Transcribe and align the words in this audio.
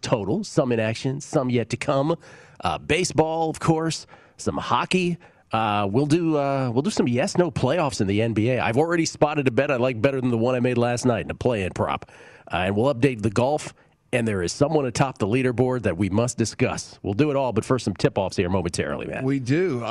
total, 0.00 0.44
some 0.44 0.72
in 0.72 0.80
action, 0.80 1.20
some 1.20 1.50
yet 1.50 1.70
to 1.70 1.76
come. 1.76 2.16
Uh, 2.62 2.78
baseball, 2.78 3.50
of 3.50 3.60
course, 3.60 4.06
some 4.36 4.56
hockey. 4.56 5.18
Uh, 5.52 5.86
we'll 5.88 6.06
do 6.06 6.36
uh, 6.36 6.68
we'll 6.70 6.82
do 6.82 6.90
some 6.90 7.06
yes 7.06 7.38
no 7.38 7.50
playoffs 7.50 8.00
in 8.00 8.06
the 8.06 8.20
NBA. 8.20 8.60
I've 8.60 8.76
already 8.76 9.04
spotted 9.04 9.46
a 9.46 9.50
bet 9.50 9.70
I 9.70 9.76
like 9.76 10.00
better 10.02 10.20
than 10.20 10.30
the 10.30 10.38
one 10.38 10.54
I 10.54 10.60
made 10.60 10.78
last 10.78 11.04
night 11.04 11.24
in 11.24 11.30
a 11.30 11.34
play-in 11.34 11.70
prop, 11.72 12.10
uh, 12.52 12.56
and 12.56 12.76
we'll 12.76 12.92
update 12.92 13.22
the 13.22 13.30
golf. 13.30 13.72
And 14.12 14.28
there 14.28 14.42
is 14.42 14.52
someone 14.52 14.86
atop 14.86 15.18
the 15.18 15.26
leaderboard 15.26 15.82
that 15.82 15.96
we 15.96 16.08
must 16.08 16.38
discuss. 16.38 17.00
We'll 17.02 17.14
do 17.14 17.30
it 17.30 17.36
all, 17.36 17.52
but 17.52 17.64
first 17.64 17.84
some 17.84 17.94
tip-offs 17.94 18.36
here 18.36 18.48
momentarily, 18.48 19.06
man. 19.06 19.24
We 19.24 19.40
do. 19.40 19.82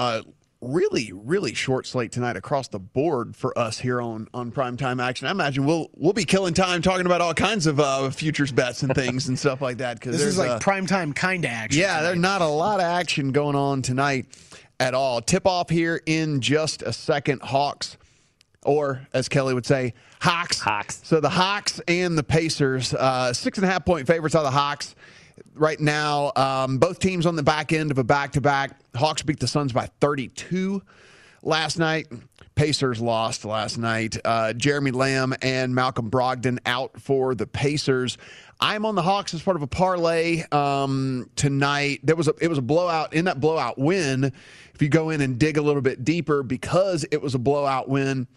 Really, 0.65 1.11
really 1.13 1.53
short 1.53 1.85
slate 1.85 2.13
tonight 2.13 2.37
across 2.37 2.69
the 2.69 2.79
board 2.79 3.35
for 3.35 3.57
us 3.59 3.79
here 3.79 3.99
on 3.99 4.29
on 4.33 4.49
primetime 4.49 5.03
action. 5.03 5.27
I 5.27 5.31
imagine 5.31 5.65
we'll 5.65 5.89
we'll 5.93 6.13
be 6.13 6.23
killing 6.23 6.53
time 6.53 6.81
talking 6.81 7.05
about 7.05 7.19
all 7.19 7.33
kinds 7.33 7.67
of 7.67 7.81
uh, 7.81 8.09
futures 8.11 8.53
bets 8.53 8.81
and 8.81 8.95
things 8.95 9.27
and 9.27 9.37
stuff 9.37 9.61
like 9.61 9.79
that. 9.79 9.99
Because 9.99 10.17
this 10.17 10.25
is 10.25 10.37
like 10.37 10.51
uh, 10.51 10.59
primetime 10.59 11.13
kind 11.13 11.43
of 11.43 11.51
action. 11.51 11.81
Yeah, 11.81 12.01
there's 12.01 12.17
not 12.17 12.41
a 12.41 12.47
lot 12.47 12.79
of 12.79 12.85
action 12.85 13.33
going 13.33 13.57
on 13.57 13.81
tonight 13.81 14.27
at 14.79 14.93
all. 14.93 15.21
Tip 15.21 15.45
off 15.45 15.69
here 15.69 16.01
in 16.05 16.39
just 16.39 16.81
a 16.81 16.93
second. 16.93 17.41
Hawks, 17.41 17.97
or 18.63 19.05
as 19.11 19.27
Kelly 19.27 19.53
would 19.53 19.65
say, 19.65 19.93
Hawks. 20.21 20.61
Hawks. 20.61 21.01
So 21.03 21.19
the 21.19 21.29
Hawks 21.29 21.81
and 21.89 22.17
the 22.17 22.23
Pacers, 22.23 22.93
uh, 22.93 23.33
six 23.33 23.57
and 23.57 23.67
a 23.67 23.69
half 23.69 23.83
point 23.83 24.07
favorites 24.07 24.33
are 24.33 24.43
the 24.43 24.51
Hawks 24.51 24.95
right 25.55 25.79
now. 25.79 26.31
Um, 26.35 26.77
both 26.77 26.99
teams 26.99 27.25
on 27.25 27.35
the 27.35 27.43
back 27.43 27.73
end 27.73 27.91
of 27.91 27.97
a 27.97 28.03
back 28.03 28.33
to 28.33 28.41
back. 28.41 28.77
Hawks 28.95 29.21
beat 29.21 29.39
the 29.39 29.47
Suns 29.47 29.73
by 29.73 29.87
32 29.99 30.81
last 31.41 31.77
night. 31.77 32.07
Pacers 32.55 33.01
lost 33.01 33.45
last 33.45 33.77
night. 33.77 34.17
Uh, 34.23 34.53
Jeremy 34.53 34.91
Lamb 34.91 35.33
and 35.41 35.73
Malcolm 35.73 36.11
Brogdon 36.11 36.59
out 36.65 37.01
for 37.01 37.33
the 37.33 37.47
Pacers. 37.47 38.17
I'm 38.59 38.85
on 38.85 38.95
the 38.95 39.01
Hawks 39.01 39.33
as 39.33 39.41
part 39.41 39.57
of 39.57 39.63
a 39.63 39.67
parlay 39.67 40.43
um, 40.51 41.29
tonight. 41.35 42.01
There 42.03 42.15
was 42.15 42.27
a 42.27 42.33
it 42.39 42.47
was 42.47 42.59
a 42.59 42.63
blowout 42.63 43.13
in 43.13 43.25
that 43.25 43.39
blowout 43.39 43.77
win. 43.77 44.25
If 44.73 44.81
you 44.81 44.89
go 44.89 45.09
in 45.09 45.21
and 45.21 45.39
dig 45.39 45.57
a 45.57 45.61
little 45.61 45.81
bit 45.81 46.05
deeper, 46.05 46.43
because 46.43 47.05
it 47.11 47.21
was 47.21 47.35
a 47.35 47.39
blowout 47.39 47.89
win 47.89 48.27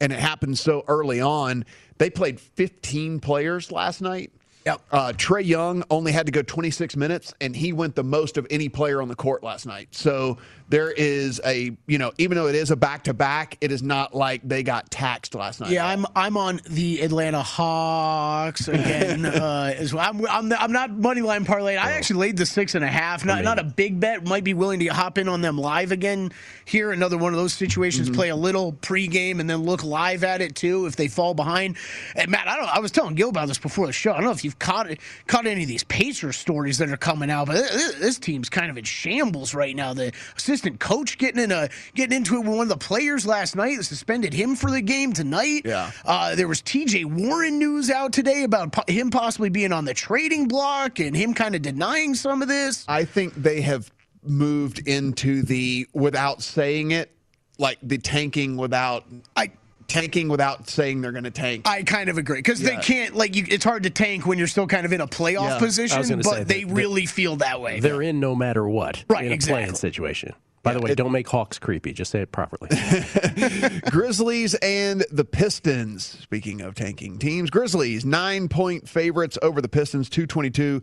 and 0.00 0.12
it 0.12 0.18
happened 0.18 0.58
so 0.58 0.84
early 0.88 1.20
on, 1.20 1.64
they 1.98 2.10
played 2.10 2.40
15 2.40 3.20
players 3.20 3.70
last 3.70 4.00
night. 4.00 4.32
Yep. 4.66 4.82
Uh, 4.90 5.12
Trae 5.16 5.46
Young 5.46 5.84
only 5.90 6.10
had 6.10 6.26
to 6.26 6.32
go 6.32 6.42
26 6.42 6.96
minutes, 6.96 7.32
and 7.40 7.54
he 7.54 7.72
went 7.72 7.94
the 7.94 8.02
most 8.02 8.36
of 8.36 8.48
any 8.50 8.68
player 8.68 9.00
on 9.00 9.06
the 9.06 9.14
court 9.14 9.44
last 9.44 9.64
night. 9.64 9.88
So 9.92 10.38
there 10.68 10.90
is 10.90 11.40
a, 11.44 11.76
you 11.86 11.98
know, 11.98 12.12
even 12.18 12.36
though 12.36 12.48
it 12.48 12.54
is 12.54 12.70
a 12.70 12.76
back 12.76 13.04
to 13.04 13.14
back, 13.14 13.56
it 13.60 13.70
is 13.70 13.82
not 13.82 14.14
like 14.14 14.42
they 14.42 14.62
got 14.62 14.90
taxed 14.90 15.34
last 15.34 15.60
night. 15.60 15.70
Yeah, 15.70 15.86
I'm 15.86 16.06
I'm 16.16 16.36
on 16.36 16.60
the 16.68 17.02
Atlanta 17.02 17.42
Hawks 17.42 18.66
again 18.66 19.24
uh, 19.26 19.74
as 19.76 19.94
well. 19.94 20.08
I'm 20.08 20.26
I'm, 20.26 20.52
I'm 20.52 20.72
not 20.72 20.90
money 20.90 21.20
line 21.20 21.44
parlay. 21.44 21.76
I 21.76 21.92
actually 21.92 22.20
laid 22.20 22.36
the 22.36 22.46
six 22.46 22.74
and 22.74 22.84
a 22.84 22.88
half. 22.88 23.24
Not 23.24 23.44
not 23.44 23.58
a 23.58 23.64
big 23.64 24.00
bet. 24.00 24.26
Might 24.26 24.44
be 24.44 24.54
willing 24.54 24.80
to 24.80 24.86
hop 24.88 25.18
in 25.18 25.28
on 25.28 25.40
them 25.40 25.56
live 25.56 25.92
again 25.92 26.32
here. 26.64 26.90
Another 26.90 27.16
one 27.16 27.32
of 27.32 27.38
those 27.38 27.52
situations. 27.52 28.08
Mm-hmm. 28.08 28.16
Play 28.16 28.28
a 28.30 28.36
little 28.36 28.72
pregame 28.72 29.38
and 29.38 29.48
then 29.48 29.62
look 29.62 29.84
live 29.84 30.24
at 30.24 30.40
it 30.40 30.56
too 30.56 30.86
if 30.86 30.96
they 30.96 31.06
fall 31.06 31.34
behind. 31.34 31.76
And 32.16 32.30
Matt, 32.30 32.48
I 32.48 32.56
don't. 32.56 32.68
I 32.68 32.80
was 32.80 32.90
telling 32.90 33.14
Gil 33.14 33.28
about 33.28 33.46
this 33.46 33.58
before 33.58 33.86
the 33.86 33.92
show. 33.92 34.12
I 34.12 34.16
don't 34.16 34.24
know 34.24 34.32
if 34.32 34.44
you've 34.44 34.58
caught 34.58 34.88
caught 35.28 35.46
any 35.46 35.62
of 35.62 35.68
these 35.68 35.84
Pacers 35.84 36.36
stories 36.36 36.78
that 36.78 36.90
are 36.90 36.96
coming 36.96 37.30
out, 37.30 37.46
but 37.46 37.54
this, 37.54 37.94
this 37.94 38.18
team's 38.18 38.48
kind 38.48 38.70
of 38.70 38.76
in 38.76 38.84
shambles 38.84 39.54
right 39.54 39.76
now. 39.76 39.94
The 39.94 40.12
assistant 40.56 40.80
coach 40.80 41.18
getting 41.18 41.42
in 41.42 41.52
a 41.52 41.68
getting 41.94 42.16
into 42.16 42.36
it 42.36 42.40
with 42.40 42.48
one 42.48 42.60
of 42.60 42.68
the 42.68 42.76
players 42.76 43.26
last 43.26 43.54
night. 43.54 43.82
Suspended 43.82 44.32
him 44.32 44.56
for 44.56 44.70
the 44.70 44.80
game 44.80 45.12
tonight. 45.12 45.62
Yeah. 45.64 45.90
Uh, 46.04 46.34
there 46.34 46.48
was 46.48 46.62
T.J. 46.62 47.04
Warren 47.04 47.58
news 47.58 47.90
out 47.90 48.12
today 48.12 48.42
about 48.42 48.72
po- 48.72 48.90
him 48.90 49.10
possibly 49.10 49.50
being 49.50 49.72
on 49.72 49.84
the 49.84 49.94
trading 49.94 50.48
block 50.48 50.98
and 50.98 51.14
him 51.14 51.34
kind 51.34 51.54
of 51.54 51.62
denying 51.62 52.14
some 52.14 52.40
of 52.40 52.48
this. 52.48 52.84
I 52.88 53.04
think 53.04 53.34
they 53.34 53.60
have 53.60 53.90
moved 54.22 54.88
into 54.88 55.42
the 55.42 55.86
without 55.92 56.42
saying 56.42 56.92
it, 56.92 57.12
like 57.58 57.78
the 57.82 57.98
tanking 57.98 58.56
without. 58.56 59.04
I 59.36 59.52
tanking 59.88 60.28
without 60.28 60.68
saying 60.68 61.00
they're 61.00 61.12
going 61.12 61.24
to 61.24 61.30
tank. 61.30 61.68
I 61.68 61.82
kind 61.82 62.08
of 62.08 62.18
agree 62.18 62.38
because 62.38 62.60
yeah. 62.60 62.70
they 62.70 62.76
can't 62.82 63.14
like 63.14 63.36
you. 63.36 63.44
It's 63.48 63.64
hard 63.64 63.84
to 63.84 63.90
tank 63.90 64.26
when 64.26 64.38
you're 64.38 64.46
still 64.46 64.66
kind 64.66 64.84
of 64.84 64.92
in 64.92 65.00
a 65.00 65.06
playoff 65.06 65.50
yeah. 65.50 65.58
position, 65.58 66.20
but 66.22 66.24
say, 66.24 66.44
they 66.44 66.64
really 66.64 67.06
feel 67.06 67.36
that 67.36 67.60
way. 67.60 67.80
They're 67.80 68.02
in 68.02 68.20
no 68.20 68.34
matter 68.34 68.66
what, 68.68 69.04
right? 69.08 69.26
In 69.26 69.32
a 69.32 69.34
exactly. 69.34 69.62
playing 69.62 69.74
situation. 69.74 70.34
By 70.66 70.74
the 70.74 70.80
way, 70.80 70.90
it, 70.90 70.96
don't 70.96 71.12
make 71.12 71.28
Hawks 71.28 71.60
creepy. 71.60 71.92
Just 71.92 72.10
say 72.10 72.22
it 72.22 72.32
properly. 72.32 72.68
Grizzlies 73.90 74.54
and 74.54 75.04
the 75.12 75.24
Pistons. 75.24 76.04
Speaking 76.04 76.60
of 76.60 76.74
tanking 76.74 77.20
teams, 77.20 77.50
Grizzlies 77.50 78.04
nine 78.04 78.48
point 78.48 78.88
favorites 78.88 79.38
over 79.42 79.60
the 79.60 79.68
Pistons, 79.68 80.10
two 80.10 80.26
twenty 80.26 80.50
two. 80.50 80.82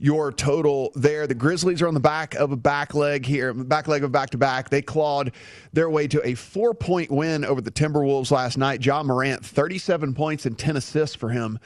Your 0.00 0.32
total 0.32 0.90
there. 0.96 1.28
The 1.28 1.36
Grizzlies 1.36 1.80
are 1.80 1.86
on 1.86 1.94
the 1.94 2.00
back 2.00 2.34
of 2.34 2.50
a 2.50 2.56
back 2.56 2.92
leg 2.92 3.24
here, 3.24 3.54
back 3.54 3.86
leg 3.86 4.02
of 4.02 4.10
back 4.10 4.30
to 4.30 4.38
back. 4.38 4.68
They 4.68 4.82
clawed 4.82 5.30
their 5.72 5.88
way 5.88 6.08
to 6.08 6.26
a 6.26 6.34
four 6.34 6.74
point 6.74 7.12
win 7.12 7.44
over 7.44 7.60
the 7.60 7.70
Timberwolves 7.70 8.32
last 8.32 8.58
night. 8.58 8.84
Ja 8.84 9.04
Morant, 9.04 9.46
37 9.46 10.12
points 10.12 10.44
and 10.44 10.58
10 10.58 10.76
assists 10.76 11.14
for 11.14 11.28
him 11.28 11.60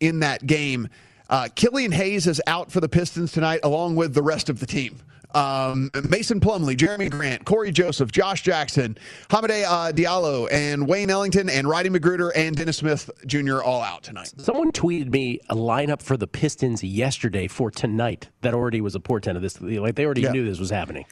in 0.00 0.18
that 0.18 0.46
game. 0.46 0.88
Uh, 1.30 1.48
Killian 1.54 1.92
Hayes 1.92 2.26
is 2.26 2.42
out 2.48 2.72
for 2.72 2.80
the 2.80 2.88
Pistons 2.88 3.30
tonight, 3.30 3.60
along 3.62 3.94
with 3.94 4.14
the 4.14 4.22
rest 4.22 4.48
of 4.48 4.58
the 4.58 4.66
team 4.66 4.98
um, 5.34 5.90
Mason 6.08 6.40
Plumlee, 6.40 6.76
Jerami 6.76 7.10
Grant, 7.10 7.44
Cory 7.44 7.72
Joseph, 7.72 8.10
Josh 8.12 8.42
Jackson, 8.42 8.96
Hamidou 9.28 9.64
uh, 9.64 9.92
Diallo, 9.92 10.48
and 10.50 10.86
Wayne 10.86 11.10
Ellington, 11.10 11.48
and 11.48 11.68
Rodney 11.68 11.90
McGruder, 11.90 12.30
and 12.34 12.56
Dennis 12.56 12.78
Smith 12.78 13.10
Jr. 13.26 13.62
all 13.62 13.82
out 13.82 14.02
tonight. 14.02 14.32
Someone 14.38 14.72
tweeted 14.72 15.10
me 15.10 15.40
a 15.48 15.54
lineup 15.54 16.02
for 16.02 16.16
the 16.16 16.26
Pistons 16.26 16.82
yesterday 16.82 17.48
for 17.48 17.70
tonight 17.70 18.28
that 18.42 18.54
already 18.54 18.80
was 18.80 18.94
a 18.94 19.00
portent 19.00 19.36
of 19.36 19.42
this. 19.42 19.60
Like 19.60 19.94
they 19.94 20.04
already 20.04 20.22
yeah. 20.22 20.32
knew 20.32 20.44
this 20.44 20.58
was 20.58 20.70
happening. 20.70 21.04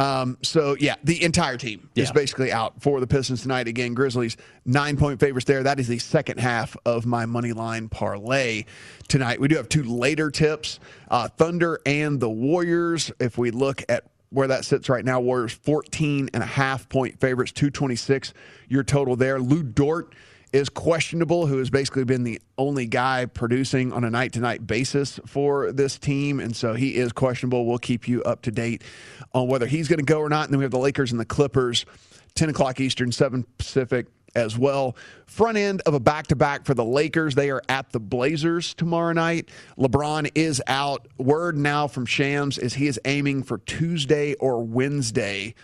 Um, 0.00 0.38
so 0.42 0.76
yeah, 0.80 0.94
the 1.04 1.22
entire 1.22 1.58
team 1.58 1.90
yeah. 1.94 2.04
is 2.04 2.10
basically 2.10 2.50
out 2.50 2.80
for 2.80 3.00
the 3.00 3.06
Pistons 3.06 3.42
tonight. 3.42 3.68
Again, 3.68 3.92
Grizzlies 3.92 4.38
nine 4.64 4.96
point 4.96 5.20
favorites 5.20 5.44
there. 5.44 5.62
That 5.62 5.78
is 5.78 5.88
the 5.88 5.98
second 5.98 6.40
half 6.40 6.74
of 6.86 7.04
my 7.04 7.26
money 7.26 7.52
line 7.52 7.90
parlay 7.90 8.64
tonight. 9.08 9.40
We 9.40 9.48
do 9.48 9.56
have 9.56 9.68
two 9.68 9.82
later 9.82 10.30
tips: 10.30 10.80
uh, 11.10 11.28
Thunder 11.28 11.80
and 11.84 12.18
the 12.18 12.30
Warriors. 12.30 13.12
If 13.20 13.36
we 13.36 13.50
look 13.50 13.84
at 13.90 14.04
where 14.30 14.48
that 14.48 14.64
sits 14.64 14.88
right 14.88 15.04
now, 15.04 15.20
Warriors 15.20 15.52
14 15.52 16.30
and 16.32 16.42
a 16.42 16.46
half 16.46 16.88
point 16.88 17.20
favorites, 17.20 17.52
226 17.52 18.32
your 18.68 18.82
total 18.82 19.16
there. 19.16 19.38
Lu 19.38 19.62
Dort 19.62 20.14
is 20.52 20.68
questionable, 20.68 21.46
who 21.46 21.58
has 21.58 21.70
basically 21.70 22.04
been 22.04 22.24
the 22.24 22.40
only 22.58 22.86
guy 22.86 23.26
producing 23.26 23.92
on 23.92 24.04
a 24.04 24.10
night 24.10 24.32
to 24.32 24.40
night 24.40 24.66
basis 24.66 25.20
for 25.26 25.72
this 25.72 25.98
team. 25.98 26.40
And 26.40 26.54
so 26.54 26.74
he 26.74 26.96
is 26.96 27.12
questionable. 27.12 27.66
We'll 27.66 27.78
keep 27.78 28.08
you 28.08 28.22
up 28.24 28.42
to 28.42 28.50
date 28.50 28.82
on 29.32 29.48
whether 29.48 29.66
he's 29.66 29.88
going 29.88 30.00
to 30.00 30.04
go 30.04 30.18
or 30.18 30.28
not. 30.28 30.44
And 30.44 30.52
then 30.52 30.58
we 30.58 30.64
have 30.64 30.72
the 30.72 30.78
Lakers 30.78 31.12
and 31.12 31.20
the 31.20 31.24
Clippers, 31.24 31.86
10 32.34 32.50
o'clock 32.50 32.80
Eastern, 32.80 33.12
7 33.12 33.44
Pacific 33.58 34.06
as 34.34 34.56
well. 34.56 34.96
Front 35.26 35.58
end 35.58 35.82
of 35.86 35.94
a 35.94 36.00
back 36.00 36.28
to 36.28 36.36
back 36.36 36.64
for 36.64 36.74
the 36.74 36.84
Lakers. 36.84 37.34
They 37.34 37.50
are 37.50 37.62
at 37.68 37.90
the 37.92 38.00
Blazers 38.00 38.74
tomorrow 38.74 39.12
night. 39.12 39.48
LeBron 39.78 40.30
is 40.34 40.62
out. 40.66 41.06
Word 41.18 41.56
now 41.56 41.86
from 41.86 42.06
Shams 42.06 42.58
is 42.58 42.74
he 42.74 42.86
is 42.86 43.00
aiming 43.04 43.42
for 43.44 43.58
Tuesday 43.58 44.34
or 44.34 44.62
Wednesday 44.62 45.54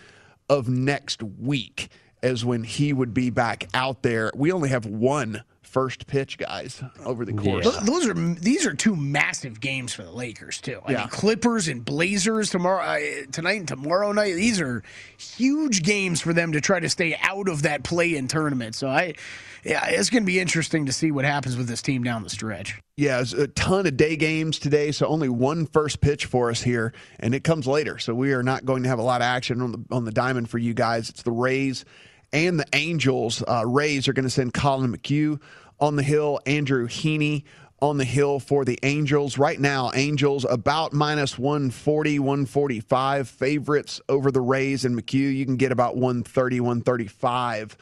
of 0.49 0.69
next 0.69 1.21
week 1.23 1.89
as 2.23 2.43
when 2.43 2.63
he 2.63 2.93
would 2.93 3.13
be 3.13 3.29
back 3.29 3.67
out 3.73 4.01
there. 4.03 4.31
We 4.35 4.51
only 4.51 4.69
have 4.69 4.85
one 4.85 5.43
first 5.67 6.07
pitch 6.07 6.37
guys 6.37 6.81
over 7.03 7.25
the 7.25 7.33
course. 7.33 7.65
Yeah. 7.65 7.81
Those 7.83 8.07
are 8.07 8.13
these 8.13 8.65
are 8.65 8.73
two 8.73 8.95
massive 8.95 9.59
games 9.59 9.93
for 9.93 10.03
the 10.03 10.11
Lakers 10.11 10.61
too. 10.61 10.81
I 10.85 10.93
yeah. 10.93 10.97
mean, 10.99 11.09
Clippers 11.09 11.67
and 11.67 11.83
Blazers 11.83 12.49
tomorrow 12.49 12.81
uh, 12.81 12.99
tonight 13.31 13.59
and 13.59 13.67
tomorrow 13.67 14.11
night. 14.11 14.33
These 14.35 14.61
are 14.61 14.81
huge 15.17 15.83
games 15.83 16.21
for 16.21 16.33
them 16.33 16.53
to 16.53 16.61
try 16.61 16.79
to 16.79 16.89
stay 16.89 17.17
out 17.21 17.49
of 17.49 17.63
that 17.63 17.83
play-in 17.83 18.27
tournament. 18.27 18.75
So 18.75 18.87
I 18.87 19.15
yeah, 19.63 19.85
it's 19.87 20.09
going 20.09 20.23
to 20.23 20.27
be 20.27 20.39
interesting 20.39 20.85
to 20.85 20.93
see 20.93 21.11
what 21.11 21.25
happens 21.25 21.57
with 21.57 21.67
this 21.67 21.81
team 21.81 22.03
down 22.03 22.23
the 22.23 22.29
stretch. 22.29 22.79
Yeah, 22.95 23.17
there's 23.17 23.33
a 23.33 23.47
ton 23.47 23.85
of 23.85 23.97
day 23.97 24.15
games 24.15 24.59
today, 24.59 24.91
so 24.91 25.05
only 25.07 25.29
one 25.29 25.65
first 25.65 25.99
pitch 25.99 26.25
for 26.25 26.49
us 26.49 26.63
here, 26.63 26.93
and 27.19 27.35
it 27.35 27.43
comes 27.43 27.67
later. 27.67 27.99
So 27.99 28.15
we 28.15 28.33
are 28.33 28.43
not 28.43 28.65
going 28.65 28.83
to 28.83 28.89
have 28.89 28.99
a 28.99 29.03
lot 29.03 29.21
of 29.21 29.25
action 29.25 29.61
on 29.61 29.71
the 29.73 29.83
on 29.91 30.05
the 30.05 30.11
diamond 30.11 30.49
for 30.49 30.57
you 30.57 30.73
guys. 30.73 31.09
It's 31.09 31.23
the 31.23 31.31
Rays 31.31 31.85
and 32.33 32.59
the 32.59 32.65
Angels. 32.73 33.43
Uh, 33.47 33.65
Rays 33.65 34.07
are 34.07 34.13
going 34.13 34.23
to 34.25 34.29
send 34.29 34.53
Collin 34.53 34.95
McHugh 34.95 35.39
on 35.79 35.95
the 35.95 36.03
hill, 36.03 36.39
Andrew 36.45 36.87
Heaney 36.87 37.43
on 37.79 37.97
the 37.97 38.05
hill 38.05 38.39
for 38.39 38.65
the 38.65 38.79
Angels. 38.83 39.37
Right 39.37 39.59
now, 39.59 39.91
Angels 39.93 40.45
about 40.49 40.93
minus 40.93 41.37
140, 41.37 42.19
145 42.19 43.29
favorites 43.29 44.01
over 44.09 44.31
the 44.31 44.41
Rays 44.41 44.85
and 44.85 44.99
McHugh. 44.99 45.35
You 45.35 45.45
can 45.45 45.57
get 45.57 45.71
about 45.71 45.95
130, 45.95 46.59
135 46.59 47.77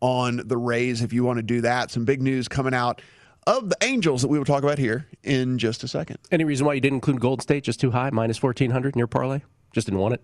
on 0.00 0.42
the 0.44 0.56
Rays 0.56 1.02
if 1.02 1.12
you 1.12 1.24
want 1.24 1.38
to 1.38 1.42
do 1.42 1.60
that. 1.62 1.90
Some 1.90 2.04
big 2.04 2.22
news 2.22 2.48
coming 2.48 2.74
out 2.74 3.00
of 3.46 3.68
the 3.68 3.76
Angels 3.82 4.22
that 4.22 4.28
we 4.28 4.38
will 4.38 4.44
talk 4.44 4.64
about 4.64 4.78
here 4.78 5.06
in 5.22 5.58
just 5.58 5.84
a 5.84 5.88
second. 5.88 6.18
Any 6.32 6.44
reason 6.44 6.66
why 6.66 6.74
you 6.74 6.80
didn't 6.80 6.96
include 6.96 7.20
Golden 7.20 7.42
State 7.42 7.62
just 7.62 7.78
too 7.78 7.92
high, 7.92 8.10
minus 8.10 8.42
1400 8.42 8.94
in 8.94 8.98
your 8.98 9.06
parlay? 9.06 9.42
Just 9.72 9.86
didn't 9.86 10.00
want 10.00 10.14
it? 10.14 10.22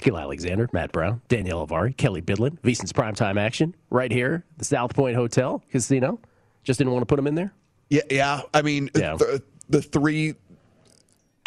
Gill 0.00 0.18
Alexander, 0.18 0.68
Matt 0.72 0.92
Brown, 0.92 1.20
Danielle 1.28 1.66
Alvari, 1.66 1.96
Kelley 1.96 2.22
Bydlon, 2.22 2.58
VSiN's 2.60 2.92
primetime 2.92 3.38
action 3.38 3.74
right 3.90 4.10
here, 4.10 4.44
the 4.56 4.64
South 4.64 4.94
Point 4.94 5.16
Hotel 5.16 5.62
Casino. 5.70 6.20
Just 6.64 6.78
didn't 6.78 6.92
want 6.92 7.02
to 7.02 7.06
put 7.06 7.16
them 7.16 7.26
in 7.26 7.34
there? 7.34 7.52
Yeah, 7.88 8.02
yeah. 8.10 8.42
I 8.52 8.62
mean, 8.62 8.90
yeah. 8.94 9.16
The, 9.16 9.42
the 9.68 9.82
three 9.82 10.34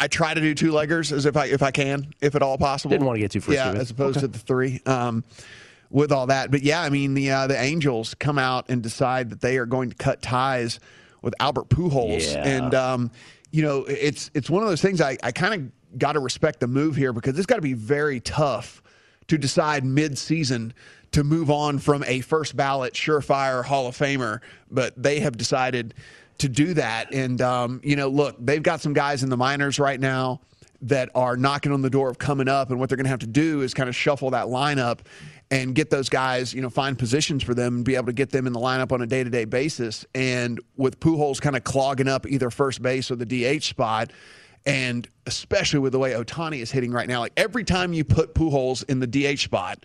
I 0.02 0.08
try 0.08 0.34
to 0.34 0.40
do 0.40 0.52
two 0.52 0.72
leggers 0.72 1.12
as 1.12 1.26
if 1.26 1.36
I 1.36 1.46
if 1.46 1.62
I 1.62 1.70
can, 1.70 2.12
if 2.20 2.34
at 2.34 2.42
all 2.42 2.58
possible. 2.58 2.90
Didn't 2.90 3.06
want 3.06 3.16
to 3.16 3.20
get 3.20 3.30
too 3.30 3.40
frisky. 3.40 3.64
Yeah, 3.64 3.80
as 3.80 3.92
opposed 3.92 4.16
okay. 4.16 4.26
to 4.26 4.32
the 4.32 4.38
three. 4.38 4.80
Um, 4.84 5.22
with 5.90 6.10
all 6.10 6.28
that, 6.28 6.50
but 6.50 6.62
yeah, 6.62 6.80
I 6.80 6.88
mean 6.88 7.12
the 7.12 7.30
uh, 7.30 7.46
the 7.46 7.60
Angels 7.60 8.14
come 8.14 8.38
out 8.38 8.70
and 8.70 8.82
decide 8.82 9.28
that 9.28 9.42
they 9.42 9.58
are 9.58 9.66
going 9.66 9.90
to 9.90 9.94
cut 9.94 10.22
ties 10.22 10.80
with 11.20 11.34
Albert 11.38 11.68
Pujols, 11.68 12.32
yeah. 12.32 12.48
and 12.48 12.74
um, 12.74 13.10
you 13.50 13.62
know 13.62 13.84
it's 13.84 14.30
it's 14.32 14.48
one 14.48 14.62
of 14.62 14.70
those 14.70 14.80
things 14.80 15.02
I, 15.02 15.18
I 15.22 15.32
kind 15.32 15.54
of 15.54 15.70
got 15.98 16.12
to 16.12 16.20
respect 16.20 16.60
the 16.60 16.66
move 16.66 16.96
here 16.96 17.12
because 17.12 17.36
it's 17.38 17.46
got 17.46 17.56
to 17.56 17.62
be 17.62 17.74
very 17.74 18.20
tough 18.20 18.82
to 19.28 19.38
decide 19.38 19.84
mid 19.84 20.18
season 20.18 20.74
to 21.12 21.24
move 21.24 21.50
on 21.50 21.78
from 21.78 22.02
a 22.04 22.20
first 22.20 22.56
ballot 22.56 22.94
surefire 22.94 23.64
Hall 23.64 23.86
of 23.86 23.96
Famer, 23.96 24.40
but 24.70 25.00
they 25.00 25.20
have 25.20 25.36
decided 25.36 25.94
to 26.38 26.48
do 26.48 26.74
that. 26.74 27.12
And, 27.12 27.40
um, 27.40 27.80
you 27.84 27.96
know, 27.96 28.08
look, 28.08 28.36
they've 28.38 28.62
got 28.62 28.80
some 28.80 28.94
guys 28.94 29.22
in 29.22 29.28
the 29.28 29.36
minors 29.36 29.78
right 29.78 30.00
now 30.00 30.40
that 30.82 31.10
are 31.14 31.36
knocking 31.36 31.70
on 31.70 31.82
the 31.82 31.90
door 31.90 32.10
of 32.10 32.18
coming 32.18 32.48
up. 32.48 32.70
And 32.70 32.80
what 32.80 32.88
they're 32.88 32.96
going 32.96 33.04
to 33.04 33.10
have 33.10 33.20
to 33.20 33.26
do 33.26 33.60
is 33.60 33.72
kind 33.72 33.88
of 33.88 33.94
shuffle 33.94 34.30
that 34.30 34.46
lineup 34.46 35.00
and 35.50 35.74
get 35.74 35.90
those 35.90 36.08
guys, 36.08 36.52
you 36.52 36.62
know, 36.62 36.70
find 36.70 36.98
positions 36.98 37.42
for 37.42 37.54
them 37.54 37.76
and 37.76 37.84
be 37.84 37.94
able 37.94 38.06
to 38.06 38.12
get 38.12 38.30
them 38.30 38.46
in 38.46 38.52
the 38.52 38.58
lineup 38.58 38.90
on 38.90 39.02
a 39.02 39.06
day 39.06 39.22
to 39.22 39.30
day 39.30 39.44
basis. 39.44 40.04
And 40.14 40.60
with 40.76 40.98
Pujols 40.98 41.40
kind 41.40 41.56
of 41.56 41.62
clogging 41.62 42.08
up 42.08 42.26
either 42.26 42.50
first 42.50 42.82
base 42.82 43.10
or 43.10 43.16
the 43.16 43.26
DH 43.26 43.62
spot, 43.62 44.10
and 44.66 45.08
especially 45.26 45.80
with 45.80 45.92
the 45.92 45.98
way 45.98 46.12
Ohtani 46.12 46.60
is 46.60 46.70
hitting 46.70 46.92
right 46.92 47.08
now, 47.08 47.20
like 47.20 47.32
every 47.36 47.64
time 47.64 47.92
you 47.92 48.04
put 48.04 48.34
Pujols 48.34 48.84
in 48.88 49.00
the 49.00 49.06
DH 49.06 49.40
spot, 49.40 49.84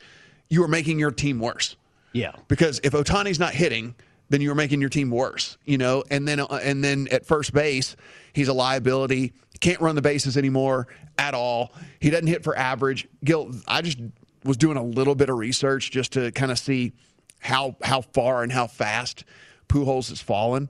you 0.49 0.63
are 0.63 0.67
making 0.67 0.99
your 0.99 1.11
team 1.11 1.39
worse. 1.39 1.75
Yeah. 2.13 2.33
Because 2.47 2.79
if 2.83 2.93
Ohtani's 2.93 3.39
not 3.39 3.53
hitting, 3.53 3.95
then 4.29 4.41
you 4.41 4.51
are 4.51 4.55
making 4.55 4.81
your 4.81 4.89
team 4.89 5.09
worse, 5.09 5.57
you 5.65 5.77
know. 5.77 6.03
And 6.09 6.27
then 6.27 6.39
uh, 6.39 6.59
and 6.61 6.83
then 6.83 7.07
at 7.11 7.25
first 7.25 7.53
base, 7.53 7.95
he's 8.33 8.47
a 8.47 8.53
liability. 8.53 9.33
Can't 9.59 9.81
run 9.81 9.95
the 9.95 10.01
bases 10.01 10.37
anymore 10.37 10.87
at 11.17 11.33
all. 11.33 11.73
He 11.99 12.09
doesn't 12.09 12.27
hit 12.27 12.43
for 12.43 12.57
average. 12.57 13.07
Gil, 13.23 13.51
I 13.67 13.81
just 13.81 13.99
was 14.43 14.57
doing 14.57 14.77
a 14.77 14.83
little 14.83 15.15
bit 15.15 15.29
of 15.29 15.37
research 15.37 15.91
just 15.91 16.13
to 16.13 16.31
kind 16.31 16.51
of 16.51 16.59
see 16.59 16.93
how 17.39 17.75
how 17.81 18.01
far 18.01 18.43
and 18.43 18.51
how 18.51 18.67
fast 18.67 19.23
Pujols 19.69 20.09
has 20.09 20.21
fallen 20.21 20.69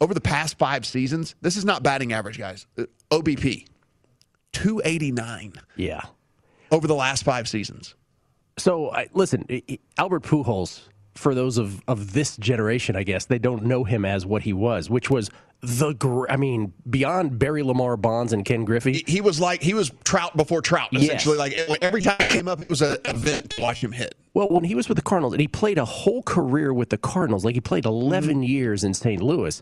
over 0.00 0.14
the 0.14 0.20
past 0.20 0.58
five 0.58 0.86
seasons. 0.86 1.34
This 1.40 1.56
is 1.56 1.64
not 1.64 1.82
batting 1.82 2.12
average, 2.12 2.38
guys. 2.38 2.66
OBP, 3.10 3.66
two 4.52 4.80
eighty 4.84 5.10
nine. 5.12 5.52
Yeah. 5.76 6.02
Over 6.70 6.86
the 6.86 6.94
last 6.94 7.24
five 7.24 7.48
seasons. 7.48 7.94
So 8.56 8.90
I, 8.92 9.08
listen, 9.12 9.44
Albert 9.98 10.22
Pujols. 10.22 10.82
For 11.16 11.34
those 11.34 11.58
of, 11.58 11.82
of 11.88 12.12
this 12.12 12.36
generation, 12.36 12.94
I 12.94 13.02
guess 13.02 13.26
they 13.26 13.40
don't 13.40 13.64
know 13.64 13.82
him 13.82 14.04
as 14.04 14.24
what 14.24 14.42
he 14.44 14.52
was, 14.52 14.88
which 14.88 15.10
was 15.10 15.28
the 15.62 16.26
I 16.28 16.36
mean, 16.36 16.72
beyond 16.88 17.38
Barry 17.38 17.62
Lamar 17.62 17.96
Bonds 17.96 18.32
and 18.32 18.44
Ken 18.44 18.64
Griffey. 18.64 19.04
He 19.06 19.20
was 19.20 19.40
like 19.40 19.62
he 19.62 19.74
was 19.74 19.90
Trout 20.04 20.36
before 20.36 20.62
Trout, 20.62 20.88
essentially. 20.92 21.36
Yes. 21.50 21.68
Like 21.68 21.82
every 21.82 22.00
time 22.02 22.16
he 22.20 22.26
came 22.28 22.48
up, 22.48 22.62
it 22.62 22.70
was 22.70 22.82
an 22.82 22.96
event 23.04 23.50
to 23.50 23.62
watch 23.62 23.82
him 23.82 23.92
hit. 23.92 24.14
Well, 24.32 24.48
when 24.48 24.64
he 24.64 24.74
was 24.74 24.88
with 24.88 24.96
the 24.96 25.02
Cardinals, 25.02 25.34
and 25.34 25.40
he 25.40 25.48
played 25.48 25.76
a 25.76 25.84
whole 25.84 26.22
career 26.22 26.72
with 26.72 26.90
the 26.90 26.96
Cardinals, 26.96 27.44
like 27.44 27.54
he 27.54 27.60
played 27.60 27.84
11 27.84 28.30
mm-hmm. 28.30 28.42
years 28.44 28.84
in 28.84 28.94
St. 28.94 29.20
Louis. 29.20 29.60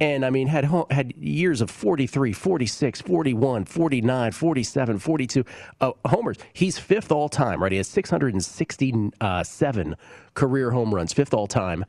And 0.00 0.24
I 0.24 0.30
mean, 0.30 0.48
had 0.48 0.66
had 0.90 1.16
years 1.16 1.62
of 1.62 1.70
43, 1.70 2.32
46, 2.32 3.00
41, 3.00 3.64
49, 3.64 4.32
47, 4.32 4.98
42 4.98 5.44
uh, 5.80 5.92
homers. 6.04 6.36
He's 6.52 6.78
fifth 6.78 7.10
all 7.10 7.30
time, 7.30 7.62
right? 7.62 7.72
He 7.72 7.78
has 7.78 7.88
667 7.88 9.12
uh, 9.20 9.96
career 10.34 10.70
home 10.72 10.94
runs, 10.94 11.14
fifth 11.14 11.32
all 11.32 11.46
time. 11.46 11.86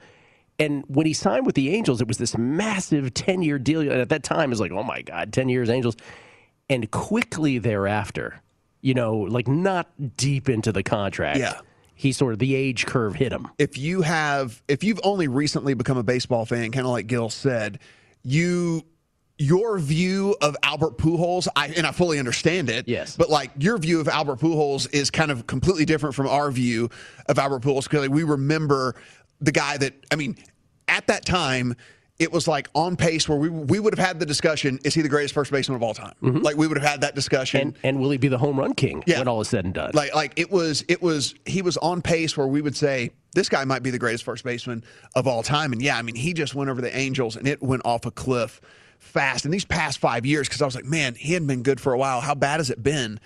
And 0.59 0.83
when 0.87 1.05
he 1.05 1.13
signed 1.13 1.45
with 1.45 1.55
the 1.55 1.73
Angels, 1.73 2.01
it 2.01 2.07
was 2.07 2.17
this 2.17 2.37
massive 2.37 3.13
10 3.13 3.41
year 3.41 3.57
deal. 3.57 3.81
And 3.81 3.91
at 3.93 4.09
that 4.09 4.23
time, 4.23 4.49
it 4.49 4.49
was 4.49 4.59
like, 4.59 4.71
oh 4.71 4.83
my 4.83 5.01
God, 5.01 5.31
10 5.31 5.49
years, 5.49 5.69
Angels. 5.69 5.95
And 6.69 6.91
quickly 6.91 7.57
thereafter, 7.57 8.41
you 8.81 8.93
know, 8.93 9.17
like 9.17 9.47
not 9.47 9.87
deep 10.17 10.49
into 10.49 10.71
the 10.71 10.83
contract. 10.83 11.39
Yeah. 11.39 11.59
He 11.95 12.11
sort 12.11 12.33
of 12.33 12.39
the 12.39 12.55
age 12.55 12.85
curve 12.85 13.15
hit 13.15 13.31
him. 13.31 13.47
If 13.57 13.77
you 13.77 14.01
have, 14.01 14.61
if 14.67 14.83
you've 14.83 14.99
only 15.03 15.27
recently 15.27 15.73
become 15.73 15.97
a 15.97 16.03
baseball 16.03 16.45
fan, 16.45 16.71
kind 16.71 16.85
of 16.85 16.91
like 16.91 17.07
Gil 17.07 17.29
said, 17.29 17.79
you 18.23 18.83
your 19.39 19.79
view 19.79 20.35
of 20.41 20.55
Albert 20.63 20.97
Pujols, 20.97 21.47
I, 21.55 21.67
and 21.69 21.87
I 21.87 21.91
fully 21.91 22.19
understand 22.19 22.69
it. 22.69 22.87
Yes. 22.87 23.15
But 23.15 23.29
like 23.29 23.51
your 23.57 23.77
view 23.77 24.01
of 24.01 24.09
Albert 24.09 24.39
Pujols 24.39 24.93
is 24.93 25.09
kind 25.09 25.31
of 25.31 25.47
completely 25.47 25.85
different 25.85 26.13
from 26.13 26.27
our 26.27 26.51
view 26.51 26.89
of 27.27 27.39
Albert 27.39 27.61
Pujols 27.61 27.85
because 27.85 28.01
like, 28.01 28.11
we 28.11 28.23
remember 28.23 28.95
the 29.41 29.51
guy 29.51 29.77
that 29.77 29.93
I 30.11 30.15
mean, 30.15 30.37
at 30.87 31.07
that 31.07 31.25
time, 31.25 31.75
it 32.19 32.31
was 32.31 32.47
like 32.47 32.67
on 32.75 32.95
pace 32.95 33.27
where 33.29 33.37
we 33.37 33.49
we 33.49 33.79
would 33.79 33.97
have 33.97 34.05
had 34.05 34.19
the 34.19 34.25
discussion: 34.25 34.79
Is 34.83 34.93
he 34.93 35.01
the 35.01 35.09
greatest 35.09 35.33
first 35.33 35.51
baseman 35.51 35.77
of 35.77 35.83
all 35.83 35.93
time? 35.93 36.13
Mm-hmm. 36.21 36.39
Like 36.39 36.57
we 36.57 36.67
would 36.67 36.77
have 36.77 36.87
had 36.87 37.01
that 37.01 37.15
discussion. 37.15 37.61
And, 37.61 37.77
and, 37.83 37.99
will 37.99 38.09
he 38.09 38.17
be 38.17 38.27
the 38.27 38.37
home 38.37 38.59
run 38.59 38.73
king 38.73 39.03
yeah. 39.07 39.19
when 39.19 39.27
all 39.27 39.41
is 39.41 39.47
said 39.47 39.65
and 39.65 39.73
done? 39.73 39.91
Like 39.93 40.13
like 40.13 40.33
it 40.35 40.51
was 40.51 40.83
it 40.87 41.01
was 41.01 41.35
he 41.45 41.61
was 41.61 41.77
on 41.77 42.01
pace 42.01 42.35
where 42.35 42.47
we 42.47 42.61
would 42.61 42.75
say 42.75 43.11
this 43.33 43.47
guy 43.47 43.63
might 43.63 43.83
be 43.83 43.89
the 43.89 43.99
greatest 43.99 44.23
first 44.23 44.43
baseman 44.43 44.83
of 45.15 45.27
all 45.27 45.43
time. 45.43 45.71
And 45.71 45.81
yeah, 45.81 45.97
I 45.97 46.01
mean 46.01 46.15
he 46.15 46.33
just 46.33 46.55
went 46.55 46.69
over 46.69 46.81
the 46.81 46.95
Angels 46.95 47.35
and 47.35 47.47
it 47.47 47.61
went 47.61 47.83
off 47.85 48.05
a 48.05 48.11
cliff 48.11 48.59
fast. 48.99 49.45
In 49.45 49.51
these 49.51 49.65
past 49.65 49.99
five 49.99 50.25
years, 50.25 50.47
because 50.47 50.61
I 50.61 50.65
was 50.65 50.75
like, 50.75 50.85
man, 50.85 51.15
he 51.15 51.33
hadn't 51.33 51.47
been 51.47 51.63
good 51.63 51.79
for 51.79 51.93
a 51.93 51.97
while. 51.97 52.21
How 52.21 52.35
bad 52.35 52.59
has 52.59 52.69
it 52.69 52.83
been? 52.83 53.19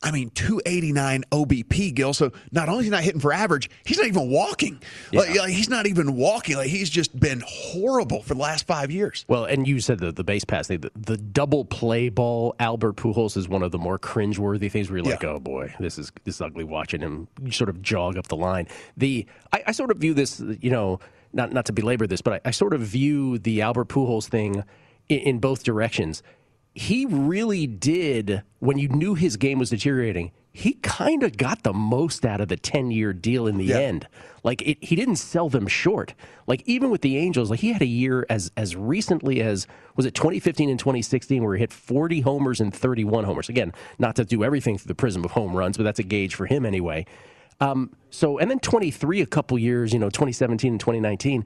I 0.00 0.12
mean, 0.12 0.30
289 0.30 1.24
OBP, 1.32 1.92
Gil. 1.94 2.14
So 2.14 2.30
not 2.52 2.68
only 2.68 2.80
is 2.80 2.84
he 2.86 2.90
not 2.90 3.02
hitting 3.02 3.20
for 3.20 3.32
average, 3.32 3.68
he's 3.84 3.98
not 3.98 4.06
even 4.06 4.30
walking. 4.30 4.80
Yeah. 5.10 5.20
Like, 5.20 5.34
like, 5.36 5.50
he's 5.50 5.68
not 5.68 5.88
even 5.88 6.14
walking. 6.14 6.56
Like 6.56 6.68
he's 6.68 6.88
just 6.88 7.18
been 7.18 7.42
horrible 7.44 8.22
for 8.22 8.34
the 8.34 8.40
last 8.40 8.66
five 8.66 8.92
years. 8.92 9.24
Well, 9.26 9.44
and 9.44 9.66
you 9.66 9.80
said 9.80 9.98
the, 9.98 10.12
the 10.12 10.22
base 10.22 10.44
pass 10.44 10.68
the, 10.68 10.90
the 10.94 11.16
double 11.16 11.64
play 11.64 12.10
ball. 12.10 12.54
Albert 12.60 12.94
Pujols 12.96 13.36
is 13.36 13.48
one 13.48 13.64
of 13.64 13.72
the 13.72 13.78
more 13.78 13.98
cringeworthy 13.98 14.70
things 14.70 14.88
where 14.88 14.98
you're 14.98 15.10
like, 15.10 15.22
yeah. 15.22 15.30
oh 15.30 15.40
boy, 15.40 15.74
this 15.80 15.98
is 15.98 16.12
this 16.22 16.36
is 16.36 16.40
ugly 16.40 16.64
watching 16.64 17.00
him 17.00 17.26
sort 17.50 17.68
of 17.68 17.82
jog 17.82 18.16
up 18.16 18.28
the 18.28 18.36
line. 18.36 18.68
The 18.96 19.26
I, 19.52 19.64
I 19.66 19.72
sort 19.72 19.90
of 19.90 19.98
view 19.98 20.14
this, 20.14 20.40
you 20.60 20.70
know, 20.70 21.00
not 21.32 21.52
not 21.52 21.66
to 21.66 21.72
belabor 21.72 22.06
this, 22.06 22.22
but 22.22 22.34
I, 22.34 22.40
I 22.48 22.50
sort 22.52 22.72
of 22.72 22.82
view 22.82 23.38
the 23.38 23.62
Albert 23.62 23.88
Pujols 23.88 24.28
thing 24.28 24.62
in, 25.08 25.18
in 25.18 25.38
both 25.40 25.64
directions 25.64 26.22
he 26.74 27.06
really 27.06 27.66
did, 27.66 28.42
when 28.58 28.78
you 28.78 28.88
knew 28.88 29.14
his 29.14 29.36
game 29.36 29.58
was 29.58 29.70
deteriorating, 29.70 30.32
he 30.52 30.72
kind 30.74 31.22
of 31.22 31.36
got 31.36 31.62
the 31.62 31.72
most 31.72 32.24
out 32.24 32.40
of 32.40 32.48
the 32.48 32.56
10 32.56 32.90
year 32.90 33.12
deal 33.12 33.46
in 33.46 33.58
the 33.58 33.66
yeah. 33.66 33.78
end. 33.78 34.08
Like, 34.42 34.62
it, 34.62 34.82
he 34.82 34.96
didn't 34.96 35.16
sell 35.16 35.48
them 35.48 35.66
short. 35.66 36.14
Like, 36.46 36.62
even 36.66 36.90
with 36.90 37.02
the 37.02 37.16
Angels, 37.16 37.50
like, 37.50 37.60
he 37.60 37.72
had 37.72 37.82
a 37.82 37.86
year 37.86 38.26
as, 38.28 38.50
as 38.56 38.74
recently 38.74 39.40
as, 39.40 39.66
was 39.96 40.06
it 40.06 40.14
2015 40.14 40.70
and 40.70 40.78
2016, 40.78 41.42
where 41.42 41.54
he 41.54 41.60
hit 41.60 41.72
40 41.72 42.20
homers 42.22 42.60
and 42.60 42.74
31 42.74 43.24
homers. 43.24 43.48
Again, 43.48 43.72
not 43.98 44.16
to 44.16 44.24
do 44.24 44.42
everything 44.42 44.78
through 44.78 44.88
the 44.88 44.94
prism 44.94 45.24
of 45.24 45.32
home 45.32 45.54
runs, 45.54 45.76
but 45.76 45.84
that's 45.84 45.98
a 45.98 46.04
gauge 46.04 46.34
for 46.34 46.46
him 46.46 46.64
anyway. 46.64 47.06
Um, 47.60 47.94
so, 48.10 48.38
and 48.38 48.50
then 48.50 48.60
23, 48.60 49.20
a 49.20 49.26
couple 49.26 49.58
years, 49.58 49.92
you 49.92 49.98
know, 49.98 50.10
2017 50.10 50.72
and 50.72 50.80
2019 50.80 51.44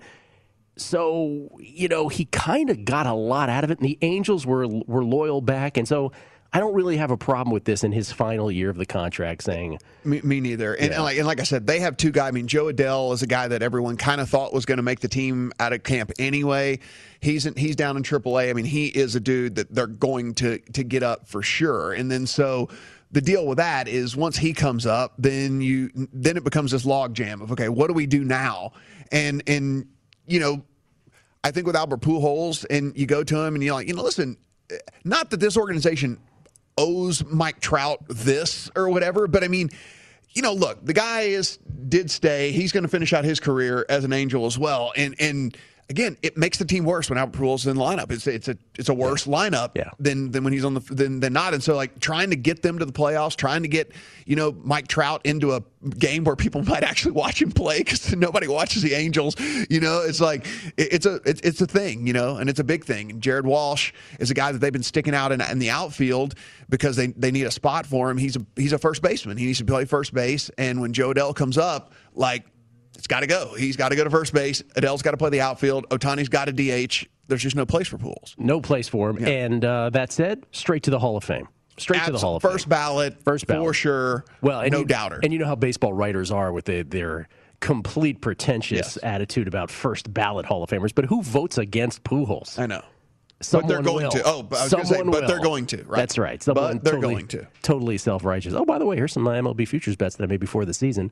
so 0.77 1.51
you 1.61 1.89
know 1.89 2.09
he 2.09 2.25
kind 2.27 2.71
of 2.71 2.85
got 2.85 3.07
a 3.07 3.13
lot 3.13 3.49
out 3.49 3.65
of 3.65 3.71
it, 3.71 3.79
and 3.79 3.87
the 3.87 3.99
Angels 4.03 4.47
were 4.47 4.67
were 4.67 5.05
loyal 5.05 5.41
back, 5.41 5.77
and 5.77 5.87
so. 5.87 6.13
I 6.55 6.61
don't 6.61 6.75
really 6.75 6.99
have 6.99 7.11
a 7.11 7.17
problem 7.17 7.51
with 7.51 7.65
this 7.65 7.83
in 7.83 7.93
his 7.93 8.13
final 8.13 8.53
year 8.53 8.69
of 8.69 8.77
the 8.77 8.85
contract. 8.85 9.43
Saying 9.43 9.79
me, 10.05 10.21
me 10.21 10.39
neither, 10.39 10.75
and, 10.75 10.91
yeah. 10.91 10.97
and, 10.97 11.03
like 11.03 11.17
and 11.17 11.27
like 11.27 11.41
I 11.41 11.45
said, 11.45 11.67
they 11.67 11.81
have 11.81 11.97
two 11.97 12.11
guys. 12.11 12.29
I 12.29 12.31
mean, 12.31 12.47
Jo 12.47 12.67
Adell 12.67 13.15
is 13.15 13.23
a 13.23 13.27
guy 13.27 13.49
that 13.49 13.63
everyone 13.63 13.97
kind 13.97 14.21
of 14.21 14.29
thought 14.29 14.53
was 14.53 14.67
going 14.67 14.77
to 14.77 14.83
make 14.83 15.01
the 15.01 15.09
team 15.09 15.51
out 15.59 15.73
of 15.73 15.83
camp 15.83 16.13
anyway. 16.19 16.79
He's 17.21 17.47
in, 17.47 17.55
he's 17.55 17.75
down 17.75 17.97
in 17.97 18.03
AAA. 18.03 18.51
I 18.51 18.53
mean, 18.53 18.67
he 18.67 18.89
is 18.89 19.17
a 19.17 19.21
dude 19.21 19.55
that 19.55 19.75
they're 19.75 19.87
going 19.87 20.35
to 20.35 20.59
to 20.59 20.85
get 20.85 21.03
up 21.03 21.27
for 21.27 21.43
sure. 21.43 21.95
And 21.95 22.11
then 22.11 22.27
so 22.27 22.69
the 23.13 23.21
deal 23.21 23.47
with 23.47 23.59
that 23.59 23.89
is 23.89 24.17
once 24.17 24.37
he 24.37 24.53
comes 24.53 24.87
up, 24.87 25.15
then 25.19 25.61
you 25.61 25.91
then 26.13 26.37
it 26.37 26.45
becomes 26.45 26.73
this 26.73 26.85
log 26.85 27.15
jam 27.15 27.41
of 27.41 27.53
okay, 27.53 27.69
what 27.69 27.87
do 27.87 27.95
we 27.95 28.07
do 28.07 28.25
now? 28.25 28.73
And 29.11 29.43
and 29.47 29.87
you 30.27 30.41
know, 30.41 30.63
I 31.45 31.51
think 31.51 31.67
with 31.67 31.77
Albert 31.77 32.01
Pujols, 32.01 32.65
and 32.71 32.97
you 32.97 33.07
go 33.07 33.25
to 33.25 33.37
him 33.41 33.55
and 33.55 33.63
you're 33.63 33.75
like, 33.75 33.89
you 33.89 33.95
know, 33.95 34.03
listen, 34.03 34.37
not 35.05 35.31
that 35.31 35.41
this 35.41 35.57
organization 35.57 36.19
owes 36.79 37.25
Mike 37.25 37.61
Trout 37.61 38.01
this 38.09 38.71
or 38.77 38.89
whatever, 38.89 39.27
but 39.27 39.45
I 39.45 39.49
mean, 39.49 39.71
you 40.31 40.43
know, 40.43 40.53
look, 40.53 40.85
the 40.85 40.93
guy 40.95 41.23
is 41.23 41.59
did 41.89 42.11
stay. 42.11 42.53
He's 42.53 42.73
going 42.73 42.85
to 42.85 42.89
finish 42.89 43.13
out 43.13 43.25
his 43.25 43.41
career 43.41 43.85
as 43.89 44.05
an 44.05 44.13
Angel 44.13 44.47
as 44.47 44.59
well, 44.59 44.93
and 44.97 45.15
and 45.19 45.57
again, 45.91 46.17
it 46.23 46.37
makes 46.37 46.59
the 46.59 46.65
team 46.65 46.85
worse 46.85 47.09
when 47.11 47.19
Albert 47.19 47.39
Pujols 47.39 47.67
in 47.67 47.77
the 47.77 47.83
lineup. 47.83 48.11
It's 48.11 48.27
it's 48.27 48.49
a 48.49 48.57
it's 48.79 48.89
a 48.89 48.95
worse 48.95 49.27
lineup 49.27 49.73
yeah. 49.75 49.91
than 49.99 50.31
than 50.31 50.45
when 50.45 50.53
he's 50.53 50.65
on 50.65 50.75
the 50.75 50.81
than 50.81 51.21
than 51.21 51.33
not. 51.33 51.55
And 51.55 51.63
so 51.63 51.77
like 51.77 52.01
trying 52.01 52.31
to 52.31 52.37
get 52.37 52.63
them 52.63 52.79
to 52.79 52.85
the 52.85 52.93
playoffs, 52.93 53.37
trying 53.37 53.63
to 53.63 53.69
get 53.69 53.93
you 54.25 54.37
know 54.37 54.57
Mike 54.63 54.89
Trout 54.89 55.21
into 55.25 55.53
a 55.53 55.63
game 55.99 56.25
where 56.25 56.37
people 56.37 56.63
might 56.67 56.83
actually 56.83 57.13
watch 57.13 57.43
him 57.43 57.53
play 57.53 57.79
because 57.79 58.15
nobody 58.17 58.49
watches 58.49 58.83
the 58.83 58.95
Angels. 58.95 59.37
You 59.69 59.81
know, 59.81 60.01
it's 60.01 60.21
like 60.21 60.47
it, 60.77 60.93
it's 60.93 61.07
a 61.07 61.21
it's, 61.25 61.41
it's 61.43 61.61
a 61.61 61.67
thing. 61.67 62.07
You 62.07 62.13
know, 62.13 62.37
and 62.37 62.49
it's 62.49 62.61
a 62.61 62.65
big 62.65 62.85
thing. 62.85 63.11
And 63.11 63.23
Jared 63.23 63.47
Walsh 63.47 63.93
is 64.19 64.31
a 64.31 64.35
guy 64.35 64.53
that 64.53 64.59
they've 64.59 64.73
been 64.73 64.83
sticking 64.83 65.15
out 65.15 65.33
in, 65.33 65.41
in 65.41 65.59
the 65.59 65.71
outfield 65.71 66.35
because 66.69 66.97
they 66.97 67.09
they 67.09 67.31
need 67.31 67.47
a 67.47 67.51
spot 67.51 67.87
for 67.87 68.11
him. 68.11 68.19
He's 68.19 68.37
a 68.37 68.47
he's 68.57 68.73
a 68.73 68.79
first 68.79 69.03
baseman. 69.03 69.37
He 69.37 69.47
needs 69.47 69.59
to 69.59 69.65
play 69.65 69.85
first 69.85 70.15
base. 70.15 70.51
And 70.57 70.81
when 70.81 70.93
Jo 70.93 71.13
Adell 71.13 71.35
comes 71.35 71.59
up, 71.59 71.93
like 72.15 72.47
it's 73.03 73.09
got 73.09 73.21
to 73.21 73.27
go. 73.27 73.53
He's 73.59 73.77
got 73.77 73.89
to 73.89 73.97
go 73.97 74.05
to 74.05 74.11
first 74.11 74.33
base. 74.33 74.63
Adell's 74.77 75.03
got 75.03 75.11
to 75.11 75.17
play 75.17 75.29
the 75.29 75.41
outfield. 75.41 75.89
Ohtani's 75.89 76.29
got 76.29 76.45
to 76.45 76.53
DH. 76.53 77.09
There's 77.27 77.43
just 77.43 77.57
no 77.57 77.67
place 77.67 77.89
for 77.89 77.99
Pujols. 77.99 78.39
No 78.39 78.61
place 78.61 78.87
for 78.89 79.11
him. 79.11 79.19
Yeah. 79.19 79.27
And 79.27 79.65
uh, 79.65 79.91
that 79.91 80.13
said, 80.13 80.47
straight 80.53 80.85
to 80.85 80.93
the 80.93 81.01
Hall 81.01 81.17
of 81.17 81.25
Fame. 81.25 81.49
Straight 81.79 82.05
to 82.05 82.13
the 82.13 82.19
Hall 82.19 82.37
of 82.37 82.43
first 82.43 82.67
Fame. 82.67 82.71
ballot, 82.71 83.21
first 83.25 83.49
ballot 83.49 83.67
for 83.67 83.75
sure. 83.75 84.25
Well, 84.41 84.61
and 84.61 84.71
no 84.71 84.79
you, 84.79 84.85
doubter. 84.85 85.19
And 85.21 85.33
you 85.33 85.41
know 85.41 85.47
how 85.47 85.57
baseball 85.57 85.93
writers 85.93 86.31
are 86.31 86.53
with 86.53 86.67
the, 86.67 86.83
their 86.83 87.29
complete 87.59 88.21
pretentious 88.21 88.95
yes. 88.95 88.99
attitude 89.03 89.49
about 89.49 89.73
first 89.73 90.15
ballot 90.15 90.47
Hall 90.47 90.63
of 90.63 90.71
Famers. 90.71 90.95
But 90.95 91.07
who 91.07 91.23
votes 91.23 91.59
against 91.59 92.05
Pujols? 92.05 92.57
I 92.57 92.67
know. 92.67 92.85
Someone 93.41 93.67
but 93.67 93.75
they're 93.75 93.83
going 93.83 94.05
will. 94.05 94.11
to. 94.13 94.23
Oh, 94.25 94.47
I 94.53 94.63
was 94.63 94.71
Someone 94.71 94.87
say, 94.87 95.03
but 95.03 95.27
they're 95.27 95.41
going 95.41 95.67
to. 95.67 95.83
Right? 95.83 95.97
That's 95.97 96.19
right. 96.19 96.41
Someone 96.41 96.75
but 96.75 96.85
they're 96.85 96.93
totally, 96.95 97.15
going 97.15 97.27
to. 97.29 97.49
Totally 97.63 97.99
self-righteous. 97.99 98.55
Oh, 98.55 98.65
by 98.65 98.79
the 98.79 98.87
way, 98.87 98.95
here's 98.95 99.13
some 99.13 99.25
MLB 99.25 99.67
futures 99.67 99.97
bets 99.97 100.15
that 100.15 100.23
I 100.23 100.29
made 100.29 100.39
before 100.39 100.65
the 100.65 100.75
season. 100.75 101.11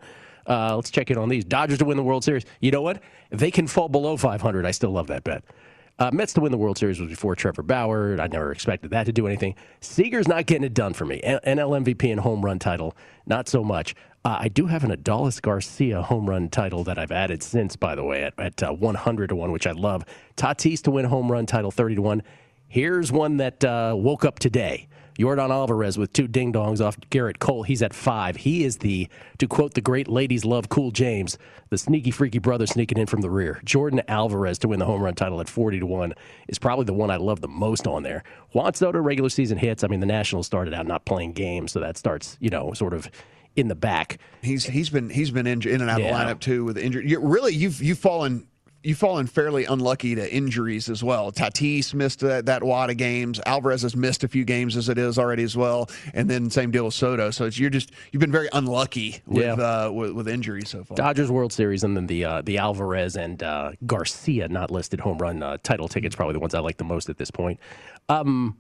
Uh, 0.51 0.75
let's 0.75 0.91
check 0.91 1.11
in 1.11 1.17
on 1.17 1.29
these. 1.29 1.45
Dodgers 1.45 1.79
to 1.79 1.85
win 1.85 1.97
the 1.97 2.03
World 2.03 2.25
Series. 2.25 2.45
You 2.61 2.73
know 2.73 2.83
what? 2.83 3.01
They 3.31 3.53
can 3.53 3.69
fall 3.69 3.89
below 3.89 4.17
500. 4.17 4.67
I 4.67 4.73
still 4.73 4.91
love 4.91 5.07
that 5.07 5.23
bet. 5.23 5.45
Uh, 6.01 6.11
Mets 6.13 6.33
to 6.33 6.41
win 6.41 6.51
the 6.51 6.59
World 6.59 6.77
Series 6.77 6.99
was 6.99 7.09
before 7.09 7.37
Trevor 7.37 7.63
Bauer. 7.63 8.19
I 8.21 8.27
never 8.27 8.51
expected 8.51 8.91
that 8.91 9.05
to 9.05 9.13
do 9.13 9.27
anything. 9.27 9.55
Seager's 9.81 10.27
not 10.27 10.47
getting 10.47 10.65
it 10.65 10.75
done 10.75 10.93
for 10.95 11.05
me. 11.05 11.21
NL 11.23 11.85
MVP 11.85 12.11
and 12.11 12.19
home 12.19 12.45
run 12.45 12.59
title, 12.59 12.97
not 13.27 13.49
so 13.49 13.63
much. 13.63 13.95
Uh, 14.25 14.39
I 14.41 14.49
do 14.49 14.67
have 14.67 14.83
an 14.83 14.91
Adolis 14.91 15.41
Garcia 15.41 16.03
home 16.03 16.29
run 16.29 16.49
title 16.49 16.85
that 16.85 16.99
I've 16.99 17.13
added 17.13 17.43
since, 17.43 17.77
by 17.77 17.95
the 17.95 18.03
way, 18.03 18.25
at, 18.25 18.35
at 18.39 18.63
uh, 18.63 18.73
100 18.73 19.29
to 19.29 19.37
1, 19.37 19.53
which 19.53 19.67
I 19.67 19.73
love. 19.73 20.05
Tatis 20.37 20.83
to 20.83 20.91
win 20.91 21.05
home 21.05 21.31
run 21.31 21.47
title 21.47 21.71
30 21.71 21.97
to 21.97 22.03
1. 22.03 22.23
Here's 22.67 23.13
one 23.13 23.37
that 23.37 23.63
uh, 23.63 23.95
woke 23.97 24.25
up 24.25 24.39
today. 24.39 24.89
Yordan 25.21 25.51
Alvarez 25.51 25.99
with 25.99 26.13
two 26.15 26.27
ding 26.27 26.51
dongs 26.51 26.81
off 26.81 26.99
Gerrit 27.11 27.39
Cole. 27.39 27.63
He's 27.63 27.83
at 27.83 27.93
five. 27.93 28.37
He 28.37 28.65
is 28.65 28.79
the, 28.79 29.07
to 29.37 29.47
quote 29.47 29.75
the 29.75 29.83
great 29.83 30.09
ladies 30.09 30.47
love 30.47 30.71
Cool 30.71 30.91
James, 30.91 31.37
the 31.69 31.77
sneaky 31.77 32.11
freaky 32.11 32.39
brother 32.39 32.67
sneaking 32.67 32.97
in 32.97 33.07
from 33.07 33.21
the 33.21 33.29
rear. 33.29 33.61
Yordan 33.67 34.03
Alvarez 34.09 34.59
to 34.61 34.69
win 34.69 34.79
the 34.79 34.87
home 34.87 35.03
run 35.03 35.15
title 35.15 35.41
at 35.41 35.49
40 35.49 35.81
to 35.81 35.87
1 35.87 36.15
is 36.49 36.59
probably 36.59 36.87
the 36.87 36.95
one 36.95 37.11
I 37.11 37.17
love 37.17 37.43
the 37.43 37.49
most 37.49 37.87
on 37.87 38.03
there. 38.03 38.25
Juan 38.53 38.73
Soto 38.73 38.99
regular 38.99 39.29
season 39.29 39.59
hits. 39.59 39.85
I 39.85 39.89
mean, 39.89 40.01
the 40.01 40.07
Nationals 40.07 40.47
started 40.47 40.73
out 40.73 40.87
not 40.87 41.05
playing 41.05 41.33
games, 41.35 41.73
so 41.73 41.81
that 41.81 41.99
starts, 41.99 42.39
you 42.41 42.49
know, 42.49 42.73
sort 42.73 42.95
of 42.95 43.11
in 43.57 43.69
the 43.69 43.75
back. 43.75 44.19
He's 44.43 44.65
he's 44.65 44.89
been 44.89 45.11
he's 45.11 45.31
been 45.31 45.47
in, 45.47 45.61
in 45.69 45.81
and 45.83 45.91
out 45.91 46.01
yeah. 46.01 46.09
of 46.09 46.29
the 46.29 46.35
lineup 46.35 46.41
too 46.41 46.65
with 46.65 46.79
injury. 46.79 47.09
You, 47.09 47.21
really, 47.21 47.55
you've 47.55 47.83
you've 47.83 47.99
fallen 47.99 48.47
you've 48.83 48.99
fallen 48.99 49.27
fairly 49.27 49.65
unlucky 49.65 50.15
to 50.15 50.35
injuries 50.35 50.89
as 50.89 51.05
well. 51.05 51.31
Tatis 51.33 51.93
missed 51.95 52.21
that, 52.21 52.47
that 52.47 52.63
wad 52.63 52.91
of 52.91 52.97
games. 52.97 53.41
Alvarez 53.47 53.83
has 53.83 53.95
missed 53.95 54.25
a 54.25 54.29
few 54.29 54.45
games 54.45 54.77
as 54.77 54.89
it 54.89 54.99
is 54.99 55.19
already 55.19 55.43
as 55.43 55.57
well, 55.57 55.91
and 56.15 56.29
then 56.29 56.51
same 56.51 56.71
deal 56.71 56.85
with 56.85 56.95
Soto. 56.95 57.31
So 57.31 57.47
you're 57.47 57.71
just 57.71 57.91
you've 58.13 58.21
been 58.21 58.33
very 58.33 58.49
unlucky 58.53 59.21
with 59.27 59.45
yeah. 59.45 59.53
uh, 59.53 59.91
with, 59.91 60.13
with, 60.13 60.29
injuries 60.29 60.69
so 60.69 60.85
far. 60.85 60.97
Dodgers 60.97 61.31
World 61.31 61.53
Series, 61.53 61.85
and 61.85 61.97
then 61.97 62.07
the 62.07 62.25
uh, 62.25 62.43
the 62.43 62.59
Alvarez 62.59 63.17
and 63.17 63.43
uh, 63.43 63.73
Garcia 63.87 64.49
not 64.49 64.71
listed 64.71 65.01
home 65.01 65.19
run 65.19 65.43
uh, 65.43 65.59
title 65.63 65.89
tickets 65.89 66.17
probably 66.17 66.35
the 66.35 66.41
ones 66.41 66.55
I 66.55 66.61
like 66.61 66.77
the 66.77 66.85
most 66.85 67.09
at 67.09 67.19
this 67.19 67.31
point. 67.31 67.61
Um, 68.09 68.57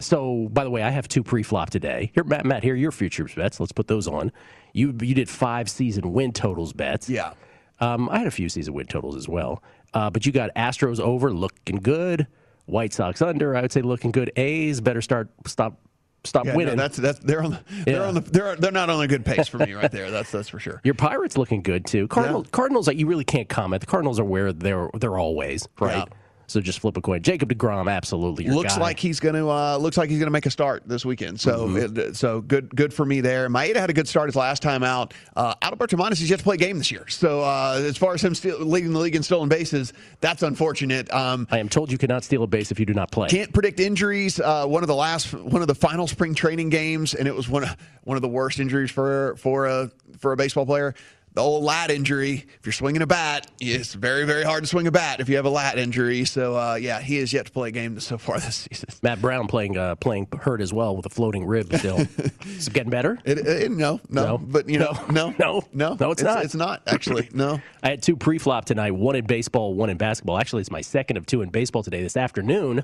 so, 0.00 0.48
by 0.52 0.62
the 0.62 0.70
way, 0.70 0.82
I 0.82 0.90
have 0.90 1.08
two 1.08 1.24
pre-flop 1.24 1.70
today. 1.70 2.12
Here, 2.14 2.22
Matt, 2.22 2.46
Matt, 2.46 2.62
here 2.62 2.74
are 2.74 2.76
your 2.76 2.92
futures 2.92 3.34
bets. 3.34 3.58
Let's 3.58 3.72
put 3.72 3.88
those 3.88 4.06
on. 4.06 4.30
You 4.72 4.94
you 5.00 5.14
did 5.14 5.28
five 5.28 5.68
season 5.68 6.12
win 6.12 6.32
totals 6.32 6.72
bets. 6.72 7.08
Yeah. 7.08 7.32
Um, 7.80 8.08
I 8.08 8.18
had 8.18 8.26
a 8.26 8.32
few 8.32 8.48
season 8.48 8.74
win 8.74 8.86
totals 8.86 9.16
as 9.16 9.28
well. 9.28 9.62
Uh, 9.94 10.10
but 10.10 10.26
you 10.26 10.32
got 10.32 10.54
Astros 10.54 11.00
over 11.00 11.32
looking 11.32 11.76
good. 11.76 12.26
White 12.66 12.92
Sox 12.92 13.22
under, 13.22 13.56
I 13.56 13.62
would 13.62 13.72
say 13.72 13.80
looking 13.80 14.10
good. 14.10 14.30
A's 14.36 14.80
better 14.80 15.00
start 15.00 15.30
stop 15.46 15.80
stop 16.24 16.44
yeah, 16.44 16.54
winning. 16.54 16.76
No, 16.76 16.82
that's 16.82 16.98
that's 16.98 17.18
they're 17.20 17.42
on 17.42 17.52
the, 17.52 17.60
they're 17.84 18.04
on 18.04 18.14
the 18.14 18.20
they're 18.20 18.56
they're 18.56 18.72
not 18.72 18.90
on 18.90 19.00
a 19.00 19.08
good 19.08 19.24
pace 19.24 19.48
for 19.48 19.58
me 19.58 19.72
right 19.72 19.90
there. 19.90 20.10
That's 20.10 20.30
that's 20.30 20.48
for 20.48 20.58
sure. 20.58 20.80
Your 20.84 20.94
Pirates 20.94 21.38
looking 21.38 21.62
good 21.62 21.86
too. 21.86 22.08
Cardinals 22.08 22.46
yeah. 22.46 22.50
Cardinals 22.50 22.86
like 22.86 22.98
you 22.98 23.06
really 23.06 23.24
can't 23.24 23.48
comment. 23.48 23.80
The 23.80 23.86
Cardinals 23.86 24.20
are 24.20 24.24
where 24.24 24.52
they're 24.52 24.90
they're 24.98 25.18
always 25.18 25.66
right. 25.80 26.06
So 26.48 26.62
just 26.62 26.80
flip 26.80 26.96
a 26.96 27.02
coin. 27.02 27.22
Jacob 27.22 27.50
Degrom, 27.50 27.92
absolutely. 27.92 28.46
looks 28.46 28.74
guy. 28.74 28.80
like 28.80 28.98
he's 28.98 29.20
going 29.20 29.34
to 29.34 29.50
uh, 29.50 29.76
looks 29.76 29.98
like 29.98 30.08
he's 30.08 30.18
going 30.18 30.28
to 30.28 30.32
make 30.32 30.46
a 30.46 30.50
start 30.50 30.82
this 30.86 31.04
weekend. 31.04 31.38
So 31.38 31.68
mm-hmm. 31.68 31.98
it, 31.98 32.16
so 32.16 32.40
good 32.40 32.74
good 32.74 32.92
for 32.92 33.04
me 33.04 33.20
there. 33.20 33.50
Maeda 33.50 33.76
had 33.76 33.90
a 33.90 33.92
good 33.92 34.08
start 34.08 34.28
his 34.28 34.36
last 34.36 34.62
time 34.62 34.82
out. 34.82 35.12
Uh, 35.36 35.54
Adalberto 35.56 35.98
Mondesi 35.98 36.20
has 36.20 36.30
yet 36.30 36.38
to 36.38 36.44
play 36.44 36.54
a 36.54 36.58
game 36.58 36.78
this 36.78 36.90
year. 36.90 37.06
So 37.08 37.42
uh, 37.42 37.82
as 37.84 37.98
far 37.98 38.14
as 38.14 38.24
him 38.24 38.34
still 38.34 38.58
leading 38.60 38.92
the 38.92 38.98
league 38.98 39.14
in 39.14 39.22
stolen 39.22 39.50
bases, 39.50 39.92
that's 40.20 40.42
unfortunate. 40.42 41.12
Um, 41.12 41.46
I 41.50 41.58
am 41.58 41.68
told 41.68 41.92
you 41.92 41.98
cannot 41.98 42.24
steal 42.24 42.42
a 42.42 42.46
base 42.46 42.72
if 42.72 42.80
you 42.80 42.86
do 42.86 42.94
not 42.94 43.10
play. 43.10 43.28
Can't 43.28 43.52
predict 43.52 43.78
injuries. 43.78 44.40
Uh, 44.40 44.66
one 44.66 44.82
of 44.82 44.88
the 44.88 44.94
last 44.94 45.34
one 45.34 45.60
of 45.60 45.68
the 45.68 45.74
final 45.74 46.06
spring 46.06 46.34
training 46.34 46.70
games, 46.70 47.12
and 47.12 47.28
it 47.28 47.34
was 47.34 47.48
one 47.48 47.64
of 47.64 47.76
one 48.04 48.16
of 48.16 48.22
the 48.22 48.28
worst 48.28 48.58
injuries 48.58 48.90
for 48.90 49.36
for 49.36 49.66
a 49.66 49.90
for 50.18 50.32
a 50.32 50.36
baseball 50.36 50.64
player 50.64 50.94
the 51.34 51.40
old 51.40 51.62
lat 51.64 51.90
injury. 51.90 52.46
If 52.58 52.66
you're 52.66 52.72
swinging 52.72 53.02
a 53.02 53.06
bat, 53.06 53.46
it's 53.60 53.94
very, 53.94 54.24
very 54.24 54.44
hard 54.44 54.64
to 54.64 54.68
swing 54.68 54.86
a 54.86 54.90
bat 54.90 55.20
if 55.20 55.28
you 55.28 55.36
have 55.36 55.44
a 55.44 55.50
lat 55.50 55.78
injury. 55.78 56.24
So, 56.24 56.56
uh, 56.56 56.74
yeah, 56.74 57.00
he 57.00 57.16
has 57.16 57.32
yet 57.32 57.46
to 57.46 57.52
play 57.52 57.68
a 57.68 57.72
game 57.72 58.00
so 58.00 58.18
far 58.18 58.40
this 58.40 58.66
season. 58.70 58.88
Matt 59.02 59.20
Brown 59.20 59.46
playing 59.46 59.76
uh, 59.76 59.94
playing 59.96 60.28
hurt 60.40 60.60
as 60.60 60.72
well 60.72 60.96
with 60.96 61.06
a 61.06 61.10
floating 61.10 61.44
rib 61.44 61.74
still. 61.74 61.98
Is 62.46 62.68
it 62.68 62.72
getting 62.72 62.90
better? 62.90 63.18
It, 63.24 63.38
it, 63.38 63.70
no, 63.70 64.00
no, 64.08 64.24
no, 64.24 64.38
But, 64.38 64.68
you 64.68 64.78
know, 64.78 64.92
no, 65.10 65.34
no, 65.38 65.62
no, 65.72 65.96
no, 65.98 66.10
it's, 66.10 66.22
it's 66.22 66.22
not. 66.22 66.44
It's 66.44 66.54
not, 66.54 66.82
actually. 66.86 67.28
No. 67.38 67.60
I 67.84 67.90
had 67.90 68.02
two 68.02 68.16
pre 68.16 68.38
flop 68.38 68.64
tonight 68.64 68.90
one 68.90 69.14
in 69.14 69.24
baseball, 69.24 69.74
one 69.74 69.90
in 69.90 69.96
basketball. 69.96 70.38
Actually, 70.38 70.62
it's 70.62 70.72
my 70.72 70.80
second 70.80 71.18
of 71.18 71.26
two 71.26 71.40
in 71.42 71.50
baseball 71.50 71.84
today. 71.84 72.02
This 72.02 72.16
afternoon, 72.16 72.82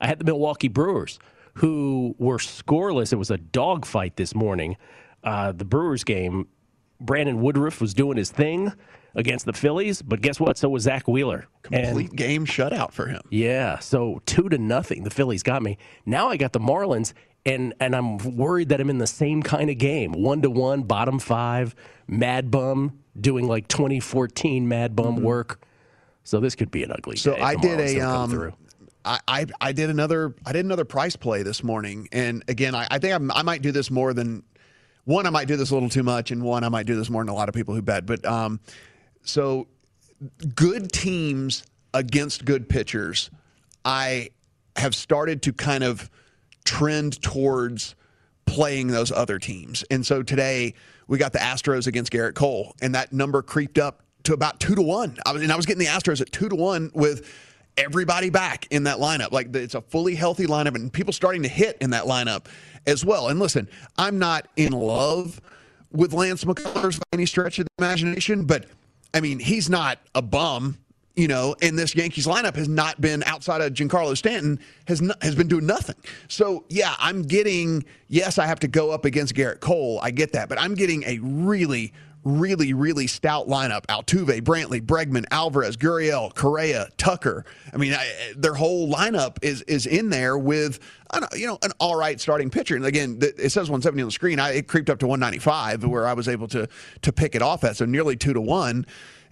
I 0.00 0.08
had 0.08 0.18
the 0.18 0.24
Milwaukee 0.24 0.66
Brewers 0.66 1.20
who 1.54 2.14
were 2.18 2.38
scoreless. 2.38 3.12
It 3.12 3.16
was 3.16 3.30
a 3.30 3.38
dogfight 3.38 4.16
this 4.16 4.34
morning. 4.34 4.76
Uh, 5.22 5.52
the 5.52 5.64
Brewers 5.64 6.04
game 6.04 6.48
Brandon 7.04 7.40
Woodruff 7.40 7.80
was 7.80 7.94
doing 7.94 8.16
his 8.16 8.30
thing 8.30 8.72
against 9.14 9.44
the 9.44 9.52
Phillies, 9.52 10.02
but 10.02 10.20
guess 10.20 10.40
what? 10.40 10.56
So 10.56 10.68
was 10.68 10.84
Zack 10.84 11.06
Wheeler. 11.06 11.46
Complete 11.62 12.10
and, 12.10 12.16
game 12.16 12.46
shutout 12.46 12.92
for 12.92 13.06
him. 13.06 13.20
Yeah, 13.30 13.78
so 13.78 14.22
two 14.26 14.48
to 14.48 14.58
nothing. 14.58 15.04
The 15.04 15.10
Phillies 15.10 15.42
got 15.42 15.62
me. 15.62 15.78
Now 16.06 16.28
I 16.28 16.36
got 16.36 16.52
the 16.52 16.60
Marlins, 16.60 17.12
and 17.44 17.74
and 17.80 17.94
I'm 17.94 18.18
worried 18.18 18.70
that 18.70 18.80
I'm 18.80 18.90
in 18.90 18.98
the 18.98 19.06
same 19.06 19.42
kind 19.42 19.70
of 19.70 19.78
game. 19.78 20.12
One 20.12 20.42
to 20.42 20.50
one, 20.50 20.82
bottom 20.82 21.18
five, 21.18 21.74
Mad 22.06 22.50
Bum 22.50 22.98
doing 23.20 23.46
like 23.46 23.68
2014 23.68 24.66
Mad 24.66 24.96
Bum 24.96 25.16
mm-hmm. 25.16 25.24
work. 25.24 25.64
So 26.24 26.40
this 26.40 26.54
could 26.54 26.70
be 26.70 26.84
an 26.84 26.92
ugly. 26.92 27.16
So 27.16 27.36
I 27.36 27.56
did 27.56 27.80
a 27.80 28.00
um, 28.00 28.54
I, 29.04 29.18
I, 29.26 29.46
I 29.60 29.72
did 29.72 29.90
another 29.90 30.34
I 30.46 30.52
did 30.52 30.64
another 30.64 30.84
price 30.84 31.16
play 31.16 31.42
this 31.42 31.62
morning, 31.64 32.08
and 32.12 32.44
again 32.48 32.74
I, 32.74 32.86
I 32.90 32.98
think 32.98 33.14
I'm, 33.14 33.30
i 33.32 33.42
might 33.42 33.62
do 33.62 33.72
this 33.72 33.90
more 33.90 34.14
than 34.14 34.44
one, 35.04 35.26
I 35.26 35.30
might 35.30 35.48
do 35.48 35.56
this 35.56 35.70
a 35.70 35.74
little 35.74 35.88
too 35.88 36.02
much, 36.02 36.30
and 36.30 36.42
one, 36.42 36.64
I 36.64 36.68
might 36.68 36.86
do 36.86 36.94
this 36.94 37.10
more 37.10 37.22
than 37.22 37.28
a 37.28 37.34
lot 37.34 37.48
of 37.48 37.54
people 37.54 37.74
who 37.74 37.82
bet. 37.82 38.06
But 38.06 38.24
um, 38.24 38.60
so 39.22 39.66
good 40.54 40.92
teams 40.92 41.64
against 41.94 42.44
good 42.44 42.68
pitchers, 42.68 43.30
I 43.84 44.30
have 44.76 44.94
started 44.94 45.42
to 45.42 45.52
kind 45.52 45.84
of 45.84 46.10
trend 46.64 47.20
towards 47.20 47.94
playing 48.46 48.88
those 48.88 49.12
other 49.12 49.38
teams. 49.38 49.84
And 49.90 50.04
so 50.06 50.22
today 50.22 50.74
we 51.08 51.18
got 51.18 51.32
the 51.32 51.38
Astros 51.38 51.86
against 51.86 52.12
Gerrit 52.12 52.34
Cole, 52.34 52.74
and 52.80 52.94
that 52.94 53.12
number 53.12 53.42
creeped 53.42 53.78
up 53.78 54.02
to 54.24 54.34
about 54.34 54.60
two 54.60 54.74
to 54.74 54.82
one. 54.82 55.16
I 55.26 55.32
was, 55.32 55.42
and 55.42 55.52
I 55.52 55.56
was 55.56 55.66
getting 55.66 55.84
the 55.84 55.90
Astros 55.90 56.20
at 56.20 56.30
two 56.30 56.48
to 56.48 56.54
one 56.54 56.90
with 56.94 57.28
everybody 57.82 58.30
back 58.30 58.66
in 58.70 58.84
that 58.84 58.98
lineup. 58.98 59.32
Like 59.32 59.54
it's 59.54 59.74
a 59.74 59.80
fully 59.80 60.14
healthy 60.14 60.46
lineup, 60.46 60.74
and 60.74 60.92
people 60.92 61.12
starting 61.12 61.42
to 61.42 61.48
hit 61.48 61.78
in 61.80 61.90
that 61.90 62.04
lineup 62.04 62.46
as 62.86 63.04
well. 63.04 63.28
And 63.28 63.38
listen, 63.38 63.68
I'm 63.98 64.18
not 64.18 64.48
in 64.56 64.72
love 64.72 65.40
with 65.90 66.12
Lance 66.12 66.44
McCullers 66.44 66.98
by 66.98 67.04
any 67.12 67.26
stretch 67.26 67.58
of 67.58 67.66
the 67.66 67.84
imagination, 67.84 68.44
but 68.44 68.66
I 69.14 69.20
mean, 69.20 69.38
he's 69.38 69.68
not 69.68 69.98
a 70.14 70.22
bum, 70.22 70.78
you 71.14 71.28
know, 71.28 71.54
and 71.60 71.78
this 71.78 71.94
Yankees 71.94 72.26
lineup 72.26 72.56
has 72.56 72.68
not 72.68 73.00
been 73.00 73.22
outside 73.24 73.60
of 73.60 73.72
Giancarlo 73.74 74.16
Stanton 74.16 74.58
has 74.86 75.02
not, 75.02 75.22
has 75.22 75.34
been 75.34 75.48
doing 75.48 75.66
nothing. 75.66 75.96
So, 76.28 76.64
yeah, 76.68 76.94
I'm 76.98 77.22
getting 77.22 77.84
yes, 78.08 78.38
I 78.38 78.46
have 78.46 78.60
to 78.60 78.68
go 78.68 78.90
up 78.90 79.04
against 79.04 79.34
Gerrit 79.34 79.60
Cole. 79.60 80.00
I 80.02 80.10
get 80.10 80.32
that, 80.32 80.48
but 80.48 80.58
I'm 80.58 80.74
getting 80.74 81.02
a 81.04 81.18
really 81.18 81.92
really, 82.24 82.72
really 82.72 83.06
stout 83.06 83.48
lineup. 83.48 83.86
Altuve, 83.86 84.40
Brantley, 84.42 84.80
Bregman, 84.80 85.24
Alvarez, 85.30 85.76
Gurriel, 85.76 86.34
Correa, 86.34 86.88
Tucker. 86.96 87.44
I 87.72 87.76
mean, 87.76 87.94
I, 87.94 88.32
their 88.36 88.54
whole 88.54 88.92
lineup 88.92 89.38
is 89.42 89.62
is 89.62 89.86
in 89.86 90.10
there 90.10 90.38
with 90.38 90.78
you 91.34 91.46
know 91.46 91.58
an 91.62 91.72
all 91.78 91.96
right 91.96 92.20
starting 92.20 92.50
pitcher. 92.50 92.76
And 92.76 92.84
again, 92.84 93.18
it 93.20 93.50
says 93.50 93.68
170 93.70 94.02
on 94.02 94.08
the 94.08 94.12
screen. 94.12 94.38
I, 94.38 94.52
it 94.52 94.68
creeped 94.68 94.90
up 94.90 94.98
to 95.00 95.06
195 95.06 95.84
where 95.84 96.06
I 96.06 96.12
was 96.12 96.28
able 96.28 96.48
to 96.48 96.68
to 97.02 97.12
pick 97.12 97.34
it 97.34 97.42
off 97.42 97.64
at, 97.64 97.76
so 97.76 97.84
nearly 97.84 98.16
two 98.16 98.32
to 98.32 98.40
one. 98.40 98.86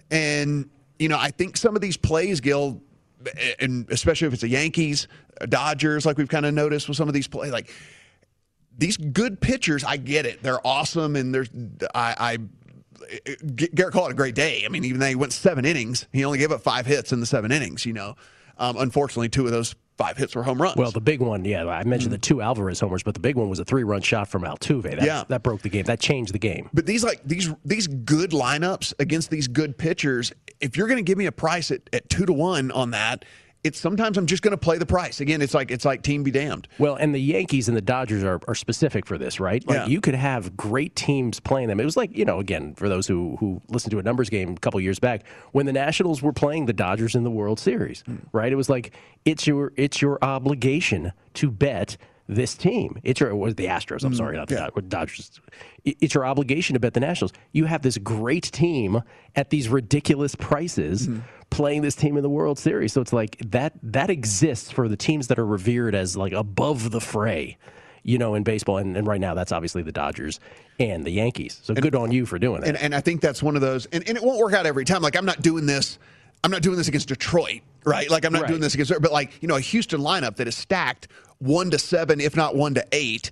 And 0.09 0.69
you 0.99 1.09
know, 1.09 1.17
I 1.17 1.31
think 1.31 1.57
some 1.57 1.75
of 1.75 1.81
these 1.81 1.97
plays, 1.97 2.41
Gil, 2.41 2.81
and 3.59 3.89
especially 3.89 4.27
if 4.27 4.33
it's 4.33 4.41
the 4.41 4.49
Yankees, 4.49 5.07
Dodgers, 5.47 6.05
like 6.05 6.17
we've 6.17 6.29
kind 6.29 6.45
of 6.45 6.53
noticed 6.53 6.87
with 6.87 6.97
some 6.97 7.07
of 7.07 7.13
these 7.13 7.27
plays, 7.27 7.51
like 7.51 7.73
these 8.77 8.97
good 8.97 9.39
pitchers, 9.41 9.83
I 9.83 9.97
get 9.97 10.25
it. 10.25 10.43
They're 10.43 10.65
awesome, 10.65 11.15
and 11.15 11.33
there's 11.33 11.49
I, 11.95 12.15
I 12.19 12.37
Gerrit 13.01 13.91
Cole 13.91 14.03
had 14.03 14.11
a 14.11 14.15
great 14.15 14.35
day. 14.35 14.63
I 14.65 14.69
mean, 14.69 14.83
even 14.85 14.99
though 14.99 15.07
he 15.07 15.15
went 15.15 15.33
seven 15.33 15.65
innings, 15.65 16.07
he 16.11 16.23
only 16.25 16.37
gave 16.37 16.51
up 16.51 16.61
five 16.61 16.85
hits 16.85 17.11
in 17.11 17.19
the 17.19 17.25
seven 17.25 17.51
innings. 17.51 17.85
You 17.85 17.93
know, 17.93 18.15
um, 18.57 18.77
unfortunately, 18.77 19.29
two 19.29 19.45
of 19.45 19.51
those 19.51 19.75
five 19.97 20.17
hits 20.17 20.35
were 20.35 20.43
home 20.43 20.61
runs. 20.61 20.77
Well, 20.77 20.91
the 20.91 21.01
big 21.01 21.19
one, 21.19 21.45
yeah, 21.45 21.65
I 21.65 21.83
mentioned 21.83 22.07
mm-hmm. 22.07 22.11
the 22.11 22.17
two 22.17 22.41
Alvarez 22.41 22.79
homers, 22.79 23.03
but 23.03 23.13
the 23.13 23.19
big 23.19 23.35
one 23.35 23.49
was 23.49 23.59
a 23.59 23.65
three-run 23.65 24.01
shot 24.01 24.27
from 24.27 24.43
Altuve. 24.43 24.83
That, 24.83 25.03
yeah. 25.03 25.23
that 25.27 25.43
broke 25.43 25.61
the 25.61 25.69
game. 25.69 25.83
That 25.83 25.99
changed 25.99 26.33
the 26.33 26.39
game. 26.39 26.69
But 26.73 26.85
these 26.85 27.03
like 27.03 27.21
these 27.23 27.53
these 27.63 27.87
good 27.87 28.31
lineups 28.31 28.93
against 28.99 29.29
these 29.29 29.47
good 29.47 29.77
pitchers, 29.77 30.31
if 30.59 30.75
you're 30.77 30.87
going 30.87 30.97
to 30.97 31.03
give 31.03 31.17
me 31.17 31.27
a 31.27 31.31
price 31.31 31.71
at, 31.71 31.81
at 31.93 32.09
two 32.09 32.25
to 32.25 32.33
one 32.33 32.71
on 32.71 32.91
that, 32.91 33.25
it's 33.63 33.79
sometimes 33.79 34.17
I'm 34.17 34.25
just 34.25 34.41
going 34.41 34.51
to 34.51 34.57
play 34.57 34.77
the 34.77 34.85
price. 34.85 35.21
Again, 35.21 35.41
it's 35.41 35.53
like 35.53 35.69
it's 35.69 35.85
like 35.85 36.01
team 36.01 36.23
be 36.23 36.31
damned. 36.31 36.67
Well, 36.79 36.95
and 36.95 37.13
the 37.13 37.19
Yankees 37.19 37.67
and 37.67 37.77
the 37.77 37.81
Dodgers 37.81 38.23
are, 38.23 38.39
are 38.47 38.55
specific 38.55 39.05
for 39.05 39.17
this, 39.17 39.39
right? 39.39 39.65
Like 39.67 39.75
yeah. 39.75 39.85
you 39.85 40.01
could 40.01 40.15
have 40.15 40.57
great 40.57 40.95
teams 40.95 41.39
playing 41.39 41.67
them. 41.67 41.79
It 41.79 41.85
was 41.85 41.95
like 41.95 42.15
you 42.17 42.25
know, 42.25 42.39
again, 42.39 42.73
for 42.75 42.89
those 42.89 43.07
who 43.07 43.35
who 43.39 43.61
listened 43.69 43.91
to 43.91 43.99
a 43.99 44.03
numbers 44.03 44.29
game 44.29 44.53
a 44.53 44.59
couple 44.59 44.79
years 44.79 44.99
back 44.99 45.23
when 45.51 45.65
the 45.65 45.73
Nationals 45.73 46.21
were 46.21 46.33
playing 46.33 46.65
the 46.65 46.73
Dodgers 46.73 47.15
in 47.15 47.23
the 47.23 47.31
World 47.31 47.59
Series, 47.59 48.03
mm. 48.03 48.19
right? 48.31 48.51
It 48.51 48.55
was 48.55 48.69
like 48.69 48.93
it's 49.25 49.45
your 49.45 49.73
it's 49.75 50.01
your 50.01 50.17
obligation 50.23 51.11
to 51.35 51.51
bet 51.51 51.97
this 52.27 52.55
team. 52.55 52.97
It's 53.03 53.19
your 53.19 53.29
it 53.29 53.35
was 53.35 53.55
the 53.55 53.65
Astros. 53.65 54.03
I'm 54.03 54.13
mm, 54.13 54.17
sorry, 54.17 54.37
not 54.37 54.47
the 54.47 54.55
yeah. 54.55 54.81
Dodgers. 54.87 55.39
It's 55.83 56.15
your 56.15 56.25
obligation 56.25 56.73
to 56.73 56.79
bet 56.79 56.93
the 56.95 56.99
Nationals. 56.99 57.33
You 57.51 57.65
have 57.65 57.83
this 57.83 57.97
great 57.99 58.45
team 58.45 59.03
at 59.35 59.51
these 59.51 59.69
ridiculous 59.69 60.35
prices. 60.35 61.07
Mm-hmm 61.07 61.19
playing 61.51 61.83
this 61.83 61.95
team 61.95 62.17
in 62.17 62.23
the 62.23 62.29
World 62.29 62.57
Series. 62.57 62.93
So 62.93 63.01
it's 63.01 63.13
like 63.13 63.37
that 63.51 63.73
that 63.83 64.09
exists 64.09 64.71
for 64.71 64.87
the 64.87 64.97
teams 64.97 65.27
that 65.27 65.37
are 65.37 65.45
revered 65.45 65.93
as 65.93 66.17
like 66.17 66.33
above 66.33 66.89
the 66.89 66.99
fray, 66.99 67.57
you 68.01 68.17
know, 68.17 68.33
in 68.33 68.41
baseball. 68.41 68.77
And, 68.77 68.97
and 68.97 69.05
right 69.05 69.21
now, 69.21 69.35
that's 69.35 69.51
obviously 69.51 69.83
the 69.83 69.91
Dodgers 69.91 70.39
and 70.79 71.05
the 71.05 71.11
Yankees. 71.11 71.59
So 71.61 71.73
and, 71.73 71.83
good 71.83 71.93
on 71.93 72.11
you 72.11 72.25
for 72.25 72.39
doing 72.39 72.61
that. 72.61 72.69
And, 72.69 72.77
and 72.77 72.95
I 72.95 73.01
think 73.01 73.21
that's 73.21 73.43
one 73.43 73.55
of 73.55 73.61
those. 73.61 73.85
And, 73.87 74.07
and 74.07 74.17
it 74.17 74.23
won't 74.23 74.39
work 74.39 74.53
out 74.53 74.65
every 74.65 74.85
time. 74.85 75.03
Like 75.03 75.15
I'm 75.15 75.25
not 75.25 75.41
doing 75.41 75.67
this. 75.67 75.99
I'm 76.43 76.49
not 76.49 76.63
doing 76.63 76.77
this 76.77 76.87
against 76.87 77.09
Detroit, 77.09 77.61
right? 77.85 78.09
Like 78.09 78.25
I'm 78.25 78.33
not 78.33 78.43
right. 78.43 78.47
doing 78.47 78.61
this 78.61 78.73
against, 78.73 78.91
but 78.99 79.11
like 79.11 79.31
you 79.41 79.47
know, 79.47 79.57
a 79.57 79.61
Houston 79.61 80.01
lineup 80.01 80.37
that 80.37 80.47
is 80.47 80.55
stacked 80.55 81.07
one 81.37 81.69
to 81.69 81.77
seven, 81.77 82.19
if 82.19 82.35
not 82.35 82.55
one 82.55 82.73
to 82.75 82.87
eight, 82.91 83.29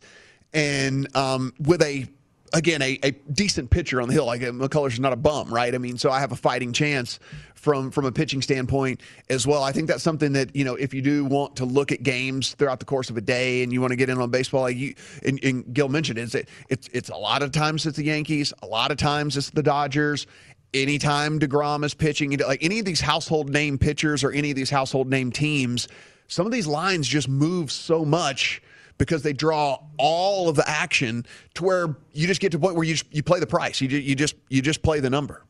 and 0.54 1.16
um, 1.16 1.54
with 1.60 1.82
a 1.82 2.08
again, 2.54 2.82
a, 2.82 3.00
a 3.04 3.12
decent 3.12 3.70
pitcher 3.70 4.02
on 4.02 4.08
the 4.08 4.14
hill. 4.14 4.26
Like 4.26 4.42
McCullers 4.42 4.94
is 4.94 5.00
not 5.00 5.14
a 5.14 5.18
bum, 5.18 5.54
right? 5.54 5.74
I 5.74 5.78
mean, 5.78 5.98
so 5.98 6.12
I 6.12 6.20
have 6.20 6.32
a 6.32 6.36
fighting 6.36 6.74
chance 6.74 7.20
from 7.56 7.92
from 7.92 8.06
a 8.06 8.12
pitching 8.12 8.42
standpoint 8.42 9.02
as 9.30 9.46
well. 9.46 9.64
I 9.64 9.72
think 9.72 9.88
that's 9.88 10.04
something 10.04 10.34
that 10.34 10.56
you 10.56 10.64
know, 10.64 10.76
if 10.76 10.94
you 10.94 11.02
do 11.02 11.26
want 11.26 11.56
to 11.58 11.66
look 11.66 11.92
at 11.92 12.04
games 12.04 12.54
throughout 12.54 12.80
the 12.80 12.86
course 12.86 13.10
of 13.10 13.18
a 13.18 13.22
day 13.22 13.64
and 13.64 13.74
you 13.74 13.82
want 13.82 13.92
to 13.92 13.98
get 13.98 14.10
in 14.10 14.20
on 14.20 14.30
baseball, 14.30 14.62
like 14.62 14.78
you 14.78 14.96
and, 15.26 15.44
and 15.44 15.74
Gil 15.74 15.90
mentioned, 15.90 16.20
is 16.20 16.36
it 16.36 16.50
it's 16.70 16.88
it's 16.94 17.10
a 17.10 17.18
lot 17.18 17.44
of 17.44 17.52
times 17.52 17.86
it's 17.86 17.98
the 17.98 18.06
Yankees, 18.06 18.54
a 18.64 18.68
lot 18.68 18.92
of 18.92 18.98
times 18.98 19.38
it's 19.38 19.50
the 19.50 19.64
Dodgers. 19.64 20.28
Anytime 20.72 21.40
Degrom 21.40 21.84
is 21.84 21.96
pitching, 21.96 22.38
like 22.38 22.64
any 22.64 22.78
of 22.78 22.86
these 22.86 23.02
household 23.02 23.50
name 23.50 23.80
pitchers 23.80 24.24
or 24.24 24.32
any 24.32 24.52
of 24.52 24.56
these 24.56 24.70
household 24.70 25.10
name 25.10 25.32
teams, 25.32 25.88
some 26.28 26.46
of 26.46 26.52
these 26.52 26.68
lines 26.68 27.08
just 27.08 27.28
move 27.28 27.72
so 27.72 28.06
much 28.06 28.62
because 29.00 29.24
they 29.24 29.34
draw 29.34 29.80
all 29.98 30.48
of 30.48 30.56
the 30.56 30.70
action 30.70 31.26
to 31.56 31.64
where 31.64 31.98
you 32.14 32.28
just 32.28 32.40
get 32.40 32.52
to 32.52 32.58
a 32.58 32.60
point 32.60 32.76
where 32.76 32.86
you 32.86 32.96
you 33.10 33.24
play 33.24 33.40
the 33.40 33.48
price. 33.48 33.82
You, 33.82 33.88
you 33.88 34.14
just 34.14 34.36
you 34.50 34.62
just 34.62 34.84
play 34.84 35.00
the 35.00 35.10
number. 35.10 35.44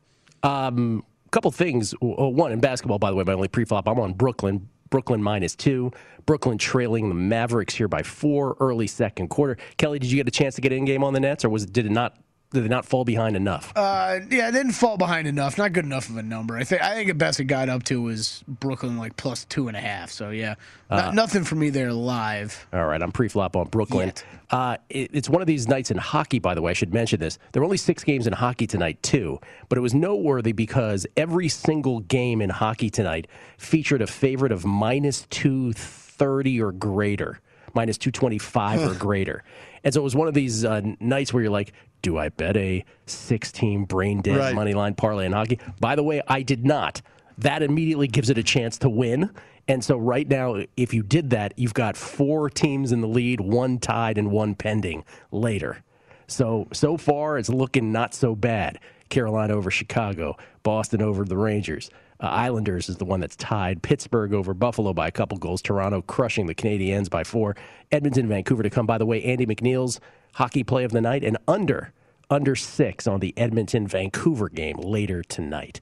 Um, 0.44 1.03
couple 1.32 1.51
things. 1.51 1.91
One 2.00 2.53
in 2.53 2.62
basketball, 2.62 3.00
by 3.00 3.10
the 3.10 3.18
way, 3.18 3.25
my 3.25 3.34
only 3.34 3.50
pre-flop. 3.50 3.88
I'm 3.88 4.00
on 4.00 4.13
Brooklyn. 4.13 4.70
Brooklyn 4.89 5.22
minus 5.22 5.56
two. 5.56 5.91
Brooklyn 6.25 6.58
trailing 6.58 7.10
the 7.10 7.15
Mavericks 7.15 7.75
here 7.75 7.88
by 7.88 8.01
four 8.01 8.56
early 8.60 8.88
second 8.88 9.27
quarter. 9.27 9.58
Kelly, 9.77 10.00
did 10.00 10.10
you 10.10 10.15
get 10.15 10.27
a 10.27 10.32
chance 10.32 10.56
to 10.56 10.62
get 10.62 10.72
in 10.72 10.86
game 10.86 11.03
on 11.03 11.13
the 11.13 11.20
Nets, 11.20 11.44
or 11.44 11.50
was 11.50 11.65
did 11.65 11.86
it 11.86 11.91
not 11.91 12.18
did 12.51 12.63
they 12.63 12.68
not 12.68 12.86
fall 12.86 13.06
behind 13.06 13.36
enough? 13.36 13.72
Uh, 13.75 14.22
yeah, 14.32 14.50
it 14.50 14.53
didn't 14.53 14.72
fall 14.72 14.98
behind 14.98 15.27
enough. 15.27 15.58
Not 15.58 15.72
good 15.72 15.86
enough 15.86 16.10
of 16.10 16.18
a 16.18 16.24
number. 16.24 16.58
I 16.58 16.63
think 16.63 16.82
I 16.82 16.96
think 16.96 17.08
the 17.08 17.13
best 17.13 17.39
it 17.39 17.46
got 17.46 17.70
up 17.70 17.84
to 17.84 18.01
was 18.01 18.44
Brooklyn 18.48 18.98
like 18.98 19.15
plus 19.18 19.46
two 19.46 19.68
and 19.68 19.77
a 19.77 19.79
half. 19.79 20.10
So 20.10 20.32
yeah, 20.32 20.56
uh, 20.89 21.12
nothing 21.13 21.44
for 21.44 21.56
me 21.56 21.70
there 21.70 21.94
live. 21.94 22.68
All 22.74 22.86
right, 22.86 23.01
I'm 23.01 23.12
pre-flop 23.12 23.56
on 23.56 23.68
Brooklyn. 23.68 24.13
Uh, 24.50 24.77
it, 24.89 25.12
it's 25.13 25.29
one 25.29 25.41
of 25.41 25.48
these 25.48 25.68
nights 25.68 25.91
in 25.91 25.98
hockey. 25.98 26.39
By 26.39 26.56
the 26.56 26.62
way, 26.63 26.72
I 26.72 26.74
should 26.74 26.94
mention 26.94 27.20
this. 27.20 27.38
There 27.51 27.62
were 27.62 27.65
only 27.65 27.77
six 27.77 28.03
games 28.03 28.25
in 28.25 28.34
hockey 28.34 28.65
tonight 28.65 29.01
too, 29.03 29.39
but 29.68 29.77
it 29.77 29.82
was 29.82 29.94
noteworthy 29.94 30.51
because 30.51 31.06
every 31.18 31.50
single 31.50 32.00
game 32.00 32.41
in 32.41 32.50
hockey 32.50 32.89
tonight 32.89 33.27
featured 33.58 34.01
a 34.01 34.08
favorite 34.08 34.51
of 34.51 34.65
minus 34.65 35.27
two 35.29 35.74
thirty 35.74 36.60
or 36.60 36.72
greater 36.72 37.39
minus 37.75 37.98
225 37.98 38.82
or 38.82 38.94
greater. 38.96 39.44
And 39.84 39.94
so 39.94 40.01
it 40.01 40.03
was 40.03 40.15
one 40.15 40.27
of 40.27 40.34
these 40.34 40.65
uh, 40.65 40.81
nights 41.00 41.33
where 41.33 41.44
you're 41.44 41.51
like, 41.51 41.72
do 42.01 42.18
I 42.18 42.29
bet 42.29 42.55
a 42.57 42.83
16 43.05 43.85
brain 43.85 44.22
dead 44.22 44.38
right. 44.38 44.55
money 44.55 44.74
line 44.74 44.96
parlay 44.96 45.25
in 45.25 45.33
hockey? 45.33 45.59
By 45.79 45.96
the 45.96 46.03
way, 46.03 46.22
I 46.27 46.42
did 46.42 46.66
not. 46.66 47.01
That 47.38 47.64
immediately 47.64 48.07
gives 48.07 48.29
it 48.29 48.38
a 48.38 48.44
chance 48.44 48.77
to 48.79 48.90
win. 48.90 49.31
And 49.68 49.83
so 49.83 49.98
right 49.98 50.27
now, 50.27 50.64
if 50.75 50.94
you 50.94 51.03
did 51.03 51.29
that, 51.29 51.53
you've 51.55 51.74
got 51.74 51.96
four 51.96 52.50
teams 52.50 52.92
in 52.92 53.01
the 53.01 53.07
lead, 53.07 53.40
one 53.40 53.77
tied 53.77 54.18
and 54.18 54.31
one 54.31 54.55
pending 54.55 55.05
later. 55.31 55.83
So 56.27 56.68
so 56.74 56.98
far, 56.98 57.38
it's 57.38 57.50
looking 57.50 57.92
not 57.92 58.14
so 58.14 58.35
bad. 58.35 58.79
Carolina 59.09 59.55
over 59.55 59.72
Chicago, 59.72 60.38
Boston 60.64 61.01
over 61.01 61.25
the 61.25 61.38
Rangers. 61.38 61.90
Uh, 62.22 62.27
Islanders 62.27 62.90
is 62.90 62.98
the 62.98 63.05
one 63.05 63.20
that's 63.20 63.35
tied. 63.35 63.81
Pittsburgh 63.81 64.33
over 64.33 64.53
Buffalo 64.53 64.94
by 64.94 65.07
a 65.07 65.12
couple 65.12 65.38
goals. 65.38 65.62
Toronto 65.62 66.01
crushing 66.01 66.48
the 66.48 66.55
Canadiens 66.55 67.09
by 67.09 67.24
four. 67.24 67.55
Edmonton, 67.92 68.27
Vancouver 68.27 68.64
to 68.64 68.70
come. 68.70 68.85
By 68.85 68.98
the 68.98 69.05
way, 69.05 69.24
Andy 69.24 69.46
McNeil's 69.46 70.00
hockey 70.35 70.63
play 70.63 70.83
of 70.83 70.92
the 70.92 71.01
night 71.01 71.24
and 71.24 71.37
under 71.48 71.94
under 72.29 72.55
six 72.55 73.07
on 73.07 73.20
the 73.20 73.33
Edmonton 73.37 73.87
Vancouver 73.87 74.50
game 74.50 74.77
later 74.77 75.24
tonight. 75.24 75.81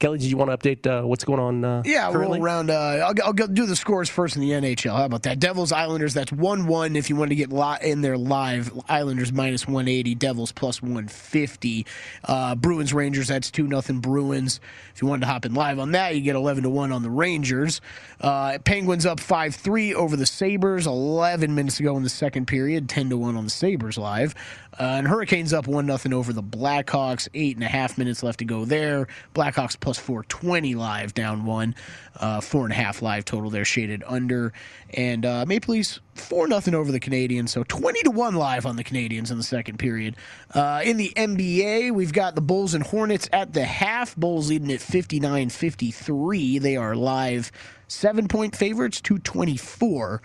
Kelly, 0.00 0.18
did 0.18 0.30
you 0.30 0.36
want 0.36 0.48
to 0.48 0.56
update 0.56 0.86
uh, 0.86 1.04
what's 1.04 1.24
going 1.24 1.40
on? 1.40 1.64
Uh, 1.64 1.82
yeah, 1.84 2.12
currently? 2.12 2.38
roll 2.38 2.46
around. 2.46 2.70
Uh, 2.70 3.04
I'll, 3.08 3.14
I'll 3.24 3.32
do 3.32 3.66
the 3.66 3.74
scores 3.74 4.08
first 4.08 4.36
in 4.36 4.42
the 4.42 4.50
NHL. 4.50 4.94
How 4.96 5.04
about 5.04 5.24
that? 5.24 5.40
Devils 5.40 5.72
Islanders. 5.72 6.14
That's 6.14 6.30
one 6.30 6.68
one. 6.68 6.94
If 6.94 7.10
you 7.10 7.16
want 7.16 7.30
to 7.30 7.34
get 7.34 7.50
in 7.82 8.00
there 8.00 8.16
live, 8.16 8.70
Islanders 8.88 9.32
minus 9.32 9.66
one 9.66 9.88
eighty. 9.88 10.14
Devils 10.14 10.52
plus 10.52 10.80
one 10.80 11.08
fifty. 11.08 11.84
Uh, 12.22 12.54
Bruins 12.54 12.94
Rangers. 12.94 13.26
That's 13.26 13.50
two 13.50 13.66
nothing 13.66 13.98
Bruins. 13.98 14.60
If 14.94 15.02
you 15.02 15.08
wanted 15.08 15.22
to 15.22 15.32
hop 15.32 15.44
in 15.44 15.54
live 15.54 15.80
on 15.80 15.90
that, 15.90 16.14
you 16.14 16.20
get 16.20 16.36
eleven 16.36 16.62
to 16.62 16.70
one 16.70 16.92
on 16.92 17.02
the 17.02 17.10
Rangers. 17.10 17.80
Uh, 18.20 18.58
Penguins 18.64 19.04
up 19.04 19.18
five 19.18 19.56
three 19.56 19.94
over 19.94 20.14
the 20.14 20.26
Sabres. 20.26 20.86
Eleven 20.86 21.56
minutes 21.56 21.78
to 21.78 21.82
go 21.82 21.96
in 21.96 22.04
the 22.04 22.08
second 22.08 22.46
period. 22.46 22.88
Ten 22.88 23.10
to 23.10 23.16
one 23.16 23.36
on 23.36 23.42
the 23.42 23.50
Sabres 23.50 23.98
live. 23.98 24.36
Uh, 24.78 24.84
and 24.98 25.08
Hurricanes 25.08 25.52
up 25.52 25.66
one 25.66 25.86
nothing 25.86 26.12
over 26.12 26.32
the 26.32 26.42
Blackhawks. 26.42 27.28
Eight 27.34 27.56
and 27.56 27.64
a 27.64 27.68
half 27.68 27.98
minutes 27.98 28.22
left 28.22 28.38
to 28.38 28.44
go 28.44 28.64
there. 28.64 29.08
Blackhawks 29.34 29.78
plus 29.78 29.98
420 29.98 30.74
live, 30.74 31.14
down 31.14 31.44
one. 31.44 31.74
Uh, 32.16 32.40
four 32.40 32.64
and 32.64 32.72
a 32.72 32.76
half 32.76 33.02
live 33.02 33.24
total 33.24 33.50
there, 33.50 33.64
shaded 33.64 34.02
under. 34.06 34.52
And 34.94 35.26
uh, 35.26 35.44
Maple 35.46 35.74
Leafs 35.74 36.00
4 36.14 36.48
nothing 36.48 36.74
over 36.74 36.92
the 36.92 37.00
Canadiens. 37.00 37.48
So 37.48 37.64
20 37.64 38.02
to 38.04 38.10
1 38.10 38.34
live 38.34 38.66
on 38.66 38.76
the 38.76 38.84
Canadiens 38.84 39.30
in 39.30 39.36
the 39.36 39.44
second 39.44 39.78
period. 39.78 40.16
Uh, 40.54 40.80
in 40.84 40.96
the 40.96 41.12
NBA, 41.16 41.92
we've 41.92 42.12
got 42.12 42.34
the 42.34 42.40
Bulls 42.40 42.74
and 42.74 42.84
Hornets 42.84 43.28
at 43.32 43.52
the 43.52 43.64
half. 43.64 44.14
Bulls 44.16 44.48
leading 44.48 44.72
at 44.72 44.80
59 44.80 45.48
53. 45.48 46.58
They 46.58 46.76
are 46.76 46.94
live 46.94 47.50
seven 47.88 48.28
point 48.28 48.54
favorites, 48.54 49.00
224 49.00 50.22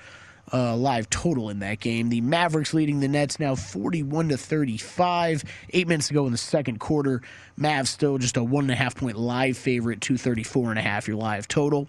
uh, 0.51 0.75
live 0.75 1.09
total 1.09 1.49
in 1.49 1.59
that 1.59 1.79
game. 1.79 2.09
The 2.09 2.21
Mavericks 2.21 2.73
leading 2.73 2.99
the 2.99 3.07
Nets 3.07 3.39
now 3.39 3.55
41 3.55 4.29
to 4.29 4.37
35. 4.37 5.43
Eight 5.69 5.87
minutes 5.87 6.09
to 6.09 6.13
go 6.13 6.25
in 6.25 6.31
the 6.31 6.37
second 6.37 6.79
quarter. 6.79 7.21
Mavs 7.57 7.87
still 7.87 8.17
just 8.17 8.37
a 8.37 8.43
one 8.43 8.65
and 8.65 8.71
a 8.71 8.75
half 8.75 8.95
point 8.95 9.17
live 9.17 9.57
favorite, 9.57 10.01
234 10.01 10.71
and 10.71 10.79
a 10.79 10.81
half 10.81 11.07
your 11.07 11.17
live 11.17 11.47
total. 11.47 11.87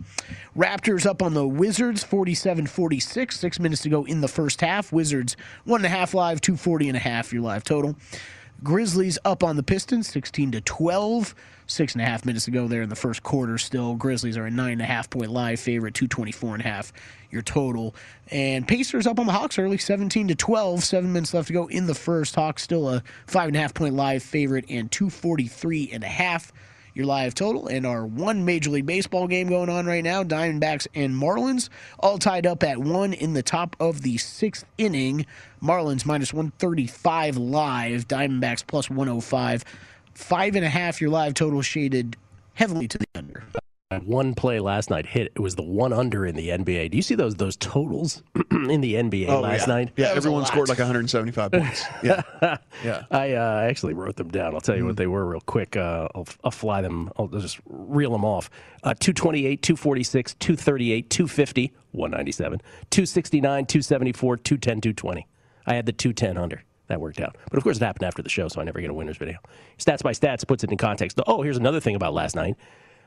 Raptors 0.57 1.07
up 1.07 1.23
on 1.23 1.35
the 1.35 1.47
Wizards 1.47 2.05
47 2.05 2.67
46. 2.67 3.39
Six 3.39 3.59
minutes 3.59 3.83
to 3.83 3.89
go 3.89 4.05
in 4.05 4.21
the 4.21 4.29
first 4.29 4.61
half. 4.61 4.93
Wizards 4.93 5.37
one 5.65 5.81
and 5.81 5.87
a 5.87 5.97
half 5.97 6.15
live, 6.15 6.41
240 6.41 6.89
and 6.89 6.97
a 6.97 7.01
half 7.01 7.33
your 7.33 7.43
live 7.43 7.65
total. 7.65 7.97
Grizzlies 8.63 9.19
up 9.25 9.43
on 9.43 9.57
the 9.57 9.63
Pistons 9.63 10.09
16 10.09 10.53
to 10.53 10.61
12. 10.61 11.35
Six 11.67 11.95
and 11.95 12.03
a 12.03 12.05
half 12.05 12.25
minutes 12.25 12.45
to 12.45 12.51
go 12.51 12.69
there 12.69 12.83
in 12.83 12.89
the 12.89 12.97
first 12.97 13.23
quarter. 13.23 13.57
Still, 13.59 13.95
Grizzlies 13.95 14.37
are 14.37 14.47
a 14.47 14.51
nine 14.51 14.73
and 14.73 14.83
a 14.83 14.87
half 14.87 15.09
point 15.09 15.31
live 15.31 15.61
favorite, 15.61 15.95
224 15.95 16.55
and 16.55 16.65
a 16.65 16.69
half 16.69 16.93
your 17.31 17.43
total. 17.43 17.95
And 18.31 18.67
Pacers 18.67 19.07
up 19.07 19.19
on 19.19 19.27
the 19.27 19.33
Hawks 19.33 19.59
early, 19.59 19.77
17 19.77 20.29
to 20.29 20.35
12. 20.35 20.85
Seven 20.85 21.13
minutes 21.13 21.35
left 21.35 21.49
to 21.49 21.53
go 21.53 21.67
in 21.67 21.87
the 21.87 21.95
first. 21.95 22.35
Hawks 22.35 22.63
still 22.63 22.89
a 22.89 23.03
five 23.27 23.49
and 23.49 23.57
a 23.57 23.61
half 23.61 23.75
point 23.75 23.95
live 23.95 24.23
favorite 24.23 24.65
and 24.69 24.91
243 24.91 25.91
and 25.93 26.05
a 26.05 26.09
half 26.09 26.53
your 26.95 27.07
live 27.07 27.35
total. 27.35 27.67
And 27.67 27.85
our 27.85 28.07
one 28.07 28.45
Major 28.45 28.71
League 28.71 28.87
Baseball 28.87 29.27
game 29.27 29.49
going 29.49 29.69
on 29.69 29.85
right 29.85 30.05
now 30.05 30.23
Diamondbacks 30.23 30.87
and 30.95 31.15
Marlins, 31.15 31.69
all 31.99 32.19
tied 32.19 32.47
up 32.47 32.63
at 32.63 32.79
one 32.79 33.13
in 33.13 33.35
the 33.35 33.43
top 33.43 33.77
of 33.81 34.03
the 34.03 34.17
sixth 34.17 34.65
inning. 34.79 35.27
Marlins 35.63 36.07
minus 36.07 36.33
135 36.33 37.37
live, 37.37 38.07
Diamondbacks 38.07 38.67
plus 38.67 38.89
105 38.89 39.65
five 40.15 40.55
and 40.57 40.65
a 40.65 40.69
half 40.69 41.01
your 41.01 41.11
live 41.11 41.35
total 41.35 41.63
shaded 41.63 42.17
heavily 42.55 42.89
to 42.89 42.99
the 42.99 43.07
under. 43.15 43.45
one 44.05 44.35
play 44.35 44.59
last 44.61 44.91
night 44.91 45.07
hit. 45.07 45.33
It 45.35 45.41
was 45.41 45.55
the 45.55 45.63
one 45.63 45.93
under 45.93 46.27
in 46.27 46.35
the 46.37 46.49
NBA. 46.49 46.91
Do 46.91 46.97
you 46.97 47.03
see 47.03 47.15
those 47.15 47.35
those 47.37 47.57
totals 47.57 48.23
in 48.51 48.81
the 48.81 48.95
NBA 48.95 49.29
Oh, 49.29 49.41
last 49.41 49.69
yeah. 49.69 49.75
night? 49.75 49.91
Yeah, 49.97 50.09
That 50.09 50.17
everyone 50.17 50.45
scored 50.47 50.69
like 50.69 50.79
175 50.79 51.53
points. 51.53 51.85
Yeah. 52.03 52.23
Yeah. 52.85 53.03
I 53.11 53.33
uh, 53.35 53.61
actually 53.69 53.95
wrote 53.95 54.17
them 54.17 54.29
down. 54.31 54.55
I'll 54.55 54.61
tell 54.61 54.77
you 54.77 54.85
what 54.85 54.97
they 54.97 55.07
were 55.07 55.25
real 55.25 55.41
quick. 55.41 55.77
Uh, 55.77 56.09
I'll, 56.15 56.27
I'll 56.43 56.51
fly 56.51 56.83
them. 56.83 57.11
I'll 57.17 57.29
just 57.29 57.61
reel 57.67 58.11
them 58.13 58.25
off. 58.25 58.51
Uh, 58.83 58.95
228, 58.95 59.63
246, 59.63 60.35
238, 60.35 61.11
250, 61.11 61.73
197, 61.93 62.61
269, 62.91 63.67
274, 63.67 64.37
210, 64.39 64.81
220. 64.81 65.27
I 65.67 65.75
had 65.75 65.87
the 65.87 65.93
210 65.93 66.37
under. 66.37 66.63
That 66.89 67.01
worked 67.01 67.21
out. 67.21 67.37
But 67.51 67.57
of 67.57 67.65
course, 67.65 67.79
it 67.79 67.83
happened 67.83 68.05
after 68.07 68.23
the 68.23 68.29
show, 68.29 68.49
so 68.49 68.61
I 68.61 68.65
never 68.65 68.81
get 68.81 68.91
a 68.91 68.95
winner's 68.95 69.17
video. 69.17 69.39
Stats 69.79 70.03
by 70.03 70.13
Stats 70.13 70.47
puts 70.47 70.65
it 70.65 70.71
in 70.71 70.77
context. 70.77 71.19
Oh, 71.27 71.43
here's 71.43 71.57
another 71.57 71.81
thing 71.81 71.97
about 71.97 72.13
last 72.13 72.37
night. 72.37 72.57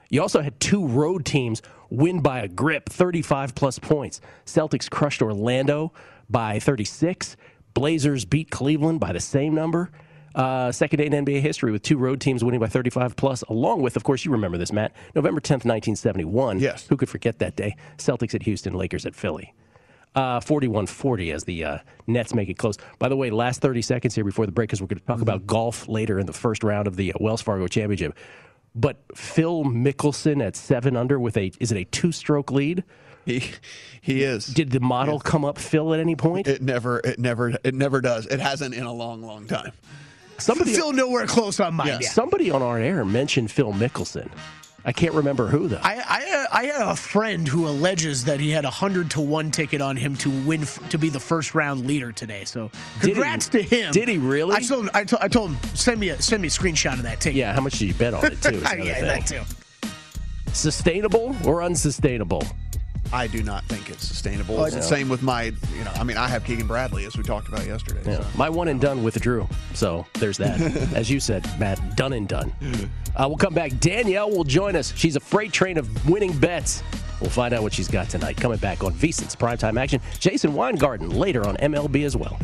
You 0.09 0.21
also 0.21 0.41
had 0.41 0.59
two 0.59 0.87
road 0.87 1.25
teams 1.25 1.61
win 1.89 2.21
by 2.21 2.39
a 2.39 2.47
grip, 2.47 2.89
35 2.89 3.55
plus 3.55 3.77
points. 3.77 4.21
Celtics 4.45 4.89
crushed 4.89 5.21
Orlando 5.21 5.91
by 6.29 6.59
36. 6.59 7.35
Blazers 7.73 8.25
beat 8.25 8.49
Cleveland 8.49 8.99
by 8.99 9.11
the 9.11 9.19
same 9.19 9.53
number. 9.53 9.91
Uh, 10.33 10.71
second 10.71 10.99
day 10.99 11.07
in 11.07 11.25
NBA 11.25 11.41
history 11.41 11.71
with 11.71 11.81
two 11.81 11.97
road 11.97 12.21
teams 12.21 12.43
winning 12.43 12.59
by 12.59 12.67
35 12.67 13.15
plus, 13.15 13.41
along 13.43 13.81
with, 13.81 13.95
of 13.95 14.03
course, 14.03 14.23
you 14.23 14.31
remember 14.31 14.57
this, 14.57 14.71
Matt, 14.71 14.93
November 15.15 15.41
10th, 15.41 15.65
1971. 15.65 16.59
Yes. 16.59 16.85
Who 16.87 16.95
could 16.95 17.09
forget 17.09 17.39
that 17.39 17.55
day? 17.55 17.75
Celtics 17.97 18.35
at 18.35 18.43
Houston, 18.43 18.73
Lakers 18.75 19.05
at 19.05 19.15
Philly. 19.15 19.53
Uh, 20.15 20.39
41-40 20.39 21.31
as 21.31 21.43
the 21.43 21.63
uh, 21.63 21.77
Nets 22.07 22.33
make 22.33 22.49
it 22.49 22.55
close. 22.57 22.75
By 22.97 23.07
the 23.07 23.15
way, 23.15 23.29
last 23.29 23.61
30 23.61 23.83
seconds 23.83 24.15
here 24.15 24.23
before 24.23 24.47
the 24.47 24.51
break, 24.51 24.69
because 24.69 24.81
we're 24.81 24.87
going 24.87 24.99
to 24.99 25.05
talk 25.05 25.21
about 25.21 25.45
golf 25.45 25.87
later 25.87 26.17
in 26.17 26.25
the 26.25 26.33
first 26.33 26.63
round 26.63 26.87
of 26.87 26.95
the 26.95 27.13
uh, 27.13 27.17
Wells 27.19 27.43
Fargo 27.43 27.67
Championship. 27.67 28.17
But 28.73 28.97
Phil 29.15 29.63
Mickelson 29.63 30.43
at 30.43 30.55
seven 30.55 30.95
under 30.95 31.19
with 31.19 31.37
a 31.37 31.51
is 31.59 31.71
it 31.71 31.77
a 31.77 31.83
two 31.85 32.11
stroke 32.11 32.51
lead? 32.51 32.83
He 33.25 33.43
he 34.01 34.23
is. 34.23 34.47
Did 34.47 34.71
the 34.71 34.79
model 34.79 35.19
come 35.19 35.43
up 35.43 35.57
Phil 35.57 35.93
at 35.93 35.99
any 35.99 36.15
point? 36.15 36.47
It 36.47 36.61
never 36.61 36.99
it 36.99 37.19
never 37.19 37.57
it 37.63 37.75
never 37.75 37.99
does. 38.01 38.25
It 38.25 38.39
hasn't 38.39 38.73
in 38.73 38.83
a 38.85 38.93
long 38.93 39.21
long 39.21 39.47
time. 39.47 39.71
Somebody 40.37 40.73
Still 40.73 40.93
nowhere 40.93 41.25
close 41.25 41.59
on 41.59 41.73
mine. 41.73 41.87
Yeah. 41.87 41.99
Yeah. 42.01 42.09
somebody 42.09 42.51
on 42.51 42.61
our 42.61 42.77
air 42.77 43.03
mentioned 43.03 43.51
Phil 43.51 43.73
Mickelson. 43.73 44.29
I 44.87 44.93
can't 44.93 45.13
remember 45.13 45.47
who 45.47 45.67
though. 45.67 45.81
I, 45.83 45.95
I 45.97 46.33
uh, 46.33 46.57
I 46.57 46.65
had 46.67 46.81
a 46.81 46.95
friend 46.95 47.45
who 47.45 47.67
alleges 47.67 48.23
that 48.23 48.39
he 48.39 48.49
had 48.49 48.63
a 48.63 48.69
hundred 48.69 49.11
to 49.11 49.21
one 49.21 49.51
ticket 49.51 49.81
on 49.81 49.97
him 49.97 50.15
to 50.17 50.29
win 50.45 50.61
to 50.89 50.97
be 50.97 51.09
the 51.09 51.19
first 51.19 51.53
round 51.53 51.85
leader 51.85 52.13
today. 52.13 52.45
So 52.45 52.71
congrats 53.01 53.49
to 53.49 53.61
him. 53.61 53.91
did 53.91 54.07
he 54.07 54.17
really? 54.17 54.55
I 54.55 54.61
told 54.61 54.85
him, 54.85 54.91
I, 54.93 55.03
told, 55.03 55.21
I 55.21 55.27
told 55.27 55.49
him 55.51 55.57
send 55.75 55.99
me 55.99 56.07
a 56.09 56.21
send 56.21 56.41
me 56.41 56.47
a 56.47 56.51
screenshot 56.51 56.93
of 56.93 57.03
that 57.03 57.19
ticket. 57.19 57.35
yeah, 57.35 57.53
how 57.53 57.59
much 57.59 57.79
did 57.79 57.89
you 57.89 57.95
bet 57.95 58.13
on 58.13 58.25
it 58.25 58.41
too? 58.41 58.59
yeah, 58.63 58.69
thing. 58.71 59.03
that 59.03 59.27
too. 59.27 59.41
Sustainable 60.53 61.35
or 61.45 61.63
unsustainable? 61.63 62.43
I 63.13 63.27
do 63.27 63.43
not 63.43 63.63
think 63.65 63.89
it's 63.89 64.05
sustainable. 64.05 64.59
Oh, 64.59 64.65
it's 64.65 64.75
the 64.75 64.81
same 64.81 65.09
with 65.09 65.21
my, 65.21 65.43
you 65.43 65.83
know, 65.83 65.91
I 65.95 66.03
mean, 66.03 66.17
I 66.17 66.27
have 66.27 66.43
Keegan 66.43 66.67
Bradley 66.67 67.05
as 67.05 67.17
we 67.17 67.23
talked 67.23 67.47
about 67.47 67.65
yesterday. 67.65 68.01
Yeah. 68.05 68.21
so. 68.21 68.27
My 68.37 68.49
one 68.49 68.67
and 68.67 68.79
done 68.81 69.03
withdrew. 69.03 69.47
So 69.73 70.05
there's 70.15 70.37
that. 70.37 70.59
As 70.93 71.09
you 71.09 71.19
said, 71.19 71.45
Matt, 71.59 71.95
done 71.95 72.13
and 72.13 72.27
done. 72.27 72.53
Uh, 73.15 73.25
we'll 73.27 73.37
come 73.37 73.53
back. 73.53 73.77
Danielle 73.79 74.29
will 74.29 74.43
join 74.43 74.75
us. 74.75 74.93
She's 74.95 75.15
a 75.15 75.19
freight 75.19 75.51
train 75.51 75.77
of 75.77 76.09
winning 76.09 76.37
bets. 76.37 76.83
We'll 77.21 77.29
find 77.29 77.53
out 77.53 77.63
what 77.63 77.73
she's 77.73 77.87
got 77.87 78.09
tonight. 78.09 78.37
Coming 78.37 78.57
back 78.59 78.83
on 78.83 78.93
VSIN's 78.93 79.35
primetime 79.35 79.79
action. 79.79 80.01
Jason 80.19 80.53
Weingarten 80.53 81.09
later 81.09 81.45
on 81.47 81.57
MLB 81.57 82.05
as 82.05 82.15
well. 82.15 82.37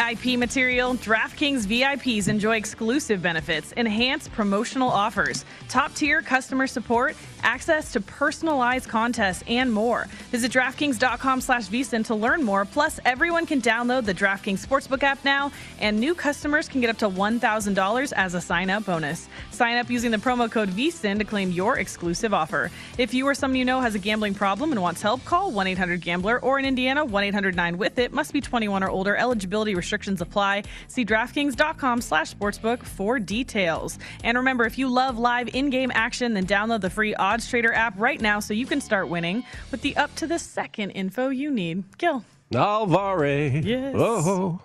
VIP 0.00 0.38
material? 0.38 0.94
DraftKings 0.94 1.66
VIPs 1.66 2.28
enjoy 2.28 2.56
exclusive 2.56 3.20
benefits, 3.20 3.72
enhanced 3.72 4.32
promotional 4.32 4.88
offers, 4.88 5.44
top 5.68 5.94
tier 5.94 6.22
customer 6.22 6.66
support, 6.66 7.14
access 7.42 7.92
to 7.92 8.00
personalized 8.00 8.88
contests, 8.88 9.42
and 9.46 9.72
more. 9.72 10.06
Visit 10.30 10.52
DraftKings.com 10.52 11.40
slash 11.40 11.68
VSIN 11.68 12.04
to 12.06 12.14
learn 12.14 12.42
more. 12.42 12.64
Plus, 12.64 13.00
everyone 13.04 13.46
can 13.46 13.60
download 13.60 14.04
the 14.04 14.14
DraftKings 14.14 14.64
Sportsbook 14.64 15.02
app 15.02 15.24
now, 15.24 15.52
and 15.78 15.98
new 15.98 16.14
customers 16.14 16.68
can 16.68 16.80
get 16.80 16.90
up 16.90 16.98
to 16.98 17.08
$1,000 17.08 18.12
as 18.16 18.34
a 18.34 18.40
sign 18.40 18.70
up 18.70 18.84
bonus. 18.86 19.28
Sign 19.50 19.76
up 19.76 19.90
using 19.90 20.10
the 20.10 20.16
promo 20.16 20.50
code 20.50 20.70
VSIN 20.70 21.18
to 21.18 21.24
claim 21.24 21.50
your 21.50 21.78
exclusive 21.78 22.34
offer. 22.34 22.70
If 22.98 23.14
you 23.14 23.26
or 23.26 23.34
someone 23.34 23.58
you 23.58 23.64
know 23.64 23.80
has 23.80 23.94
a 23.94 23.98
gambling 23.98 24.34
problem 24.34 24.72
and 24.72 24.80
wants 24.80 25.02
help, 25.02 25.24
call 25.24 25.50
1 25.50 25.66
800 25.66 26.00
Gambler 26.00 26.38
or 26.40 26.58
in 26.58 26.64
Indiana, 26.64 27.04
1 27.04 27.24
800 27.24 27.56
9 27.56 27.78
with 27.78 27.98
it. 27.98 28.12
Must 28.12 28.32
be 28.32 28.40
21 28.40 28.82
or 28.82 28.90
older. 28.90 29.16
Eligibility 29.16 29.74
restrictions 29.74 30.20
apply. 30.20 30.64
See 30.88 31.04
DraftKings.com 31.04 32.00
slash 32.00 32.34
sportsbook 32.34 32.82
for 32.82 33.18
details. 33.18 33.98
And 34.24 34.36
remember, 34.38 34.64
if 34.64 34.78
you 34.78 34.88
love 34.88 35.18
live 35.18 35.48
in 35.54 35.70
game 35.70 35.90
action, 35.94 36.34
then 36.34 36.46
download 36.46 36.80
the 36.80 36.90
free 36.90 37.14
Odds 37.30 37.48
Trader 37.48 37.72
app 37.72 37.94
right 37.96 38.20
now 38.20 38.40
so 38.40 38.52
you 38.52 38.66
can 38.66 38.80
start 38.80 39.08
winning 39.08 39.44
with 39.70 39.82
the 39.82 39.96
up 39.96 40.12
to 40.16 40.26
the 40.26 40.36
second 40.36 40.90
info 40.90 41.28
you 41.28 41.48
need. 41.52 41.84
Gil. 41.96 42.24
Alvare. 42.52 43.64
Yes. 43.64 43.94
Oh. 43.96 44.60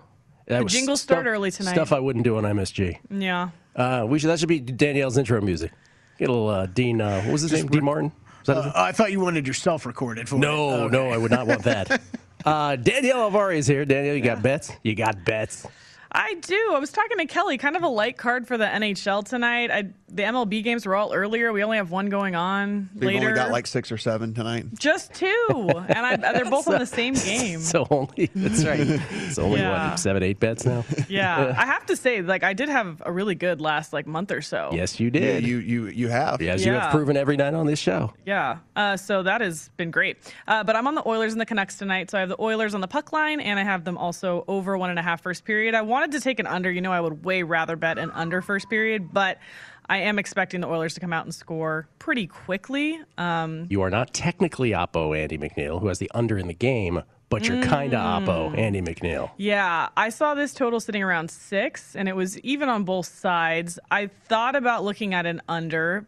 That 0.47 0.57
The 0.59 0.63
was 0.63 0.73
jingles 0.73 1.01
start 1.01 1.27
early 1.27 1.51
tonight. 1.51 1.73
Stuff 1.73 1.91
I 1.91 1.99
wouldn't 1.99 2.23
do 2.25 2.37
on 2.37 2.43
MSG. 2.43 2.97
Yeah. 3.11 3.49
Uh, 3.75 4.05
we 4.07 4.17
should. 4.17 4.31
That 4.31 4.39
should 4.39 4.49
be 4.49 4.59
Danielle's 4.59 5.15
intro 5.17 5.39
music. 5.41 5.71
Get 6.17 6.29
a 6.29 6.31
little 6.31 6.47
uh, 6.49 6.65
Dean. 6.65 7.01
Uh, 7.01 7.21
what 7.21 7.33
was 7.33 7.41
his 7.43 7.51
name? 7.51 7.67
Dean 7.67 7.83
Martin. 7.85 8.11
Is 8.41 8.47
that 8.47 8.57
his 8.57 8.65
Uh, 8.65 8.71
I 8.75 8.91
thought 8.91 9.11
you 9.11 9.19
wanted 9.19 9.45
yourself 9.45 9.85
recorded 9.85 10.27
for 10.27 10.37
No, 10.37 10.87
it. 10.87 10.91
no, 10.91 11.09
I 11.11 11.17
would 11.17 11.31
not 11.31 11.45
want 11.47 11.63
that. 11.63 12.01
Uh, 12.45 12.75
Danielle 12.75 13.31
Alvari 13.31 13.55
is 13.57 13.65
here. 13.65 13.85
Danielle, 13.85 14.13
you 14.13 14.21
got 14.21 14.43
bets? 14.43 14.71
You 14.83 14.93
got 14.93 15.25
bets. 15.25 15.65
I 16.11 16.35
do. 16.35 16.73
I 16.75 16.77
was 16.77 16.91
talking 16.91 17.17
to 17.17 17.25
Kelly. 17.25 17.57
Kind 17.57 17.75
of 17.75 17.81
a 17.81 17.87
light 17.87 18.17
card 18.19 18.47
for 18.47 18.55
the 18.55 18.65
NHL 18.65 19.25
tonight. 19.25 19.71
I, 19.71 19.85
the 20.15 20.23
MLB 20.23 20.63
games 20.63 20.85
were 20.85 20.95
all 20.95 21.13
earlier. 21.13 21.51
We 21.53 21.63
only 21.63 21.77
have 21.77 21.91
one 21.91 22.07
going 22.09 22.35
on 22.35 22.89
We've 22.95 23.03
later. 23.03 23.25
only 23.27 23.33
got 23.37 23.51
like 23.51 23.67
six 23.67 23.91
or 23.91 23.97
seven 23.97 24.33
tonight. 24.33 24.65
just 24.79 25.13
two, 25.13 25.69
and 25.87 26.05
I, 26.05 26.15
they're 26.15 26.45
both 26.49 26.67
on 26.67 26.79
the 26.79 26.85
same 26.85 27.13
game. 27.13 27.59
So 27.59 27.85
only 27.89 28.29
that's 28.35 28.63
right. 28.65 28.79
It's 28.79 29.37
only 29.37 29.59
Yeah. 29.59 29.89
what 29.91 29.99
seven, 29.99 30.23
eight 30.23 30.39
bets 30.39 30.65
now. 30.65 30.83
Yeah, 31.09 31.53
I 31.57 31.65
have 31.65 31.85
to 31.87 31.95
say, 31.95 32.21
like 32.21 32.43
I 32.43 32.53
did 32.53 32.69
have 32.69 33.01
a 33.05 33.11
really 33.11 33.35
good 33.35 33.61
last 33.61 33.93
like 33.93 34.07
month 34.07 34.31
or 34.31 34.41
so. 34.41 34.69
Yes, 34.73 34.99
you 34.99 35.07
Yeah, 35.13 35.19
did. 35.19 35.47
you 35.47 35.57
you 35.57 35.87
you 35.87 36.07
have. 36.07 36.41
As 36.41 36.65
you 36.65 36.73
have 36.73 36.91
proven 36.91 37.17
every 37.17 37.37
night 37.37 37.53
on 37.53 37.65
this 37.65 37.79
show. 37.79 38.13
Yeah. 38.25 38.57
Uh, 38.75 38.97
so 38.97 39.23
that 39.23 39.41
has 39.41 39.69
been 39.77 39.91
great. 39.91 40.17
Uh, 40.47 40.63
but 40.63 40.75
I'm 40.75 40.87
on 40.87 40.95
the 40.95 41.07
Oilers 41.07 41.31
and 41.33 41.41
the 41.41 41.45
Canucks 41.45 41.77
tonight. 41.77 42.11
So 42.11 42.17
I 42.17 42.21
have 42.21 42.29
the 42.29 42.41
Oilers 42.41 42.73
on 42.73 42.81
the 42.81 42.87
puck 42.87 43.11
line, 43.13 43.39
and 43.39 43.59
I 43.59 43.63
have 43.63 43.83
them 43.83 43.97
also 43.97 44.43
over 44.47 44.77
one 44.77 44.89
and 44.89 44.99
a 44.99 45.01
half 45.01 45.21
first 45.21 45.45
period. 45.45 45.75
I 45.75 45.81
wanted 45.81 46.11
to 46.13 46.19
take 46.21 46.39
an 46.39 46.47
under. 46.47 46.71
You 46.71 46.81
know, 46.81 46.91
I 46.91 46.99
would 47.01 47.23
way 47.25 47.43
rather 47.43 47.75
bet 47.75 47.97
an 47.97 48.11
under 48.11 48.41
first 48.41 48.69
period, 48.69 49.13
but 49.13 49.39
I 49.87 49.97
am 49.97 50.17
expecting 50.19 50.61
the 50.61 50.67
Oilers 50.67 50.93
to 50.95 50.99
come 50.99 51.13
out 51.13 51.25
and 51.25 51.33
score 51.33 51.87
pretty 51.99 52.27
quickly. 52.27 52.99
Um, 53.17 53.67
You 53.69 53.81
are 53.81 53.89
not 53.89 54.13
technically 54.13 54.71
Oppo 54.71 55.17
Andy 55.17 55.37
McNeil, 55.37 55.79
who 55.79 55.87
has 55.87 55.99
the 55.99 56.09
under 56.13 56.37
in 56.37 56.47
the 56.47 56.53
game, 56.53 57.03
but 57.29 57.47
you're 57.47 57.61
kind 57.63 57.93
of 57.93 57.99
Oppo 58.23 58.57
Andy 58.57 58.81
McNeil. 58.81 59.31
yeah, 59.37 59.89
I 59.97 60.09
saw 60.09 60.33
this 60.35 60.53
total 60.53 60.79
sitting 60.79 61.03
around 61.03 61.29
six, 61.31 61.95
and 61.95 62.07
it 62.09 62.15
was 62.15 62.39
even 62.39 62.69
on 62.69 62.83
both 62.83 63.07
sides. 63.07 63.77
I 63.91 64.07
thought 64.27 64.55
about 64.55 64.83
looking 64.83 65.13
at 65.13 65.25
an 65.25 65.41
under 65.47 66.05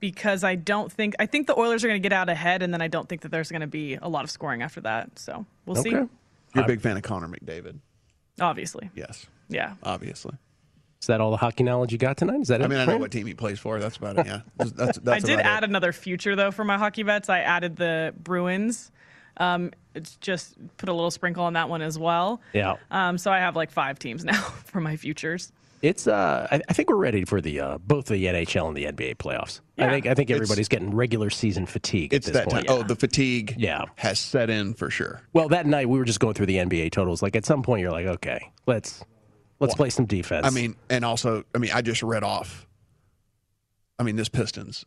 because 0.00 0.42
I 0.44 0.54
don't 0.54 0.90
think 0.90 1.14
I 1.18 1.26
think 1.26 1.46
the 1.46 1.58
Oilers 1.58 1.84
are 1.84 1.88
going 1.88 2.00
to 2.00 2.06
get 2.06 2.14
out 2.14 2.28
ahead, 2.30 2.62
and 2.62 2.72
then 2.72 2.80
I 2.80 2.88
don't 2.88 3.08
think 3.08 3.20
that 3.22 3.30
there's 3.30 3.50
going 3.50 3.60
to 3.60 3.66
be 3.66 3.94
a 3.96 4.08
lot 4.08 4.24
of 4.24 4.30
scoring 4.30 4.62
after 4.62 4.80
that. 4.82 5.18
So 5.18 5.44
we'll 5.66 5.82
see. 5.82 5.90
You're 5.90 6.08
a 6.54 6.66
big 6.66 6.80
fan 6.80 6.96
of 6.96 7.02
Connor 7.02 7.28
McDavid. 7.28 7.78
Obviously, 8.40 8.90
Yes, 8.94 9.26
yeah. 9.50 9.74
obviously. 9.82 10.32
Is 11.00 11.06
that 11.06 11.20
all 11.20 11.30
the 11.30 11.36
hockey 11.38 11.62
knowledge 11.64 11.92
you 11.92 11.98
got 11.98 12.18
tonight? 12.18 12.40
Is 12.42 12.48
that 12.48 12.60
it? 12.60 12.64
I 12.64 12.68
mean, 12.68 12.78
I 12.78 12.84
know 12.84 12.98
what 12.98 13.10
team 13.10 13.26
he 13.26 13.32
plays 13.34 13.58
for. 13.58 13.78
That's 13.78 13.96
about 13.96 14.18
it. 14.18 14.26
Yeah, 14.26 14.40
that's, 14.58 14.98
that's, 14.98 15.24
I 15.24 15.26
did 15.26 15.40
add 15.40 15.62
it. 15.64 15.70
another 15.70 15.92
future 15.92 16.36
though 16.36 16.50
for 16.50 16.62
my 16.64 16.76
hockey 16.76 17.02
bets. 17.04 17.30
I 17.30 17.40
added 17.40 17.76
the 17.76 18.14
Bruins. 18.22 18.90
Um, 19.38 19.70
it's 19.94 20.16
just 20.16 20.56
put 20.76 20.90
a 20.90 20.92
little 20.92 21.10
sprinkle 21.10 21.44
on 21.44 21.54
that 21.54 21.70
one 21.70 21.80
as 21.80 21.98
well. 21.98 22.42
Yeah. 22.52 22.76
Um, 22.90 23.16
so 23.16 23.30
I 23.32 23.38
have 23.38 23.56
like 23.56 23.70
five 23.70 23.98
teams 23.98 24.24
now 24.26 24.42
for 24.42 24.80
my 24.82 24.96
futures. 24.96 25.50
It's 25.80 26.06
uh, 26.06 26.46
I, 26.50 26.60
I 26.68 26.72
think 26.74 26.90
we're 26.90 26.96
ready 26.96 27.24
for 27.24 27.40
the 27.40 27.60
uh, 27.60 27.78
both 27.78 28.04
the 28.04 28.26
NHL 28.26 28.68
and 28.68 28.76
the 28.76 28.84
NBA 28.84 29.16
playoffs. 29.16 29.60
I 29.78 29.88
think 29.88 30.04
I 30.06 30.12
think 30.12 30.28
It's- 30.28 30.36
everybody's 30.36 30.68
getting 30.68 30.94
regular 30.94 31.30
season 31.30 31.64
fatigue 31.64 32.12
It's 32.12 32.26
at 32.28 32.34
this 32.34 32.44
that 32.44 32.50
point. 32.50 32.66
time. 32.66 32.76
Oh, 32.78 32.82
the 32.82 32.94
fatigue. 32.96 33.54
Yeah. 33.56 33.86
has 33.96 34.18
set 34.20 34.50
in 34.50 34.74
for 34.74 34.90
sure. 34.90 35.22
Well, 35.32 35.48
that 35.48 35.64
night 35.64 35.88
we 35.88 35.98
were 35.98 36.04
just 36.04 36.20
going 36.20 36.34
through 36.34 36.44
the 36.46 36.56
NBA 36.56 36.92
totals. 36.92 37.22
Like 37.22 37.34
at 37.36 37.46
some 37.46 37.62
point, 37.62 37.80
you're 37.80 37.90
like, 37.92 38.04
okay, 38.04 38.52
let's 38.66 39.02
let's 39.60 39.74
play 39.74 39.90
some 39.90 40.06
defense. 40.06 40.46
I 40.46 40.50
mean, 40.50 40.74
and 40.88 41.04
also, 41.04 41.44
I 41.54 41.58
mean, 41.58 41.70
I 41.72 41.82
just 41.82 42.02
read 42.02 42.24
off. 42.24 42.66
I 43.98 44.02
mean, 44.02 44.16
this 44.16 44.28
Pistons 44.28 44.84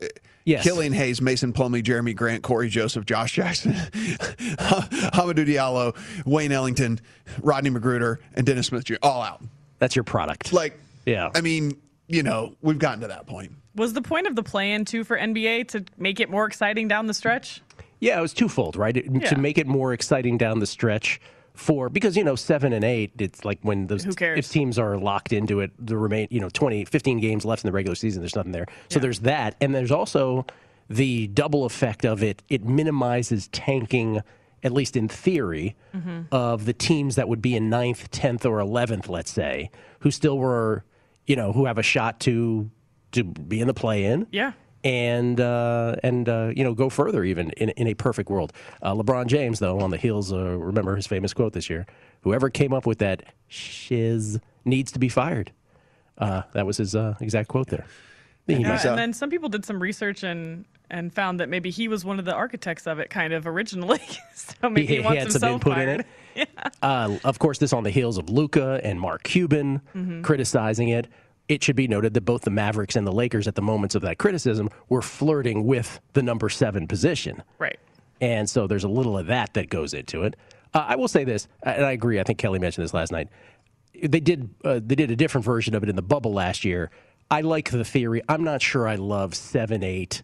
eh, 0.00 0.08
Yes. 0.44 0.62
Killian 0.62 0.92
Hayes, 0.92 1.20
Mason 1.20 1.52
Plumlee, 1.52 1.82
Jerami 1.82 2.14
Grant, 2.14 2.44
Cory 2.44 2.68
Joseph, 2.68 3.04
Josh 3.04 3.32
Jackson, 3.32 3.72
Hamidou 3.72 5.44
Diallo, 5.44 5.96
Wayne 6.24 6.52
Ellington, 6.52 7.00
Rodney 7.42 7.70
McGruder, 7.70 8.18
and 8.34 8.46
Dennis 8.46 8.68
Smith 8.68 8.84
Jr. 8.84 8.94
all 9.02 9.22
out. 9.22 9.42
That's 9.80 9.96
your 9.96 10.04
product. 10.04 10.52
Like, 10.52 10.78
yeah. 11.04 11.30
I 11.34 11.40
mean, 11.40 11.76
you 12.06 12.22
know, 12.22 12.54
we've 12.62 12.78
gotten 12.78 13.00
to 13.00 13.08
that 13.08 13.26
point. 13.26 13.50
Was 13.74 13.92
the 13.92 14.02
point 14.02 14.28
of 14.28 14.36
the 14.36 14.44
play-in 14.44 14.84
too 14.84 15.02
for 15.02 15.18
NBA 15.18 15.66
to 15.68 15.84
make 15.98 16.20
it 16.20 16.30
more 16.30 16.46
exciting 16.46 16.86
down 16.86 17.08
the 17.08 17.14
stretch? 17.14 17.60
Yeah, 17.98 18.16
it 18.16 18.22
was 18.22 18.32
twofold, 18.32 18.76
right? 18.76 18.96
Yeah. 18.96 19.28
To 19.30 19.36
make 19.36 19.58
it 19.58 19.66
more 19.66 19.92
exciting 19.92 20.38
down 20.38 20.60
the 20.60 20.66
stretch 20.66 21.20
for 21.56 21.88
because 21.88 22.16
you 22.16 22.22
know 22.24 22.36
seven 22.36 22.72
and 22.72 22.84
eight 22.84 23.12
it's 23.18 23.44
like 23.44 23.58
when 23.62 23.86
those 23.86 24.04
if 24.38 24.48
teams 24.50 24.78
are 24.78 24.98
locked 24.98 25.32
into 25.32 25.60
it 25.60 25.72
the 25.78 25.96
remain 25.96 26.28
you 26.30 26.40
know 26.40 26.50
20 26.50 26.84
15 26.84 27.18
games 27.18 27.44
left 27.44 27.64
in 27.64 27.68
the 27.68 27.72
regular 27.72 27.94
season 27.94 28.22
there's 28.22 28.36
nothing 28.36 28.52
there. 28.52 28.66
So 28.90 28.98
yeah. 28.98 29.02
there's 29.02 29.20
that 29.20 29.56
and 29.60 29.74
there's 29.74 29.90
also 29.90 30.46
the 30.88 31.26
double 31.28 31.64
effect 31.64 32.04
of 32.04 32.22
it. 32.22 32.42
It 32.48 32.64
minimizes 32.64 33.48
tanking 33.48 34.22
at 34.62 34.72
least 34.72 34.96
in 34.96 35.08
theory 35.08 35.76
mm-hmm. 35.94 36.22
of 36.32 36.64
the 36.64 36.72
teams 36.72 37.16
that 37.16 37.28
would 37.28 37.42
be 37.42 37.56
in 37.56 37.70
ninth 37.70 38.10
10th 38.10 38.44
or 38.44 38.58
11th 38.58 39.08
let's 39.08 39.30
say 39.30 39.70
who 40.00 40.10
still 40.10 40.38
were 40.38 40.84
you 41.26 41.36
know 41.36 41.52
who 41.52 41.66
have 41.66 41.78
a 41.78 41.82
shot 41.82 42.20
to 42.20 42.70
to 43.12 43.24
be 43.24 43.60
in 43.60 43.66
the 43.66 43.74
play 43.74 44.04
in 44.04 44.26
yeah 44.30 44.52
and 44.86 45.40
uh, 45.40 45.96
and 46.04 46.28
uh, 46.28 46.52
you 46.54 46.62
know 46.62 46.72
go 46.72 46.88
further 46.88 47.24
even 47.24 47.50
in, 47.56 47.70
in 47.70 47.88
a 47.88 47.94
perfect 47.94 48.30
world. 48.30 48.52
Uh, 48.80 48.94
LeBron 48.94 49.26
James, 49.26 49.58
though, 49.58 49.80
on 49.80 49.90
the 49.90 49.96
heels, 49.96 50.32
uh, 50.32 50.56
remember 50.56 50.94
his 50.94 51.08
famous 51.08 51.34
quote 51.34 51.54
this 51.54 51.68
year: 51.68 51.86
"Whoever 52.22 52.50
came 52.50 52.72
up 52.72 52.86
with 52.86 52.98
that 52.98 53.24
shiz 53.48 54.38
needs 54.64 54.92
to 54.92 55.00
be 55.00 55.08
fired." 55.08 55.50
Uh, 56.18 56.42
that 56.52 56.66
was 56.66 56.76
his 56.76 56.94
uh, 56.94 57.16
exact 57.20 57.48
quote 57.48 57.66
there. 57.66 57.84
Yeah, 58.46 58.80
and 58.88 58.96
then 58.96 59.12
some 59.12 59.28
people 59.28 59.48
did 59.48 59.64
some 59.64 59.82
research 59.82 60.22
and 60.22 60.64
and 60.88 61.12
found 61.12 61.40
that 61.40 61.48
maybe 61.48 61.70
he 61.70 61.88
was 61.88 62.04
one 62.04 62.20
of 62.20 62.24
the 62.24 62.34
architects 62.34 62.86
of 62.86 63.00
it, 63.00 63.10
kind 63.10 63.32
of 63.32 63.44
originally. 63.44 64.00
so 64.36 64.70
maybe 64.70 64.86
he, 64.86 64.96
he, 64.96 65.02
he 65.02 65.16
had 65.16 65.32
some 65.32 65.54
input 65.54 65.74
fired. 65.74 65.88
in 65.88 66.00
it. 66.36 66.48
yeah. 66.82 67.18
of 67.24 67.40
course, 67.40 67.58
this 67.58 67.72
on 67.72 67.82
the 67.82 67.90
heels 67.90 68.18
of 68.18 68.30
Luka 68.30 68.80
and 68.84 69.00
Mark 69.00 69.24
Cuban 69.24 69.80
mm-hmm. 69.92 70.22
criticizing 70.22 70.90
it 70.90 71.08
it 71.48 71.62
should 71.62 71.76
be 71.76 71.88
noted 71.88 72.14
that 72.14 72.22
both 72.22 72.42
the 72.42 72.50
Mavericks 72.50 72.96
and 72.96 73.06
the 73.06 73.12
Lakers, 73.12 73.46
at 73.46 73.54
the 73.54 73.62
moments 73.62 73.94
of 73.94 74.02
that 74.02 74.18
criticism, 74.18 74.68
were 74.88 75.02
flirting 75.02 75.64
with 75.64 76.00
the 76.12 76.22
number 76.22 76.48
seven 76.48 76.88
position. 76.88 77.42
Right. 77.58 77.78
And 78.20 78.48
so 78.48 78.66
there's 78.66 78.84
a 78.84 78.88
little 78.88 79.16
of 79.18 79.26
that 79.26 79.54
that 79.54 79.68
goes 79.68 79.94
into 79.94 80.22
it. 80.22 80.36
Uh, 80.74 80.84
I 80.88 80.96
will 80.96 81.08
say 81.08 81.24
this, 81.24 81.48
and 81.62 81.84
I 81.84 81.92
agree. 81.92 82.18
I 82.18 82.22
think 82.22 82.38
Kelly 82.38 82.58
mentioned 82.58 82.84
this 82.84 82.94
last 82.94 83.12
night. 83.12 83.28
They 83.94 84.20
did 84.20 84.50
uh, 84.64 84.80
they 84.82 84.94
did 84.94 85.10
a 85.10 85.16
different 85.16 85.44
version 85.44 85.74
of 85.74 85.82
it 85.82 85.88
in 85.88 85.96
the 85.96 86.02
bubble 86.02 86.32
last 86.32 86.64
year. 86.64 86.90
I 87.30 87.40
like 87.40 87.70
the 87.70 87.84
theory. 87.84 88.22
I'm 88.28 88.44
not 88.44 88.60
sure 88.60 88.86
I 88.86 88.96
love 88.96 89.34
seven 89.34 89.82
eight. 89.82 90.22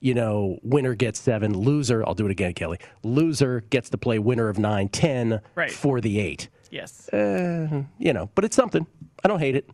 You 0.00 0.12
know, 0.12 0.58
winner 0.62 0.94
gets 0.94 1.18
seven, 1.18 1.56
loser. 1.56 2.06
I'll 2.06 2.14
do 2.14 2.26
it 2.26 2.30
again, 2.30 2.52
Kelly. 2.52 2.78
Loser 3.02 3.62
gets 3.70 3.88
to 3.90 3.98
play 3.98 4.18
winner 4.18 4.48
of 4.48 4.58
nine, 4.58 4.88
ten 4.90 5.40
right. 5.54 5.70
for 5.70 6.02
the 6.02 6.20
eight. 6.20 6.50
Yes. 6.70 7.08
Uh, 7.08 7.84
you 7.98 8.12
know, 8.12 8.28
but 8.34 8.44
it's 8.44 8.56
something. 8.56 8.86
I 9.24 9.28
don't 9.28 9.38
hate 9.38 9.56
it. 9.56 9.70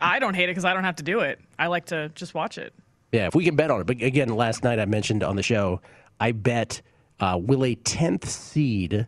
I 0.00 0.18
don't 0.18 0.34
hate 0.34 0.44
it 0.44 0.52
because 0.52 0.64
I 0.64 0.74
don't 0.74 0.84
have 0.84 0.96
to 0.96 1.02
do 1.02 1.20
it. 1.20 1.40
I 1.58 1.66
like 1.66 1.86
to 1.86 2.10
just 2.10 2.34
watch 2.34 2.58
it. 2.58 2.72
Yeah, 3.12 3.26
if 3.26 3.34
we 3.34 3.44
can 3.44 3.56
bet 3.56 3.70
on 3.70 3.80
it. 3.80 3.86
But 3.86 4.02
again, 4.02 4.28
last 4.28 4.62
night 4.62 4.78
I 4.78 4.84
mentioned 4.84 5.22
on 5.22 5.36
the 5.36 5.42
show, 5.42 5.80
I 6.20 6.32
bet 6.32 6.82
uh, 7.20 7.38
will 7.40 7.64
a 7.64 7.74
10th 7.74 8.26
seed 8.26 9.06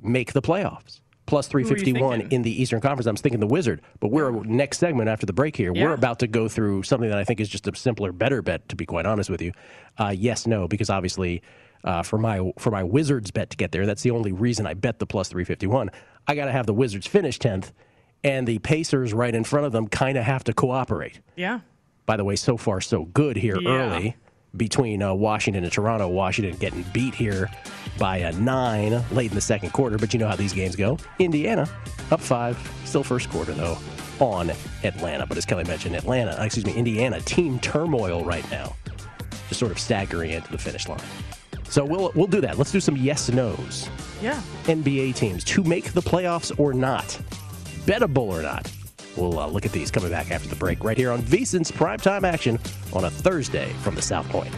make 0.00 0.32
the 0.32 0.42
playoffs? 0.42 1.00
Plus 1.26 1.48
351 1.48 2.20
in 2.30 2.42
the 2.42 2.62
Eastern 2.62 2.80
Conference. 2.80 3.06
I'm 3.06 3.16
thinking 3.16 3.40
the 3.40 3.48
Wizard. 3.48 3.82
But 3.98 4.12
we're 4.12 4.30
next 4.44 4.78
segment 4.78 5.08
after 5.08 5.26
the 5.26 5.32
break 5.32 5.56
here. 5.56 5.72
Yeah. 5.74 5.86
We're 5.86 5.94
about 5.94 6.20
to 6.20 6.28
go 6.28 6.46
through 6.46 6.84
something 6.84 7.08
that 7.08 7.18
I 7.18 7.24
think 7.24 7.40
is 7.40 7.48
just 7.48 7.66
a 7.66 7.74
simpler, 7.74 8.12
better 8.12 8.42
bet, 8.42 8.68
to 8.68 8.76
be 8.76 8.86
quite 8.86 9.06
honest 9.06 9.28
with 9.28 9.42
you. 9.42 9.52
Uh, 9.98 10.14
yes, 10.16 10.46
no, 10.46 10.68
because 10.68 10.88
obviously 10.88 11.42
uh, 11.82 12.04
for 12.04 12.16
my 12.16 12.52
for 12.58 12.70
my 12.70 12.84
Wizards 12.84 13.32
bet 13.32 13.50
to 13.50 13.56
get 13.56 13.72
there, 13.72 13.86
that's 13.86 14.02
the 14.02 14.12
only 14.12 14.30
reason 14.30 14.68
I 14.68 14.74
bet 14.74 15.00
the 15.00 15.06
plus 15.06 15.28
351. 15.28 15.90
I 16.28 16.36
got 16.36 16.44
to 16.44 16.52
have 16.52 16.66
the 16.66 16.74
Wizards 16.74 17.08
finish 17.08 17.40
10th 17.40 17.72
and 18.26 18.44
the 18.44 18.58
Pacers 18.58 19.14
right 19.14 19.32
in 19.32 19.44
front 19.44 19.66
of 19.66 19.72
them 19.72 19.86
kind 19.86 20.18
of 20.18 20.24
have 20.24 20.42
to 20.44 20.52
cooperate. 20.52 21.20
Yeah. 21.36 21.60
By 22.06 22.16
the 22.16 22.24
way, 22.24 22.34
so 22.34 22.56
far 22.56 22.80
so 22.80 23.04
good 23.04 23.36
here 23.36 23.56
yeah. 23.60 23.70
early 23.70 24.16
between 24.56 25.00
uh, 25.00 25.14
Washington 25.14 25.62
and 25.62 25.72
Toronto. 25.72 26.08
Washington 26.08 26.56
getting 26.58 26.84
beat 26.92 27.14
here 27.14 27.48
by 27.98 28.18
a 28.18 28.32
nine 28.32 29.02
late 29.12 29.30
in 29.30 29.36
the 29.36 29.40
second 29.40 29.72
quarter, 29.72 29.96
but 29.96 30.12
you 30.12 30.18
know 30.18 30.26
how 30.26 30.34
these 30.34 30.52
games 30.52 30.74
go. 30.74 30.98
Indiana 31.20 31.68
up 32.10 32.20
five, 32.20 32.58
still 32.84 33.04
first 33.04 33.30
quarter 33.30 33.52
though 33.52 33.78
on 34.18 34.50
Atlanta. 34.82 35.24
But 35.24 35.38
as 35.38 35.44
Kelly 35.44 35.64
mentioned, 35.64 35.94
Atlanta, 35.94 36.36
excuse 36.42 36.66
me, 36.66 36.74
Indiana 36.74 37.20
team 37.20 37.60
turmoil 37.60 38.24
right 38.24 38.48
now, 38.50 38.74
just 39.48 39.60
sort 39.60 39.70
of 39.70 39.78
staggering 39.78 40.32
into 40.32 40.50
the 40.50 40.58
finish 40.58 40.88
line. 40.88 40.98
So 41.68 41.84
we'll 41.84 42.10
we'll 42.16 42.26
do 42.26 42.40
that. 42.40 42.58
Let's 42.58 42.72
do 42.72 42.80
some 42.80 42.96
yes 42.96 43.30
nos. 43.30 43.88
Yeah. 44.20 44.40
NBA 44.64 45.14
teams 45.14 45.44
to 45.44 45.62
make 45.62 45.92
the 45.92 46.02
playoffs 46.02 46.58
or 46.58 46.72
not 46.72 47.20
bettable 47.86 48.28
or 48.28 48.42
not? 48.42 48.70
We'll 49.16 49.38
uh, 49.38 49.46
look 49.46 49.64
at 49.64 49.72
these 49.72 49.90
coming 49.90 50.10
back 50.10 50.30
after 50.30 50.48
the 50.48 50.56
break 50.56 50.84
right 50.84 50.98
here 50.98 51.10
on 51.10 51.22
VSIN's 51.22 51.72
primetime 51.72 52.24
action 52.24 52.58
on 52.92 53.04
a 53.04 53.10
Thursday 53.10 53.72
from 53.82 53.94
the 53.94 54.02
South 54.02 54.28
Point. 54.28 54.54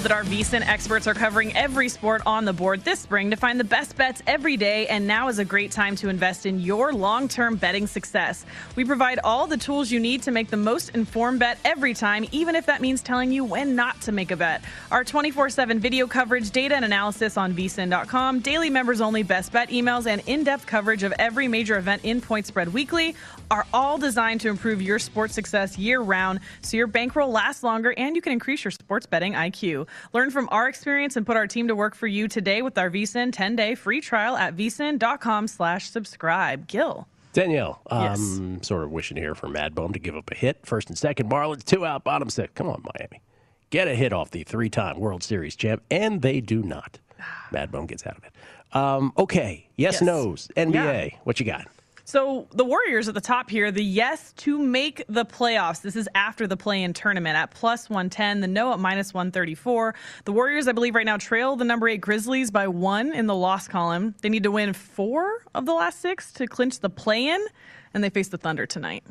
That 0.00 0.12
our 0.12 0.24
VSIN 0.24 0.66
experts 0.66 1.06
are 1.06 1.14
covering 1.14 1.56
every 1.56 1.88
sport 1.88 2.20
on 2.26 2.44
the 2.44 2.52
board 2.52 2.84
this 2.84 3.00
spring 3.00 3.30
to 3.30 3.36
find 3.36 3.58
the 3.58 3.64
best 3.64 3.96
bets 3.96 4.22
every 4.26 4.56
day, 4.56 4.86
and 4.88 5.06
now 5.06 5.28
is 5.28 5.38
a 5.38 5.44
great 5.44 5.70
time 5.70 5.96
to 5.96 6.08
invest 6.08 6.44
in 6.44 6.60
your 6.60 6.92
long 6.92 7.28
term 7.28 7.56
betting 7.56 7.86
success. 7.86 8.44
We 8.74 8.84
provide 8.84 9.18
all 9.22 9.46
the 9.46 9.56
tools 9.56 9.90
you 9.90 10.00
need 10.00 10.22
to 10.24 10.30
make 10.30 10.50
the 10.50 10.56
most 10.56 10.90
informed 10.90 11.40
bet 11.40 11.58
every 11.64 11.94
time, 11.94 12.26
even 12.32 12.54
if 12.54 12.66
that 12.66 12.80
means 12.80 13.00
telling 13.00 13.30
you 13.30 13.44
when 13.44 13.76
not 13.76 14.00
to 14.02 14.12
make 14.12 14.30
a 14.30 14.36
bet. 14.36 14.62
Our 14.90 15.04
24 15.04 15.50
7 15.50 15.78
video 15.78 16.06
coverage, 16.06 16.50
data 16.50 16.74
and 16.74 16.84
analysis 16.84 17.36
on 17.36 17.54
vsin.com, 17.54 18.40
daily 18.40 18.70
members 18.70 19.00
only 19.00 19.22
best 19.22 19.52
bet 19.52 19.70
emails, 19.70 20.06
and 20.06 20.22
in 20.26 20.44
depth 20.44 20.66
coverage 20.66 21.04
of 21.04 21.12
every 21.18 21.48
major 21.48 21.78
event 21.78 22.04
in 22.04 22.20
Point 22.20 22.46
Spread 22.46 22.72
Weekly 22.72 23.14
are 23.50 23.66
all 23.72 23.98
designed 23.98 24.40
to 24.40 24.48
improve 24.48 24.82
your 24.82 24.98
sports 24.98 25.34
success 25.34 25.78
year 25.78 26.00
round 26.00 26.40
so 26.62 26.76
your 26.76 26.86
bankroll 26.86 27.30
lasts 27.30 27.62
longer 27.62 27.94
and 27.96 28.16
you 28.16 28.22
can 28.22 28.32
increase 28.32 28.64
your 28.64 28.70
sports 28.70 29.06
betting 29.06 29.34
IQ. 29.34 29.85
Learn 30.12 30.30
from 30.30 30.48
our 30.50 30.68
experience 30.68 31.16
and 31.16 31.26
put 31.26 31.36
our 31.36 31.46
team 31.46 31.68
to 31.68 31.74
work 31.74 31.94
for 31.94 32.06
you 32.06 32.28
today 32.28 32.62
with 32.62 32.76
our 32.78 32.90
VSIN 32.90 33.32
10-day 33.32 33.74
free 33.74 34.00
trial 34.00 34.36
at 34.36 34.56
vsin.com 34.56 35.48
slash 35.48 35.90
subscribe. 35.90 36.66
Gil. 36.66 37.06
Danielle, 37.32 37.82
yes. 37.90 38.18
um, 38.18 38.62
sort 38.62 38.84
of 38.84 38.90
wishing 38.90 39.18
here 39.18 39.34
for 39.34 39.46
Mad 39.46 39.74
Bum 39.74 39.92
to 39.92 39.98
give 39.98 40.16
up 40.16 40.30
a 40.30 40.34
hit. 40.34 40.58
First 40.64 40.88
and 40.88 40.96
second, 40.96 41.30
Marlins 41.30 41.64
two 41.64 41.84
out, 41.84 42.02
bottom 42.02 42.30
six. 42.30 42.50
Come 42.54 42.66
on, 42.68 42.82
Miami. 42.98 43.20
Get 43.68 43.88
a 43.88 43.94
hit 43.94 44.12
off 44.12 44.30
the 44.30 44.42
three-time 44.42 44.98
World 44.98 45.22
Series 45.22 45.54
champ, 45.54 45.82
and 45.90 46.22
they 46.22 46.40
do 46.40 46.62
not. 46.62 46.98
Mad 47.52 47.70
Bum 47.70 47.84
gets 47.84 48.06
out 48.06 48.16
of 48.16 48.24
it. 48.24 48.32
Um, 48.74 49.12
okay, 49.18 49.68
yes, 49.76 49.94
yes. 49.94 50.02
no's, 50.02 50.48
NBA. 50.56 51.10
Yeah. 51.10 51.18
What 51.24 51.38
you 51.38 51.44
got? 51.44 51.66
So 52.06 52.46
the 52.52 52.64
Warriors 52.64 53.08
at 53.08 53.14
the 53.14 53.20
top 53.20 53.50
here, 53.50 53.72
the 53.72 53.82
yes 53.82 54.32
to 54.34 54.60
make 54.60 55.02
the 55.08 55.24
playoffs. 55.24 55.82
This 55.82 55.96
is 55.96 56.08
after 56.14 56.46
the 56.46 56.56
play 56.56 56.84
in 56.84 56.92
tournament 56.92 57.36
at 57.36 57.50
plus 57.50 57.90
110, 57.90 58.38
the 58.38 58.46
no 58.46 58.72
at 58.72 58.78
minus 58.78 59.12
134. 59.12 59.92
The 60.24 60.30
Warriors, 60.30 60.68
I 60.68 60.72
believe, 60.72 60.94
right 60.94 61.04
now 61.04 61.16
trail 61.16 61.56
the 61.56 61.64
number 61.64 61.88
eight 61.88 62.00
Grizzlies 62.00 62.52
by 62.52 62.68
one 62.68 63.12
in 63.12 63.26
the 63.26 63.34
loss 63.34 63.66
column. 63.66 64.14
They 64.22 64.28
need 64.28 64.44
to 64.44 64.52
win 64.52 64.72
four 64.72 65.42
of 65.52 65.66
the 65.66 65.72
last 65.74 66.00
six 66.00 66.32
to 66.34 66.46
clinch 66.46 66.78
the 66.78 66.88
play 66.88 67.26
in, 67.26 67.44
and 67.92 68.04
they 68.04 68.10
face 68.10 68.28
the 68.28 68.38
Thunder 68.38 68.66
tonight. 68.66 69.02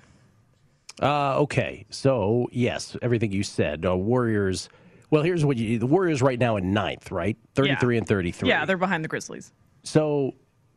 Uh, 1.02 1.40
okay. 1.40 1.86
So, 1.90 2.48
yes, 2.54 2.96
everything 3.02 3.34
you 3.34 3.44
said. 3.44 3.86
Uh, 3.86 3.98
Warriors. 3.98 4.70
Well, 5.10 5.22
here's 5.22 5.44
what 5.44 5.58
you 5.58 5.80
the 5.80 5.86
Warriors 5.86 6.22
right 6.22 6.40
now 6.40 6.56
in 6.56 6.72
ninth, 6.72 7.12
right? 7.12 7.36
33 7.56 7.96
yeah. 7.96 7.98
and 7.98 8.08
33. 8.08 8.48
Yeah, 8.48 8.64
they're 8.64 8.78
behind 8.78 9.04
the 9.04 9.10
Grizzlies. 9.10 9.52
So 9.84 10.34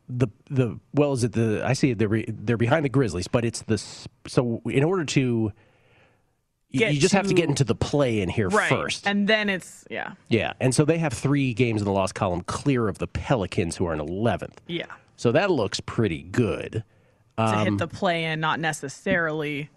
the 0.08 0.28
the 0.50 0.78
well 0.94 1.12
is 1.12 1.24
it 1.24 1.32
the 1.32 1.62
I 1.64 1.74
see 1.74 1.92
they're 1.94 2.24
they're 2.28 2.56
behind 2.56 2.84
the 2.84 2.88
Grizzlies, 2.88 3.28
but 3.28 3.44
it's 3.44 3.62
the 3.62 3.78
so 4.26 4.62
in 4.64 4.84
order 4.84 5.04
to 5.04 5.52
get 6.72 6.94
you 6.94 7.00
just 7.00 7.12
to, 7.12 7.18
have 7.18 7.28
to 7.28 7.34
get 7.34 7.48
into 7.48 7.64
the 7.64 7.74
play 7.74 8.20
in 8.20 8.28
here 8.28 8.48
right. 8.48 8.68
first, 8.68 9.06
and 9.06 9.28
then 9.28 9.48
it's 9.48 9.84
yeah 9.90 10.12
yeah, 10.28 10.54
and 10.60 10.74
so 10.74 10.84
they 10.84 10.98
have 10.98 11.12
three 11.12 11.52
games 11.54 11.80
in 11.80 11.84
the 11.84 11.92
loss 11.92 12.12
column 12.12 12.42
clear 12.42 12.88
of 12.88 12.98
the 12.98 13.06
Pelicans 13.06 13.76
who 13.76 13.86
are 13.86 13.94
in 13.94 14.00
eleventh. 14.00 14.60
Yeah. 14.66 14.86
So 15.16 15.32
that 15.32 15.50
looks 15.50 15.80
pretty 15.80 16.22
good. 16.22 16.84
to 17.36 17.64
hit 17.64 17.78
the 17.78 17.88
play 17.88 18.24
in, 18.24 18.40
not 18.40 18.60
necessarily 18.60 19.68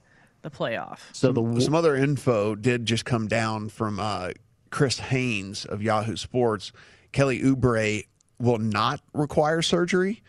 the 0.44 0.52
playoff. 0.52 1.00
So 1.14 1.32
the 1.32 1.62
Some 1.62 1.76
other 1.76 1.96
info 1.96 2.56
did 2.56 2.86
just 2.86 3.06
come 3.06 3.28
down 3.28 3.70
from 3.70 4.00
uh, 4.00 4.32
Chris 4.70 5.00
Haynes 5.00 5.66
of 5.66 5.82
Yahoo 5.82 6.16
Sports. 6.16 6.72
Kelly 7.12 7.42
Oubre 7.42 8.06
will 8.42 8.58
not 8.58 9.02
require 9.14 9.62
surgery 9.62 10.22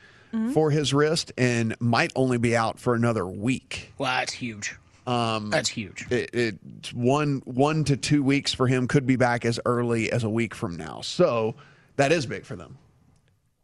for 0.55 0.71
his 0.71 0.95
wrist 0.95 1.31
and 1.37 1.77
might 1.79 2.11
only 2.17 2.39
be 2.39 2.57
out 2.57 2.79
for 2.79 2.95
another 2.95 3.27
week. 3.27 3.93
Well, 3.99 4.11
that's 4.11 4.33
huge. 4.33 4.75
Um, 5.07 5.51
that's 5.51 5.69
huge. 5.69 6.07
It, 6.11 6.31
it's 6.33 6.93
one 6.93 7.43
one 7.45 7.85
to 7.85 7.97
two 7.97 8.23
weeks 8.23 8.55
for 8.55 8.67
him. 8.67 8.89
Could 8.89 9.07
be 9.07 9.17
back 9.17 9.45
as 9.45 9.61
early 9.67 10.11
as 10.11 10.25
a 10.25 10.31
week 10.31 10.55
from 10.55 10.77
now. 10.77 11.01
So 11.03 11.55
that 11.97 12.13
is 12.13 12.25
big 12.25 12.47
for 12.47 12.57
them. 12.57 12.79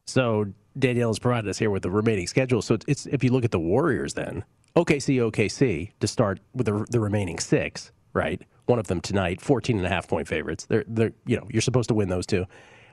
So 0.06 0.52
Danielle 0.78 1.11
has 1.11 1.18
provided 1.18 1.48
us 1.48 1.58
here 1.58 1.70
with 1.70 1.82
the 1.82 1.90
remaining 1.90 2.26
schedule. 2.26 2.61
So 2.61 2.74
it's, 2.74 2.84
it's 2.88 3.06
if 3.06 3.22
you 3.22 3.30
look 3.30 3.44
at 3.44 3.50
the 3.50 3.61
Warriors, 3.61 4.14
then 4.14 4.44
OKC, 4.76 5.16
OKC 5.30 5.90
to 6.00 6.06
start 6.06 6.40
with 6.54 6.66
the, 6.66 6.87
the 6.90 7.00
remaining 7.00 7.38
six, 7.38 7.92
right? 8.12 8.42
One 8.66 8.78
of 8.78 8.87
them 8.88 9.00
tonight, 9.00 9.40
14 9.40 9.76
and 9.76 9.87
a 9.87 9.88
half 9.88 10.08
point 10.08 10.28
favorites. 10.28 10.66
They're 10.66 10.84
they're 10.87 11.12
you 11.24 11.37
know 11.37 11.46
you're 11.50 11.62
supposed 11.62 11.88
to 11.88 11.94
win 11.94 12.08
those 12.08 12.26
two, 12.26 12.46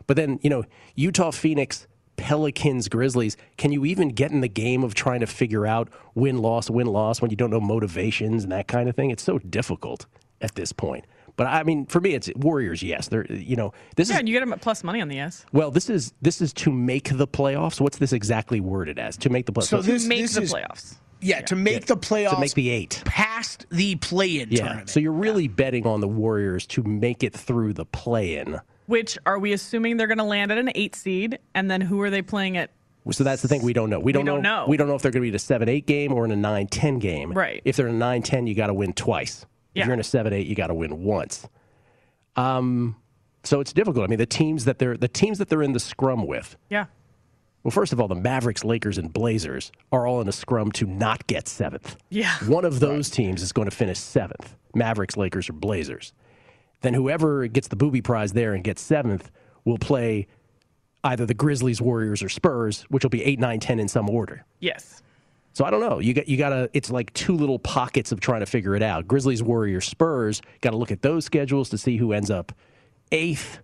but 0.07 0.15
then 0.17 0.39
you 0.41 0.49
know 0.49 0.63
Utah, 0.95 1.31
Phoenix. 1.31 1.87
Pelicans, 2.17 2.87
Grizzlies. 2.87 3.35
Can 3.57 3.73
you 3.73 3.83
even 3.83 4.07
get 4.07 4.31
in 4.31 4.39
the 4.39 4.47
game 4.47 4.85
of 4.85 4.93
trying 4.95 5.19
to 5.19 5.27
figure 5.27 5.65
out 5.67 5.89
win 6.13 6.37
loss, 6.37 6.69
win 6.69 6.87
loss 6.87 7.21
when 7.21 7.29
you 7.29 7.35
don't 7.35 7.49
know 7.49 7.59
motivations 7.59 8.43
and 8.43 8.53
that 8.53 8.69
kind 8.69 8.87
of 8.87 8.95
thing? 8.95 9.11
It's 9.11 9.21
so 9.21 9.37
difficult 9.37 10.05
at 10.39 10.55
this 10.55 10.71
point. 10.71 11.03
But 11.35 11.47
I 11.47 11.63
mean, 11.63 11.85
for 11.85 11.99
me, 11.99 12.13
it's 12.13 12.29
Warriors. 12.37 12.81
Yes, 12.81 13.09
they're 13.09 13.25
you 13.29 13.57
know 13.57 13.73
this 13.97 14.07
Yeah, 14.07 14.15
is 14.15 14.19
and 14.19 14.29
you 14.29 14.33
get 14.35 14.39
them 14.39 14.53
at 14.53 14.61
plus 14.61 14.81
money 14.81 15.01
on 15.01 15.09
the 15.09 15.15
yes. 15.17 15.45
well, 15.51 15.71
this 15.71 15.89
is 15.89 16.13
this 16.21 16.39
is 16.39 16.53
to 16.53 16.71
make 16.71 17.09
the 17.17 17.27
playoffs. 17.27 17.81
What's 17.81 17.97
this 17.97 18.13
exactly 18.13 18.61
worded 18.61 18.97
as? 18.97 19.17
To 19.17 19.29
make 19.29 19.45
the 19.45 19.51
playoffs. 19.51 19.63
So 19.67 19.81
this- 19.81 20.05
Make 20.07 20.29
the 20.31 20.41
is- 20.43 20.53
playoffs. 20.53 20.95
Yeah, 21.19 21.41
to 21.41 21.55
make 21.57 21.85
the 21.87 21.97
playoffs, 21.97 22.35
to 22.35 22.39
make 22.39 22.53
the 22.53 22.69
eight. 22.69 23.01
past 23.05 23.65
the 23.71 23.95
play-in 23.95 24.51
Yeah. 24.51 24.59
tournament. 24.59 24.89
So 24.89 25.01
you're 25.01 25.11
really 25.11 25.49
betting 25.49 25.85
on 25.85 25.99
the 25.99 26.07
Warriors 26.07 26.65
to 26.67 26.83
make 26.83 27.23
it 27.23 27.33
through 27.33 27.73
the 27.73 27.85
play-in. 27.85 28.59
Which 28.87 29.17
are 29.25 29.39
we 29.39 29.53
assuming 29.53 29.97
they're 29.97 30.07
going 30.07 30.19
to 30.19 30.23
land 30.23 30.51
at 30.51 30.57
an 30.57 30.71
eight 30.75 30.95
seed? 30.95 31.39
And 31.53 31.69
then 31.69 31.81
who 31.81 32.01
are 32.01 32.09
they 32.09 32.21
playing 32.21 32.57
at? 32.57 32.71
So 33.11 33.23
that's 33.23 33.41
the 33.41 33.47
thing 33.47 33.61
we 33.61 33.73
don't 33.73 33.89
know. 33.89 33.99
We 33.99 34.11
don't, 34.11 34.25
don't 34.25 34.41
know, 34.41 34.63
know. 34.63 34.65
We 34.67 34.77
don't 34.77 34.87
know 34.87 34.95
if 34.95 35.01
they're 35.01 35.11
going 35.11 35.21
to 35.21 35.25
be 35.25 35.29
in 35.29 35.35
a 35.35 35.39
seven 35.39 35.69
eight 35.69 35.85
game 35.85 36.11
or 36.11 36.25
in 36.25 36.31
a 36.31 36.35
nine 36.35 36.67
ten 36.67 36.97
game. 36.97 37.33
Right. 37.33 37.61
If 37.63 37.75
they're 37.75 37.87
in 37.87 37.95
a 37.95 37.99
nine 37.99 38.23
ten, 38.23 38.47
you 38.47 38.55
got 38.55 38.67
to 38.67 38.73
win 38.73 38.93
twice. 38.93 39.45
Yeah. 39.73 39.83
If 39.83 39.87
you're 39.87 39.93
in 39.93 39.99
a 39.99 40.03
seven 40.03 40.33
eight, 40.33 40.47
you 40.47 40.55
got 40.55 40.67
to 40.67 40.73
win 40.73 41.03
once. 41.03 41.47
Um, 42.35 42.95
so 43.43 43.59
it's 43.59 43.73
difficult. 43.73 44.05
I 44.05 44.07
mean, 44.07 44.17
the 44.17 44.25
teams 44.25 44.65
that 44.65 44.79
they're 44.79 44.97
the 44.97 45.07
teams 45.07 45.37
that 45.37 45.49
they're 45.49 45.61
in 45.61 45.73
the 45.73 45.79
scrum 45.79 46.25
with. 46.25 46.57
Yeah. 46.69 46.85
Well, 47.63 47.71
first 47.71 47.93
of 47.93 47.99
all, 47.99 48.07
the 48.07 48.15
Mavericks, 48.15 48.63
Lakers, 48.63 48.99
and 48.99 49.11
Blazers 49.11 49.71
are 49.91 50.05
all 50.05 50.21
in 50.21 50.27
a 50.27 50.31
scrum 50.31 50.71
to 50.73 50.85
not 50.85 51.25
get 51.25 51.47
seventh. 51.47 51.97
Yeah. 52.09 52.35
One 52.45 52.63
of 52.63 52.79
those 52.79 53.09
teams 53.09 53.41
is 53.41 53.51
going 53.51 53.67
to 53.67 53.75
finish 53.75 53.97
seventh 53.97 54.55
Mavericks, 54.75 55.17
Lakers, 55.17 55.49
or 55.49 55.53
Blazers. 55.53 56.13
Then 56.81 56.93
whoever 56.93 57.47
gets 57.47 57.67
the 57.67 57.75
booby 57.75 58.01
prize 58.01 58.33
there 58.33 58.53
and 58.53 58.63
gets 58.63 58.81
seventh 58.81 59.31
will 59.63 59.77
play 59.77 60.27
either 61.03 61.25
the 61.25 61.33
Grizzlies, 61.33 61.81
Warriors, 61.81 62.21
or 62.23 62.29
Spurs, 62.29 62.83
which 62.89 63.03
will 63.03 63.09
be 63.09 63.23
8, 63.23 63.39
9, 63.39 63.59
10 63.59 63.79
in 63.79 63.88
some 63.88 64.09
order. 64.09 64.45
Yes. 64.59 65.01
So 65.53 65.63
I 65.63 65.69
don't 65.69 65.79
know. 65.79 65.99
You 65.99 66.13
got 66.13 66.27
you 66.27 66.35
got 66.38 66.49
to. 66.49 66.69
It's 66.73 66.89
like 66.91 67.13
two 67.13 67.33
little 67.33 67.59
pockets 67.59 68.11
of 68.11 68.19
trying 68.19 68.41
to 68.41 68.45
figure 68.45 68.75
it 68.75 68.83
out. 68.83 69.07
Grizzlies, 69.07 69.41
Warriors, 69.41 69.85
Spurs. 69.85 70.41
Got 70.61 70.71
to 70.71 70.77
look 70.77 70.91
at 70.91 71.01
those 71.01 71.23
schedules 71.23 71.69
to 71.69 71.77
see 71.77 71.95
who 71.95 72.11
ends 72.11 72.29
up 72.29 72.51
eighth. 73.13 73.59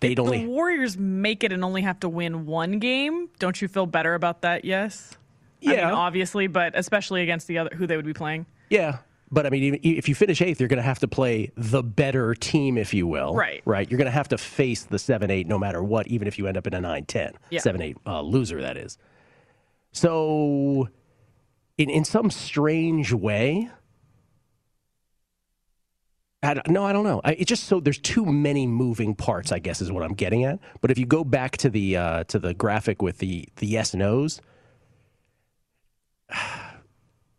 They'd 0.00 0.18
The 0.18 0.22
only 0.22 0.46
Warriors 0.46 0.98
make 0.98 1.44
it 1.44 1.52
and 1.52 1.64
only 1.64 1.82
have 1.82 2.00
to 2.00 2.08
win 2.08 2.46
one 2.46 2.80
game. 2.80 3.28
Don't 3.38 3.62
you 3.62 3.68
feel 3.68 3.86
better 3.86 4.14
about 4.14 4.42
that? 4.42 4.64
Yes. 4.64 5.16
I 5.64 5.68
mean, 5.68 5.78
Yeah. 5.78 5.92
obviously, 5.92 6.48
but 6.48 6.72
especially 6.76 7.22
against 7.22 7.46
the 7.46 7.58
other 7.58 7.70
who 7.76 7.86
they 7.86 7.96
would 7.96 8.04
be 8.04 8.12
playing. 8.12 8.44
Yeah. 8.68 8.98
But 9.30 9.46
I 9.46 9.50
mean, 9.50 9.80
if 9.82 10.08
you 10.08 10.14
finish 10.14 10.40
eighth, 10.40 10.60
you're 10.60 10.68
going 10.68 10.76
to 10.76 10.82
have 10.82 11.00
to 11.00 11.08
play 11.08 11.50
the 11.56 11.82
better 11.82 12.34
team, 12.34 12.78
if 12.78 12.94
you 12.94 13.06
will. 13.06 13.34
Right. 13.34 13.60
Right. 13.64 13.90
You're 13.90 13.98
going 13.98 14.06
to 14.06 14.12
have 14.12 14.28
to 14.28 14.38
face 14.38 14.84
the 14.84 14.98
7 14.98 15.30
8 15.30 15.48
no 15.48 15.58
matter 15.58 15.82
what, 15.82 16.06
even 16.06 16.28
if 16.28 16.38
you 16.38 16.46
end 16.46 16.56
up 16.56 16.66
in 16.66 16.74
a 16.74 16.80
9 16.80 17.04
10. 17.06 17.32
Yeah. 17.50 17.60
7 17.60 17.80
8 17.82 17.96
uh, 18.06 18.20
loser, 18.20 18.60
that 18.62 18.76
is. 18.76 18.98
So, 19.90 20.88
in, 21.76 21.90
in 21.90 22.04
some 22.04 22.30
strange 22.30 23.12
way, 23.12 23.70
I 26.42 26.60
no, 26.68 26.84
I 26.84 26.92
don't 26.92 27.04
know. 27.04 27.20
I, 27.24 27.32
it's 27.32 27.48
just 27.48 27.64
so 27.64 27.80
there's 27.80 27.98
too 27.98 28.24
many 28.24 28.66
moving 28.66 29.14
parts. 29.14 29.52
I 29.52 29.58
guess 29.58 29.80
is 29.80 29.90
what 29.90 30.04
I'm 30.04 30.14
getting 30.14 30.44
at. 30.44 30.60
But 30.80 30.90
if 30.90 30.98
you 30.98 31.06
go 31.06 31.24
back 31.24 31.56
to 31.58 31.70
the 31.70 31.96
uh, 31.96 32.24
to 32.24 32.38
the 32.38 32.54
graphic 32.54 33.02
with 33.02 33.18
the 33.18 33.48
the 33.56 33.66
yes 33.66 33.94
nos, 33.94 34.40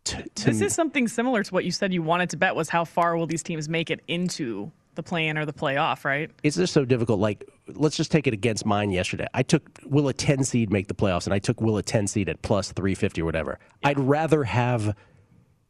to, 0.08 0.22
to 0.22 0.44
This 0.46 0.60
is 0.60 0.74
something 0.74 1.08
similar 1.08 1.42
to 1.42 1.54
what 1.54 1.64
you 1.64 1.70
said 1.70 1.92
you 1.92 2.02
wanted 2.02 2.30
to 2.30 2.36
bet 2.36 2.54
was 2.54 2.68
how 2.68 2.84
far 2.84 3.16
will 3.16 3.26
these 3.26 3.42
teams 3.42 3.68
make 3.68 3.90
it 3.90 4.00
into 4.08 4.70
the 4.94 5.02
play-in 5.02 5.38
or 5.38 5.46
the 5.46 5.52
playoff, 5.52 6.04
right? 6.04 6.30
it's 6.42 6.56
just 6.56 6.72
so 6.72 6.84
difficult. 6.84 7.20
Like, 7.20 7.48
let's 7.68 7.96
just 7.96 8.10
take 8.10 8.26
it 8.26 8.34
against 8.34 8.66
mine 8.66 8.90
yesterday. 8.90 9.26
I 9.32 9.42
took 9.44 9.62
will 9.84 10.08
a 10.08 10.12
10 10.12 10.42
seed 10.42 10.72
make 10.72 10.88
the 10.88 10.94
playoffs, 10.94 11.26
and 11.26 11.32
I 11.34 11.38
took 11.38 11.60
will 11.60 11.76
a 11.76 11.82
10 11.82 12.08
seed 12.08 12.28
at 12.28 12.42
plus 12.42 12.72
350 12.72 13.22
or 13.22 13.24
whatever. 13.24 13.58
I'd 13.84 14.00
rather 14.00 14.42
have 14.44 14.96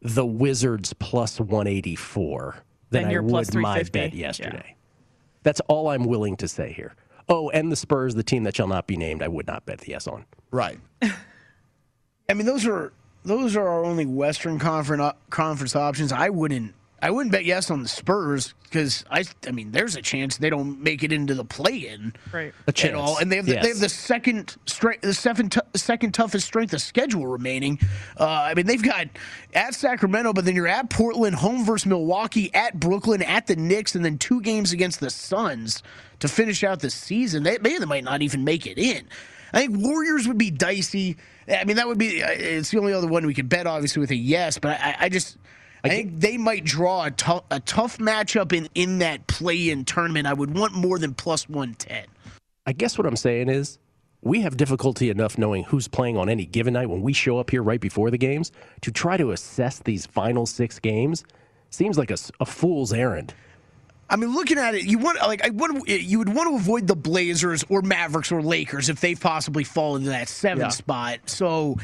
the 0.01 0.24
Wizards 0.24 0.94
plus 0.94 1.38
184 1.40 2.57
than 2.90 3.03
Than 3.03 3.09
I 3.11 3.12
your 3.12 3.22
would 3.22 3.31
plus 3.31 3.53
my 3.55 3.83
350. 3.83 3.90
bet 3.98 4.14
Yeah. 4.14 4.27
yesterday. 4.29 4.77
That's 5.42 5.61
all 5.68 5.88
I'm 5.88 6.05
willing 6.05 6.37
to 6.38 6.48
say 6.48 6.72
here. 6.72 6.94
Oh, 7.29 7.51
and 7.51 7.70
the 7.70 7.77
Spurs, 7.77 8.14
the 8.14 8.22
team 8.22 8.44
that 8.44 8.57
shall 8.57 8.66
not 8.68 8.87
be 8.87 8.96
named, 8.96 9.22
I 9.22 9.29
would 9.29 9.46
not 9.46 9.66
bet 9.66 9.81
the 9.81 9.90
yes 9.90 10.07
on. 10.07 10.24
Right. 10.51 10.79
I 11.03 12.35
mean, 12.35 12.46
those 12.46 12.66
are 12.66 12.92
those 13.29 13.57
are 13.57 13.69
our 13.69 13.85
only 13.85 14.07
Western 14.07 14.59
Conference 14.59 15.14
conference 15.31 15.77
options. 15.77 16.12
I 16.12 16.31
wouldn't 16.31 16.75
I 17.01 17.11
wouldn't 17.11 17.31
bet 17.31 17.45
yes 17.45 17.71
on 17.71 17.83
the 17.83 17.88
Spurs 17.88 18.55
because 18.64 19.05
I 19.11 19.25
I 19.47 19.53
mean, 19.53 19.71
there's 19.71 19.95
a 19.95 20.03
chance 20.03 20.38
they 20.38 20.51
don't 20.51 20.83
make 20.83 21.05
it 21.05 21.12
into 21.12 21.35
the 21.35 21.45
play-in 21.45 22.14
Right. 22.33 22.53
A 22.67 22.87
at 22.87 22.95
all, 22.95 23.19
and 23.19 23.31
they 23.31 23.37
have 23.37 23.47
the, 23.47 23.55
they 23.55 23.69
have 23.69 23.79
the 23.79 23.88
second 23.88 24.57
strength, 24.67 25.03
the 25.03 25.14
seven 25.14 25.51
t- 25.51 25.61
second 25.77 26.12
toughest 26.12 26.47
strength 26.47 26.73
of 26.73 26.81
schedule 26.81 27.27
remaining. 27.27 27.79
Uh, 28.19 28.27
I 28.27 28.55
mean, 28.55 28.67
they've 28.67 28.83
got 28.83 29.07
at 29.55 29.75
Sacramento, 29.75 30.33
but 30.33 30.45
then 30.45 30.57
you're 30.57 30.67
at 30.67 30.91
Portland, 30.91 31.37
home 31.37 31.64
versus 31.64 31.87
Milwaukee, 31.87 32.53
at 32.53 32.81
Brooklyn, 32.81 33.23
at 33.23 33.47
the 33.47 33.57
Knicks, 33.57 33.95
and 33.95 34.05
then 34.05 34.19
two 34.19 34.41
games 34.41 34.73
against 34.73 35.01
the 35.01 35.11
Suns 35.11 35.83
to 36.19 36.29
finish 36.29 36.64
out 36.64 36.81
the 36.81 36.91
season. 36.91 37.45
They 37.45 37.59
maybe 37.59 37.79
they 37.79 37.85
might 37.85 38.05
not 38.05 38.23
even 38.23 38.43
make 38.43 38.67
it 38.67 38.79
in. 38.79 39.07
I 39.53 39.61
think 39.61 39.79
Warriors 39.79 40.29
would 40.29 40.39
be 40.39 40.51
dicey. 40.51 41.17
I 41.49 41.65
mean, 41.65 41.77
that 41.77 41.87
would 41.87 41.99
be 41.99 42.23
uh, 42.23 42.29
it's 42.31 42.71
the 42.71 42.79
only 42.79 42.93
other 42.93 43.07
one 43.07 43.27
we 43.27 43.35
could 43.35 43.49
bet, 43.49 43.67
obviously, 43.67 44.01
with 44.01 44.11
a 44.11 44.17
yes. 44.17 44.59
But 44.59 44.81
I, 44.81 44.97
I 45.01 45.09
just. 45.09 45.39
I 45.85 45.91
think 45.91 46.19
they 46.19 46.37
might 46.37 46.65
draw 46.65 47.05
a 47.05 47.11
tough 47.13 47.45
a 47.53 47.61
tough 47.61 47.99
matchup 47.99 48.53
in, 48.53 48.69
in 48.75 48.99
that 48.99 49.29
play 49.29 49.71
in 49.71 49.85
tournament. 49.85 50.27
I 50.27 50.33
would 50.33 50.59
want 50.59 50.75
more 50.75 50.99
than 50.99 51.15
plus 51.15 51.49
one 51.49 51.75
ten. 51.75 52.05
I 52.67 52.73
guess 52.73 52.99
what 52.99 53.07
I'm 53.07 53.17
saying 53.17 53.49
is 53.49 53.79
we 54.21 54.41
have 54.41 54.57
difficulty 54.57 55.09
enough 55.09 55.39
knowing 55.39 55.65
who's 55.65 55.87
playing 55.87 56.17
on 56.17 56.29
any 56.29 56.45
given 56.45 56.75
night 56.75 56.91
when 56.91 57.03
we 57.03 57.13
show 57.13 57.39
up 57.39 57.51
here 57.51 57.63
right 57.63 57.81
before 57.81 58.11
the 58.11 58.19
games 58.19 58.51
to 58.81 58.91
try 58.91 59.17
to 59.17 59.31
assess 59.31 59.79
these 59.79 60.05
final 60.05 60.47
six 60.47 60.79
games 60.81 61.25
seems 61.71 61.97
like 61.97 62.11
a 62.11 62.45
fool's 62.45 62.93
errand. 62.93 63.33
I 64.11 64.16
mean, 64.16 64.35
looking 64.35 64.59
at 64.59 64.75
it, 64.75 64.85
you 64.85 64.99
want 64.99 65.18
like 65.18 65.44
I 65.44 65.51
want 65.51 65.88
eh, 65.88 65.97
you 65.97 66.18
would 66.18 66.33
want 66.35 66.49
to 66.51 66.57
avoid 66.57 66.87
the 66.87 66.97
Blazers 66.97 67.64
or 67.68 67.83
Mavericks 67.83 68.33
or 68.33 68.42
Lakers 68.42 68.88
if 68.88 69.01
they 69.01 69.14
possibly 69.14 69.64
fall 69.64 69.97
into 69.97 70.09
that 70.11 70.29
seven 70.29 70.61
Yeah. 70.64 70.68
spot. 70.68 71.18
So, 71.27 71.77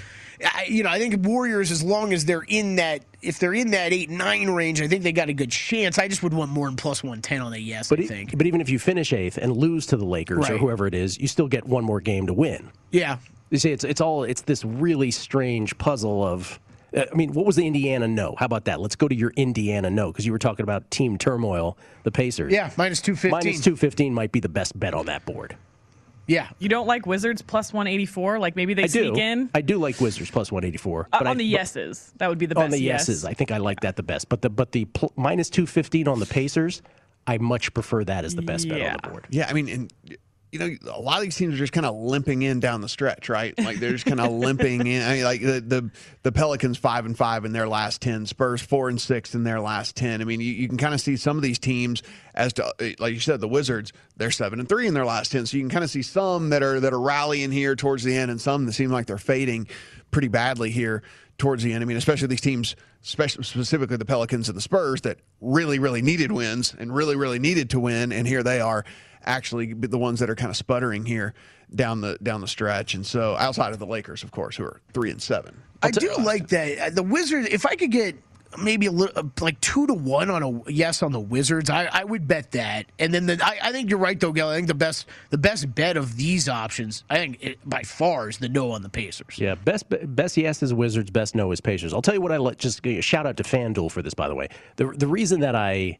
I, 0.43 0.65
you 0.69 0.83
know, 0.83 0.89
I 0.91 0.99
think 0.99 1.25
Warriors, 1.27 1.71
as 1.71 1.83
long 1.83 2.13
as 2.15 2.25
they're 2.25 2.45
in 2.49 2.77
that, 2.77 3.03
if 3.21 3.39
they're 3.39 3.53
in 3.55 3.73
that 3.73 3.93
eight 3.93 4.09
nine 4.09 4.49
range, 4.51 4.81
I 4.81 4.89
think 4.89 5.03
they 5.03 5.13
got 5.13 5.29
a 5.29 5.35
good 5.35 5.51
chance. 5.51 5.99
I 5.99 6.09
just 6.09 6.23
would 6.23 6.33
want 6.33 6.51
more 6.51 6.67
than 6.67 6.77
plus 6.77 7.05
one 7.05 7.21
ten 7.21 7.41
on 7.43 7.53
the 7.53 7.61
yes. 7.61 7.89
But, 7.91 8.01
I 8.01 8.03
e- 8.05 8.07
think. 8.07 8.37
but 8.39 8.47
even 8.47 8.61
if 8.63 8.71
you 8.71 8.79
finish 8.79 9.13
eighth 9.13 9.37
and 9.37 9.55
lose 9.55 9.85
to 9.87 9.97
the 9.99 10.07
Lakers 10.07 10.49
or 10.49 10.57
whoever 10.57 10.87
it 10.87 10.95
is, 10.95 11.19
you 11.21 11.29
still 11.29 11.49
get 11.49 11.67
one 11.67 11.85
more 11.85 12.01
game 12.01 12.27
to 12.29 12.33
win. 12.33 12.71
yeah, 12.91 13.19
You 13.51 13.59
see, 13.59 13.71
it's 13.71 13.85
it's 13.85 14.01
all 14.01 14.25
it's 14.25 14.41
this 14.43 14.65
really 14.65 15.11
strange 15.11 15.77
puzzle 15.79 16.25
of. 16.25 16.59
Uh, 16.97 17.05
I 17.11 17.15
mean, 17.15 17.33
what 17.33 17.47
was 17.47 17.57
the 17.57 17.67
Indiana 17.67 18.07
no? 18.09 18.35
How 18.39 18.47
about 18.47 18.65
that? 18.67 18.81
Let's 18.81 18.97
go 18.97 19.09
to 19.09 19.15
your 19.15 19.31
Indiana 19.37 19.91
no 19.91 20.13
because 20.13 20.27
you 20.27 20.33
were 20.33 20.39
talking 20.39 20.63
about 20.63 20.91
team 20.91 21.19
turmoil, 21.19 21.77
the 22.03 22.11
Pacers. 22.11 22.53
yeah, 22.53 22.71
minus 22.77 23.01
two 23.01 23.15
fifteen. 23.17 23.31
Minus 23.31 23.61
two 23.61 23.77
fifteen 23.77 24.15
might 24.15 24.33
be 24.33 24.41
the 24.41 24.49
best 24.49 24.79
bet 24.79 24.95
on 24.95 25.07
that 25.07 25.25
board. 25.25 25.57
Yeah, 26.27 26.49
You 26.59 26.71
don't 26.71 26.87
like 26.87 27.05
Wizards 27.05 27.43
plus 27.43 27.71
184? 27.75 28.39
Like 28.39 28.57
maybe 28.57 28.73
they 28.73 28.85
I 28.85 28.87
sneak 28.87 29.13
do. 29.13 29.21
in? 29.21 29.51
I 29.55 29.61
do 29.61 29.77
like 29.77 30.01
Wizards 30.01 30.31
plus 30.31 30.51
one 30.51 30.65
eighty 30.65 30.79
four. 30.79 31.07
Uh, 31.13 31.23
on 31.27 31.37
the 31.37 31.45
yeses. 31.45 32.15
That 32.17 32.29
would 32.31 32.39
be 32.39 32.47
the 32.47 32.55
best 32.55 32.65
on 32.65 32.71
the 32.71 32.81
yes. 32.81 33.09
yeses, 33.09 33.25
I 33.27 33.35
think 33.35 33.51
I 33.53 33.59
like 33.59 33.81
that 33.81 33.97
the 33.97 34.03
best. 34.03 34.31
But 34.31 34.41
the 34.41 34.49
but 34.49 34.73
the 34.73 34.87
pl- 34.87 35.13
minus 35.17 35.51
two 35.51 35.67
fifteen 35.67 36.09
on 36.09 36.21
the 36.21 36.27
Pacers, 36.27 36.81
I 37.27 37.37
much 37.39 37.75
prefer 37.75 38.05
that 38.05 38.25
as 38.25 38.35
the 38.35 38.43
best 38.43 38.69
bet 38.69 38.81
on 38.81 38.97
the 39.03 39.09
board. 39.11 39.27
Yeah, 39.29 39.49
I 39.49 39.53
mean, 39.53 39.69
and 39.69 39.93
you 40.55 40.61
know, 40.61 40.93
a 40.93 41.01
lot 41.01 41.17
of 41.17 41.25
these 41.25 41.35
teams 41.35 41.53
are 41.55 41.59
just 41.59 41.73
kind 41.73 41.85
of 41.85 41.97
limping 41.97 42.43
in 42.43 42.61
down 42.61 42.81
the 42.81 42.89
stretch, 42.89 43.29
right? 43.29 43.59
Like 43.59 43.81
they're 43.81 43.91
just 43.91 44.07
kind 44.07 44.21
of 44.21 44.31
limping 44.31 44.87
in. 44.87 45.03
I 45.03 45.15
mean, 45.15 45.25
like 45.25 45.41
the, 45.41 45.61
the 45.61 45.91
the 46.23 46.31
Pelicans 46.31 46.79
five 46.79 47.07
and 47.07 47.19
five 47.19 47.45
in 47.45 47.53
their 47.53 47.67
last 47.67 48.01
ten, 48.01 48.25
Spurs 48.25 48.63
four 48.63 48.89
and 48.89 49.01
six 49.01 49.35
in 49.35 49.43
their 49.43 49.61
last 49.61 49.97
ten. 49.97 50.21
I 50.21 50.25
mean, 50.25 50.41
you, 50.41 50.53
you 50.53 50.69
can 50.69 50.79
kind 50.79 50.95
of 50.95 51.01
see 51.01 51.17
some 51.17 51.37
of 51.37 51.43
these 51.43 51.59
teams 51.59 52.05
as 52.37 52.53
to 52.53 52.73
eh, 52.79 52.95
like 53.01 53.15
you 53.15 53.19
said, 53.19 53.41
the 53.41 53.49
Wizards 53.49 53.93
they're 54.17 54.31
seven 54.31 54.61
and 54.61 54.69
three 54.69 54.87
in 54.87 54.95
their 54.95 55.05
last 55.05 55.33
ten. 55.33 55.45
So 55.45 55.57
you 55.57 55.63
can 55.65 55.71
kind 55.71 55.83
of 55.83 55.91
see 55.91 56.03
some 56.03 56.51
that 56.51 56.63
are 56.63 56.79
that 56.79 56.93
are 56.93 57.01
rallying 57.01 57.51
here 57.51 57.75
towards 57.75 58.05
the 58.05 58.15
end, 58.15 58.31
and 58.31 58.41
some 58.41 58.65
that 58.67 58.75
seem 58.75 58.93
like 58.93 59.07
they're 59.07 59.19
fading 59.19 59.67
pretty 60.13 60.29
badly 60.29 60.71
here 60.71 61.03
towards 61.37 61.65
the 61.65 61.73
end. 61.73 61.83
I 61.83 61.85
mean, 61.85 61.97
especially 61.97 62.29
these 62.29 62.41
teams, 62.41 62.77
specifically 63.03 63.97
the 63.97 64.05
Pelicans 64.05 64.49
and 64.49 64.57
the 64.57 64.63
Spurs, 64.63 65.01
that 65.01 65.19
really, 65.41 65.81
really 65.81 66.01
needed 66.01 66.31
wins 66.31 66.77
and 66.79 66.95
really, 66.95 67.17
really 67.17 67.41
needed 67.41 67.71
to 67.71 67.81
win, 67.81 68.13
and 68.13 68.29
here 68.29 68.45
they 68.45 68.61
are 68.61 68.85
actually 69.25 69.73
the 69.73 69.99
ones 69.99 70.21
that 70.21 70.31
are 70.31 70.35
kind 70.35 70.51
of 70.51 70.57
sputtering 70.57 71.05
here 71.05 71.35
down 71.75 72.01
the 72.01 72.19
down 72.23 72.41
the 72.41 72.49
stretch. 72.49 72.95
And 72.95 73.05
so 73.07 73.37
outside 73.37 73.73
of 73.73 73.79
the 73.79 73.87
Lakers, 73.87 74.23
of 74.23 74.31
course, 74.31 74.57
who 74.57 74.65
are 74.65 74.81
three 74.93 75.11
and 75.11 75.21
seven. 75.21 75.61
I 75.83 75.91
do 75.91 76.15
like 76.19 76.49
that. 76.49 76.79
Uh, 76.79 76.91
the 76.91 77.03
Wizards, 77.03 77.49
if 77.51 77.67
I 77.67 77.75
could 77.75 77.91
get 77.91 78.17
maybe 78.59 78.87
a 78.87 78.93
little 78.93 79.19
uh, 79.19 79.29
like 79.41 79.61
two 79.61 79.87
to 79.87 79.95
one 79.95 80.31
on 80.31 80.43
a 80.43 80.71
yes 80.71 81.03
on 81.03 81.13
the 81.13 81.21
Wizards. 81.21 81.71
I, 81.71 81.87
I 81.87 82.05
would 82.05 82.27
bet 82.27 82.53
that. 82.53 82.87
And 82.99 83.13
then 83.13 83.27
the, 83.27 83.41
I, 83.43 83.59
I 83.69 83.73
think 83.73 83.91
you're 83.91 83.99
right 83.99 84.19
though, 84.19 84.33
Gill. 84.33 84.49
I 84.49 84.57
think 84.57 84.69
the 84.69 84.75
best 84.75 85.07
the 85.31 85.39
best 85.39 85.75
bet 85.75 85.97
of 85.97 86.17
these 86.17 86.49
options, 86.49 87.05
I 87.11 87.17
think 87.17 87.39
it, 87.43 87.69
by 87.69 87.83
far 87.83 88.29
is 88.29 88.39
the 88.39 88.49
no 88.49 88.71
on 88.71 88.83
the 88.83 88.89
Pacers. 88.89 89.39
Yeah, 89.39 89.55
best 89.55 89.87
best 89.89 90.37
yes 90.37 90.63
is 90.63 90.73
Wizards, 90.73 91.11
best 91.11 91.35
no 91.35 91.51
is 91.53 91.61
Pacers. 91.61 91.93
I'll 91.93 92.03
tell 92.03 92.15
you 92.15 92.21
what 92.21 92.33
I 92.33 92.37
let 92.39 92.59
just 92.59 92.85
shout 93.01 93.27
out 93.27 93.37
to 93.39 93.43
FanDuel 93.43 93.91
for 93.91 94.03
this 94.03 94.15
by 94.15 94.29
the 94.29 94.35
way. 94.35 94.49
The 94.77 94.87
the 94.87 95.09
reason 95.09 95.41
that 95.41 95.55
I 95.57 95.99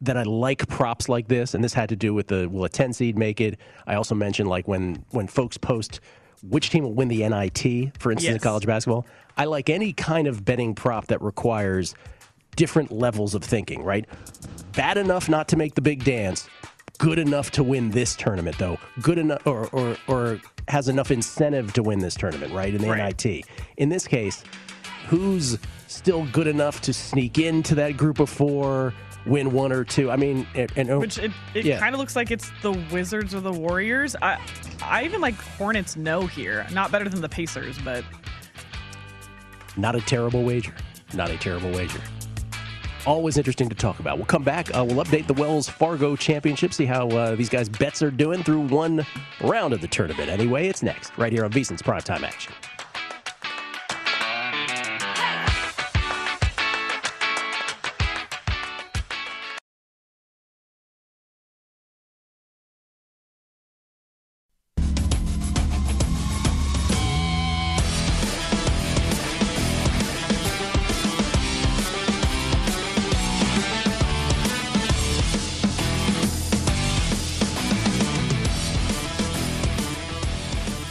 that 0.00 0.16
I 0.16 0.22
like 0.22 0.68
props 0.68 1.08
like 1.08 1.28
this, 1.28 1.54
and 1.54 1.62
this 1.62 1.74
had 1.74 1.88
to 1.88 1.96
do 1.96 2.14
with 2.14 2.28
the 2.28 2.48
will 2.48 2.64
a 2.64 2.68
10 2.68 2.92
seed 2.92 3.18
make 3.18 3.40
it. 3.40 3.58
I 3.86 3.94
also 3.94 4.14
mentioned 4.14 4.48
like 4.48 4.68
when 4.68 5.04
when 5.10 5.26
folks 5.26 5.58
post 5.58 6.00
which 6.42 6.70
team 6.70 6.84
will 6.84 6.94
win 6.94 7.08
the 7.08 7.28
NIT, 7.28 7.98
for 7.98 8.12
instance, 8.12 8.22
yes. 8.22 8.34
in 8.34 8.38
college 8.38 8.66
basketball. 8.66 9.06
I 9.36 9.44
like 9.46 9.70
any 9.70 9.92
kind 9.92 10.26
of 10.26 10.44
betting 10.44 10.74
prop 10.74 11.08
that 11.08 11.20
requires 11.22 11.94
different 12.56 12.92
levels 12.92 13.34
of 13.34 13.42
thinking, 13.42 13.82
right? 13.82 14.04
Bad 14.72 14.98
enough 14.98 15.28
not 15.28 15.48
to 15.48 15.56
make 15.56 15.74
the 15.74 15.80
big 15.80 16.04
dance, 16.04 16.48
good 16.98 17.18
enough 17.18 17.50
to 17.52 17.62
win 17.62 17.90
this 17.90 18.16
tournament, 18.16 18.58
though. 18.58 18.78
Good 19.00 19.18
enough, 19.18 19.46
or, 19.46 19.68
or, 19.68 19.96
or 20.06 20.40
has 20.68 20.88
enough 20.88 21.10
incentive 21.10 21.72
to 21.74 21.82
win 21.82 22.00
this 22.00 22.14
tournament, 22.14 22.52
right? 22.52 22.74
In 22.74 22.80
the 22.80 22.90
right. 22.90 23.24
NIT. 23.24 23.44
In 23.76 23.88
this 23.88 24.06
case, 24.06 24.44
who's 25.06 25.58
still 25.86 26.26
good 26.26 26.46
enough 26.46 26.80
to 26.82 26.92
sneak 26.92 27.38
into 27.38 27.74
that 27.76 27.96
group 27.96 28.18
of 28.18 28.28
four? 28.28 28.92
Win 29.26 29.52
one 29.52 29.72
or 29.72 29.84
two. 29.84 30.10
I 30.10 30.16
mean, 30.16 30.46
and, 30.54 30.72
and 30.76 31.00
which 31.00 31.18
it, 31.18 31.30
it 31.54 31.64
yeah. 31.64 31.78
kind 31.78 31.94
of 31.94 31.98
looks 31.98 32.16
like 32.16 32.30
it's 32.30 32.50
the 32.62 32.72
Wizards 32.92 33.34
or 33.34 33.40
the 33.40 33.52
Warriors. 33.52 34.16
I 34.20 34.38
I 34.82 35.04
even 35.04 35.20
like 35.20 35.34
Hornets 35.34 35.96
no 35.96 36.26
here. 36.26 36.66
Not 36.72 36.90
better 36.90 37.08
than 37.08 37.20
the 37.20 37.28
Pacers, 37.28 37.78
but 37.78 38.04
not 39.76 39.94
a 39.94 40.00
terrible 40.00 40.44
wager. 40.44 40.74
Not 41.14 41.30
a 41.30 41.36
terrible 41.38 41.70
wager. 41.70 42.00
Always 43.06 43.38
interesting 43.38 43.68
to 43.68 43.74
talk 43.74 44.00
about. 44.00 44.18
We'll 44.18 44.26
come 44.26 44.42
back. 44.42 44.74
Uh, 44.74 44.84
we'll 44.84 45.02
update 45.02 45.26
the 45.26 45.34
Wells 45.34 45.68
Fargo 45.68 46.14
Championship, 46.16 46.74
see 46.74 46.84
how 46.84 47.08
uh, 47.08 47.34
these 47.36 47.48
guys' 47.48 47.68
bets 47.68 48.02
are 48.02 48.10
doing 48.10 48.42
through 48.42 48.66
one 48.66 49.06
round 49.40 49.72
of 49.72 49.80
the 49.80 49.88
tournament. 49.88 50.28
Anyway, 50.28 50.68
it's 50.68 50.82
next, 50.82 51.16
right 51.16 51.32
here 51.32 51.44
on 51.44 51.50
VSiN's 51.50 51.80
Primetime 51.80 52.22
Action. 52.22 52.52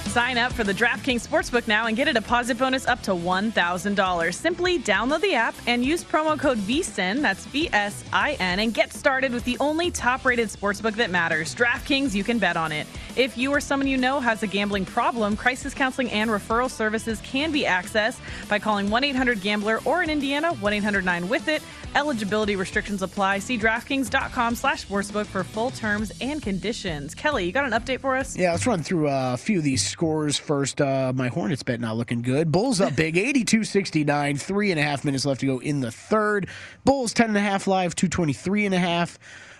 Sign 0.07 0.37
up 0.37 0.53
for 0.53 0.63
the 0.63 0.73
DraftKings 0.73 1.27
Sportsbook 1.27 1.67
now 1.67 1.85
and 1.85 1.95
get 1.95 2.07
a 2.07 2.13
deposit 2.13 2.57
bonus 2.57 2.87
up 2.87 3.03
to 3.03 3.11
$1,000. 3.11 4.33
Simply 4.33 4.79
download 4.79 5.21
the 5.21 5.35
app 5.35 5.53
and 5.67 5.85
use 5.85 6.03
promo 6.03 6.39
code 6.39 6.57
VSIN, 6.59 7.21
that's 7.21 7.45
V 7.45 7.69
S 7.71 8.03
I 8.11 8.33
N, 8.39 8.59
and 8.59 8.73
get 8.73 8.93
started 8.93 9.31
with 9.31 9.43
the 9.43 9.57
only 9.59 9.91
top 9.91 10.25
rated 10.25 10.47
sportsbook 10.47 10.95
that 10.95 11.11
matters. 11.11 11.53
DraftKings, 11.53 12.15
you 12.15 12.23
can 12.23 12.39
bet 12.39 12.57
on 12.57 12.71
it. 12.71 12.87
If 13.15 13.37
you 13.37 13.51
or 13.51 13.59
someone 13.59 13.87
you 13.87 13.97
know 13.97 14.19
has 14.19 14.41
a 14.43 14.47
gambling 14.47 14.85
problem, 14.85 15.35
crisis 15.35 15.73
counseling 15.73 16.09
and 16.11 16.29
referral 16.29 16.69
services 16.69 17.21
can 17.21 17.51
be 17.51 17.63
accessed 17.63 18.19
by 18.47 18.59
calling 18.59 18.89
1 18.89 19.03
800 19.03 19.41
Gambler 19.41 19.81
or 19.85 20.03
in 20.03 20.09
Indiana, 20.09 20.53
1 20.53 20.73
800 20.73 21.05
9 21.05 21.27
with 21.29 21.47
it. 21.47 21.61
Eligibility 21.95 22.55
restrictions 22.55 23.01
apply. 23.01 23.39
See 23.39 23.57
DraftKings.com 23.57 24.55
slash 24.55 24.85
sportsbook 24.85 25.25
for 25.25 25.43
full 25.43 25.71
terms 25.71 26.11
and 26.21 26.41
conditions. 26.41 27.15
Kelley, 27.15 27.45
you 27.45 27.51
got 27.51 27.65
an 27.65 27.71
update 27.71 28.01
for 28.01 28.15
us? 28.15 28.37
Yeah, 28.37 28.51
let's 28.51 28.67
run 28.67 28.83
through 28.83 29.09
uh, 29.09 29.31
a 29.33 29.37
few 29.37 29.57
of 29.57 29.63
these 29.63 29.85
scores 29.87 30.06
first. 30.37 30.81
Uh, 30.81 31.11
my 31.15 31.27
Hornets 31.27 31.63
bet 31.63 31.79
not 31.79 31.97
looking 31.97 32.21
good. 32.21 32.51
Bulls 32.51 32.79
up 32.79 32.95
big, 32.95 33.17
82 33.17 33.63
69. 33.63 34.37
Three 34.37 34.71
and 34.71 34.79
a 34.79 34.83
half 34.83 35.03
minutes 35.03 35.25
left 35.25 35.41
to 35.41 35.45
go 35.45 35.59
in 35.59 35.81
the 35.81 35.91
third. 35.91 36.47
Bulls 36.85 37.13
10 37.13 37.27
and 37.27 37.37
a 37.37 37.41
half 37.41 37.67
live, 37.67 37.95
223 37.95 38.65
and 38.65 38.75
a 38.75 38.79
half. 38.79 39.19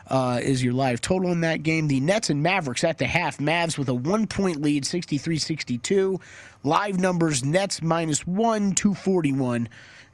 Uh, 0.10 0.40
is 0.42 0.64
your 0.64 0.74
live 0.74 1.02
total 1.02 1.34
in 1.34 1.42
that 1.42 1.64
game. 1.64 1.90
The 1.90 2.00
Nets 2.00 2.30
and 2.30 2.42
Mavericks 2.42 2.86
at 2.86 2.98
the 2.98 3.06
half. 3.06 3.40
Mavs 3.40 3.78
with 3.78 3.90
a 3.90 3.94
one 3.94 4.26
point 4.26 4.62
lead, 4.62 4.86
63 4.86 5.38
62. 5.38 6.20
Live 6.64 6.98
numbers 6.98 7.44
Nets 7.44 7.82
minus 7.82 8.26
one, 8.26 8.74
241 8.74 9.68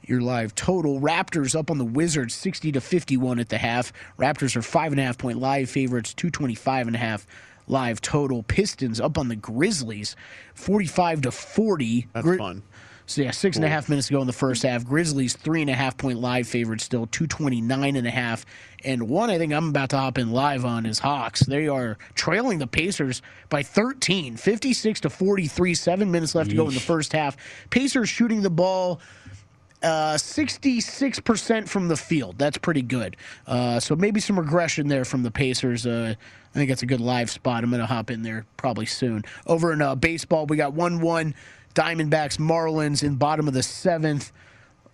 your 0.05 0.21
live 0.21 0.53
total. 0.55 0.99
Raptors 0.99 1.57
up 1.57 1.71
on 1.71 1.77
the 1.77 1.85
Wizards 1.85 2.33
60 2.33 2.73
to 2.73 2.81
51 2.81 3.39
at 3.39 3.49
the 3.49 3.57
half. 3.57 3.93
Raptors 4.19 4.55
are 4.55 4.61
five 4.61 4.91
and 4.91 4.99
a 4.99 5.03
half 5.03 5.17
point 5.17 5.39
live 5.39 5.69
favorites, 5.69 6.13
225 6.13 6.87
and 6.87 6.95
a 6.95 6.99
half 6.99 7.25
live 7.67 8.01
total. 8.01 8.43
Pistons 8.43 8.99
up 8.99 9.17
on 9.17 9.27
the 9.27 9.35
Grizzlies 9.35 10.15
45 10.55 11.21
to 11.21 11.31
40. 11.31 12.07
That's 12.13 12.25
Gri- 12.25 12.37
fun. 12.37 12.63
So 13.05 13.21
yeah, 13.21 13.31
six 13.31 13.57
and 13.57 13.65
a 13.65 13.69
half 13.69 13.89
minutes 13.89 14.09
ago 14.09 14.21
in 14.21 14.27
the 14.27 14.33
first 14.33 14.63
half. 14.63 14.85
Grizzlies 14.85 15.35
three 15.35 15.61
and 15.61 15.69
a 15.69 15.73
half 15.73 15.97
point 15.97 16.19
live 16.19 16.47
favorite 16.47 16.79
still, 16.79 17.05
229 17.07 17.95
and 17.95 18.07
a 18.07 18.11
half. 18.11 18.45
And 18.85 19.09
one 19.09 19.29
I 19.29 19.37
think 19.37 19.53
I'm 19.53 19.69
about 19.69 19.89
to 19.89 19.97
hop 19.97 20.17
in 20.17 20.31
live 20.31 20.63
on 20.63 20.85
is 20.85 20.99
Hawks. 20.99 21.41
They 21.41 21.67
are 21.67 21.97
trailing 22.15 22.59
the 22.59 22.67
Pacers 22.67 23.21
by 23.49 23.61
13, 23.63 24.37
56 24.37 25.01
to 25.01 25.09
43. 25.09 25.73
Seven 25.73 26.11
minutes 26.11 26.33
left 26.33 26.51
to 26.51 26.55
go 26.55 26.67
in 26.67 26.73
the 26.73 26.79
first 26.79 27.11
half. 27.11 27.35
Pacers 27.69 28.07
shooting 28.07 28.41
the 28.41 28.49
ball 28.49 29.01
uh, 29.83 30.13
66% 30.15 31.67
from 31.67 31.89
the 31.89 31.97
field. 31.97 32.37
That's 32.37 32.57
pretty 32.57 32.81
good. 32.81 33.17
Uh, 33.45 33.81
so 33.81 33.95
maybe 33.95 34.21
some 34.21 34.39
regression 34.39 34.87
there 34.87 35.03
from 35.03 35.23
the 35.23 35.31
Pacers. 35.31 35.85
Uh, 35.85 36.15
I 36.53 36.57
think 36.57 36.69
that's 36.69 36.83
a 36.83 36.87
good 36.87 37.01
live 37.01 37.31
spot. 37.31 37.63
I'm 37.63 37.69
going 37.69 37.79
to 37.79 37.85
hop 37.85 38.11
in 38.11 38.21
there 38.21 38.45
probably 38.57 38.85
soon. 38.85 39.23
Over 39.47 39.73
in 39.73 39.81
uh, 39.81 39.95
baseball, 39.95 40.45
we 40.45 40.57
got 40.57 40.73
1 40.73 41.01
1 41.01 41.33
Diamondbacks, 41.73 42.37
Marlins 42.37 43.03
in 43.03 43.15
bottom 43.15 43.47
of 43.47 43.53
the 43.53 43.63
seventh. 43.63 44.31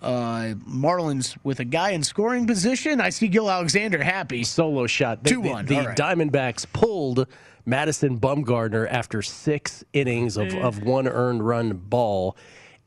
Uh, 0.02 0.54
Marlins 0.66 1.36
with 1.44 1.60
a 1.60 1.66
guy 1.66 1.92
in 1.92 2.04
scoring 2.04 2.48
position. 2.48 3.02
I 3.02 3.10
see 3.10 3.28
Gill 3.28 3.52
Alexander 3.52 4.02
happy. 4.02 4.46
Solo 4.46 4.88
shot. 4.88 5.26
2 5.26 5.42
1. 5.42 5.66
The, 5.66 5.76
the 5.76 5.82
right. 5.88 5.98
Diamondbacks 5.98 6.66
pulled 6.72 7.28
Madison 7.66 8.18
Bumgarner 8.18 8.88
after 8.90 9.22
six 9.22 9.84
innings 9.92 10.38
of, 10.38 10.54
of 10.56 10.84
one 10.84 11.08
earned 11.08 11.46
run 11.46 11.74
ball 11.74 12.38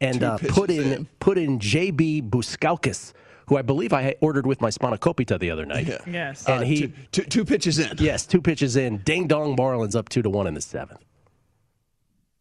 and 0.00 0.22
uh, 0.22 0.38
put 0.48 0.70
in, 0.70 0.92
in, 0.92 1.08
put 1.20 1.38
in 1.38 1.58
JB 1.58 2.28
Bukauskas, 2.28 3.12
who 3.53 3.59
I 3.59 3.62
believe 3.62 3.92
I 3.92 4.14
ordered 4.22 4.46
with 4.46 4.62
my 4.62 4.70
spanakopita 4.70 5.38
the 5.38 5.50
other 5.50 5.66
night. 5.66 5.86
Yeah. 5.86 5.98
Yes. 6.07 6.46
And 6.46 6.61
uh, 6.61 6.64
he 6.64 6.80
two, 6.80 6.92
two, 7.12 7.22
two, 7.24 7.44
pitches 7.44 7.78
in. 7.78 7.98
Yes, 7.98 8.24
two 8.24 8.40
pitches 8.40 8.76
in. 8.76 8.98
Ding 8.98 9.26
dong 9.26 9.57
Marlins 9.57 9.94
up 9.94 10.09
two 10.09 10.22
to 10.22 10.30
one 10.30 10.46
in 10.46 10.55
the 10.55 10.62
seventh. 10.62 11.05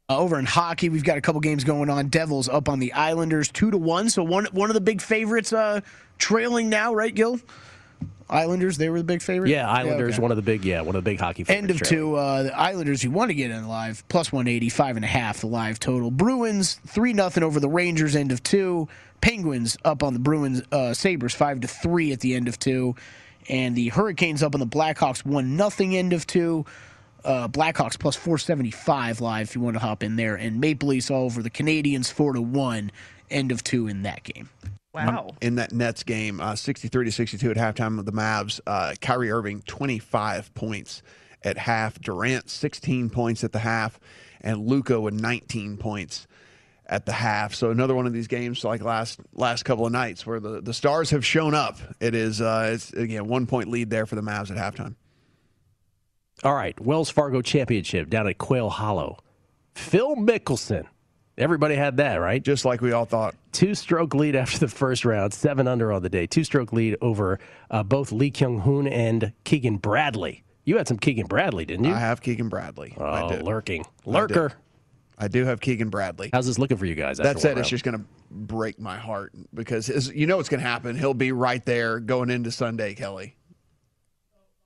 Uh, 0.09 0.17
over 0.17 0.39
in 0.39 0.45
hockey, 0.45 0.87
we've 0.87 1.03
got 1.03 1.17
a 1.17 1.21
couple 1.21 1.41
games 1.41 1.65
going 1.65 1.89
on. 1.89 2.07
Devils 2.07 2.47
up 2.47 2.69
on 2.69 2.79
the 2.79 2.93
Islanders 2.93 3.49
two 3.51 3.71
to 3.71 3.77
one. 3.77 4.09
So 4.09 4.23
one 4.23 4.45
one 4.53 4.69
of 4.69 4.73
the 4.73 4.81
big 4.81 5.01
favorites 5.01 5.51
uh, 5.51 5.81
trailing 6.17 6.69
now, 6.69 6.93
right, 6.93 7.13
Gill? 7.13 7.41
Islanders, 8.29 8.77
they 8.77 8.87
were 8.87 8.99
the 8.99 9.03
big 9.03 9.21
favorite. 9.21 9.49
Yeah, 9.49 9.69
Islanders, 9.69 10.11
yeah, 10.11 10.15
okay. 10.15 10.21
one 10.21 10.31
of 10.31 10.37
the 10.37 10.41
big, 10.41 10.63
yeah, 10.63 10.79
one 10.79 10.95
of 10.95 11.03
the 11.03 11.09
big 11.09 11.19
hockey. 11.19 11.43
End 11.49 11.69
of 11.69 11.81
two. 11.81 12.15
Uh, 12.15 12.43
the 12.43 12.57
Islanders, 12.57 13.03
you 13.03 13.11
want 13.11 13.29
to 13.29 13.35
get 13.35 13.51
in 13.51 13.67
live 13.67 14.07
plus 14.07 14.31
one 14.31 14.47
eighty 14.47 14.69
five 14.69 14.95
and 14.95 15.03
a 15.03 15.09
half 15.09 15.41
the 15.41 15.47
live 15.47 15.77
total. 15.77 16.09
Bruins 16.09 16.75
three 16.87 17.11
nothing 17.11 17.43
over 17.43 17.59
the 17.59 17.67
Rangers. 17.67 18.15
End 18.15 18.31
of 18.31 18.41
two. 18.41 18.87
Penguins 19.21 19.77
up 19.85 20.03
on 20.03 20.13
the 20.13 20.19
Bruins. 20.19 20.61
Uh, 20.71 20.93
Sabres 20.93 21.33
five 21.33 21.61
to 21.61 21.67
three 21.67 22.11
at 22.11 22.19
the 22.19 22.35
end 22.35 22.47
of 22.47 22.59
two, 22.59 22.95
and 23.49 23.75
the 23.75 23.89
Hurricanes 23.89 24.43
up 24.43 24.53
on 24.53 24.59
the 24.59 24.67
Blackhawks 24.67 25.25
one 25.25 25.55
nothing 25.55 25.95
end 25.95 26.13
of 26.13 26.27
two. 26.27 26.65
Uh, 27.23 27.47
Blackhawks 27.47 27.99
plus 27.99 28.15
475 28.15 29.21
live 29.21 29.49
if 29.49 29.55
you 29.55 29.61
want 29.61 29.75
to 29.75 29.79
hop 29.79 30.03
in 30.03 30.15
there, 30.15 30.35
and 30.35 30.59
Maple 30.59 30.89
Leafs 30.89 31.11
all 31.11 31.25
over 31.25 31.43
the 31.43 31.51
Canadiens 31.51 32.11
four 32.11 32.33
to 32.33 32.41
one, 32.41 32.91
end 33.29 33.51
of 33.51 33.63
two 33.63 33.87
in 33.87 34.03
that 34.03 34.23
game. 34.23 34.49
Wow. 34.93 35.27
Um, 35.29 35.37
in 35.41 35.55
that 35.55 35.71
Nets 35.71 36.03
game, 36.03 36.41
uh, 36.41 36.55
63 36.55 37.05
to 37.05 37.11
62 37.11 37.51
at 37.51 37.57
halftime 37.57 37.97
of 37.97 38.05
the 38.05 38.11
Mavs, 38.11 38.59
uh, 38.67 38.93
Kyrie 38.99 39.31
Irving, 39.31 39.61
25 39.61 40.53
points 40.53 41.01
at 41.43 41.57
half. 41.57 41.99
Durant 42.01 42.49
16 42.49 43.09
points 43.09 43.43
at 43.43 43.53
the 43.53 43.59
half, 43.59 43.99
and 44.41 44.67
Luka 44.67 44.99
with 44.99 45.13
19 45.13 45.77
points 45.77 46.27
at 46.91 47.05
the 47.05 47.13
half. 47.13 47.55
So 47.55 47.71
another 47.71 47.95
one 47.95 48.05
of 48.05 48.13
these 48.13 48.27
games 48.27 48.63
like 48.63 48.83
last 48.83 49.19
last 49.33 49.63
couple 49.63 49.85
of 49.85 49.93
nights 49.93 50.27
where 50.27 50.39
the, 50.39 50.61
the 50.61 50.73
stars 50.73 51.09
have 51.11 51.25
shown 51.25 51.55
up. 51.55 51.77
It 51.99 52.13
is 52.13 52.41
uh, 52.41 52.71
it's 52.73 52.91
again 52.93 53.27
one 53.27 53.47
point 53.47 53.69
lead 53.69 53.89
there 53.89 54.05
for 54.05 54.15
the 54.15 54.21
Mavs 54.21 54.51
at 54.51 54.57
halftime. 54.57 54.95
All 56.43 56.53
right, 56.53 56.79
Wells 56.79 57.09
Fargo 57.09 57.41
Championship 57.41 58.09
down 58.09 58.27
at 58.27 58.37
Quail 58.37 58.69
Hollow. 58.69 59.17
Phil 59.73 60.15
Mickelson. 60.15 60.85
Everybody 61.37 61.75
had 61.75 61.97
that, 61.97 62.15
right? 62.15 62.43
Just 62.43 62.65
like 62.65 62.81
we 62.81 62.91
all 62.91 63.05
thought. 63.05 63.35
Two 63.51 63.73
stroke 63.73 64.13
lead 64.13 64.35
after 64.35 64.59
the 64.59 64.67
first 64.67 65.05
round, 65.05 65.33
seven 65.33 65.67
under 65.67 65.91
on 65.91 66.03
the 66.03 66.09
day. 66.09 66.27
Two 66.27 66.43
stroke 66.43 66.73
lead 66.73 66.97
over 67.01 67.39
uh, 67.69 67.83
both 67.83 68.11
Lee 68.11 68.31
Kyung 68.31 68.59
Hoon 68.59 68.85
and 68.85 69.31
Keegan 69.45 69.77
Bradley. 69.77 70.43
You 70.65 70.77
had 70.77 70.87
some 70.87 70.97
Keegan 70.97 71.27
Bradley, 71.27 71.65
didn't 71.65 71.85
you? 71.85 71.93
I 71.93 71.99
have 71.99 72.21
Keegan 72.21 72.49
Bradley. 72.49 72.95
Oh, 72.99 73.39
lurking. 73.41 73.85
Lurker. 74.05 74.53
I 75.21 75.27
do 75.27 75.45
have 75.45 75.61
Keegan 75.61 75.89
Bradley. 75.89 76.31
How's 76.33 76.47
this 76.47 76.57
looking 76.57 76.77
for 76.77 76.87
you 76.87 76.95
guys? 76.95 77.19
That 77.19 77.39
said, 77.39 77.59
it's 77.59 77.69
just 77.69 77.83
going 77.83 77.97
to 77.97 78.03
break 78.31 78.79
my 78.79 78.97
heart 78.97 79.31
because 79.53 79.85
his, 79.85 80.11
you 80.11 80.25
know 80.25 80.37
what's 80.37 80.49
going 80.49 80.61
to 80.61 80.67
happen. 80.67 80.97
He'll 80.97 81.13
be 81.13 81.31
right 81.31 81.63
there 81.63 81.99
going 81.99 82.31
into 82.31 82.49
Sunday, 82.49 82.95
Kelley. 82.95 83.35